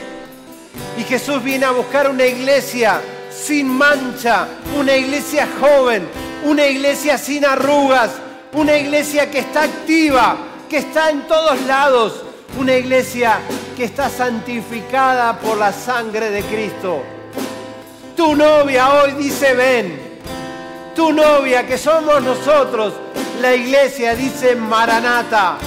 Y 0.98 1.04
Jesús 1.04 1.44
viene 1.44 1.66
a 1.66 1.72
buscar 1.72 2.10
una 2.10 2.26
iglesia 2.26 3.02
sin 3.32 3.68
mancha, 3.70 4.48
una 4.78 4.96
iglesia 4.96 5.48
joven, 5.60 6.08
una 6.46 6.66
iglesia 6.66 7.18
sin 7.18 7.46
arrugas, 7.46 8.12
una 8.54 8.76
iglesia 8.78 9.30
que 9.30 9.40
está 9.40 9.64
activa, 9.64 10.38
que 10.70 10.78
está 10.78 11.10
en 11.10 11.28
todos 11.28 11.62
lados, 11.62 12.24
una 12.58 12.74
iglesia 12.74 13.40
que 13.76 13.86
está 13.86 14.10
santificada 14.10 15.38
por 15.40 15.58
la 15.58 15.72
sangre 15.72 16.30
de 16.30 16.42
Cristo. 16.44 17.04
Tu 18.16 18.36
novia 18.36 18.94
hoy 18.94 19.12
dice 19.14 19.54
ven, 19.54 20.20
tu 20.96 21.12
novia 21.12 21.68
que 21.68 21.78
somos 21.78 22.22
nosotros, 22.24 22.94
la 23.42 23.54
iglesia 23.54 24.16
dice 24.16 24.56
Maranata, 24.56 25.58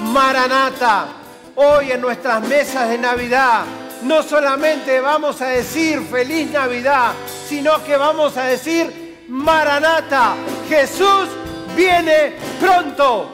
Maranata, 0.00 1.06
hoy 1.54 1.92
en 1.92 2.00
nuestras 2.00 2.46
mesas 2.46 2.88
de 2.90 2.98
Navidad 2.98 3.64
no 4.02 4.22
solamente 4.22 5.00
vamos 5.00 5.40
a 5.40 5.48
decir 5.48 6.00
feliz 6.10 6.50
Navidad, 6.50 7.12
sino 7.48 7.82
que 7.84 7.96
vamos 7.96 8.36
a 8.36 8.44
decir 8.44 9.07
Maranata, 9.28 10.36
Jesús 10.68 11.28
viene 11.76 12.32
pronto. 12.58 13.30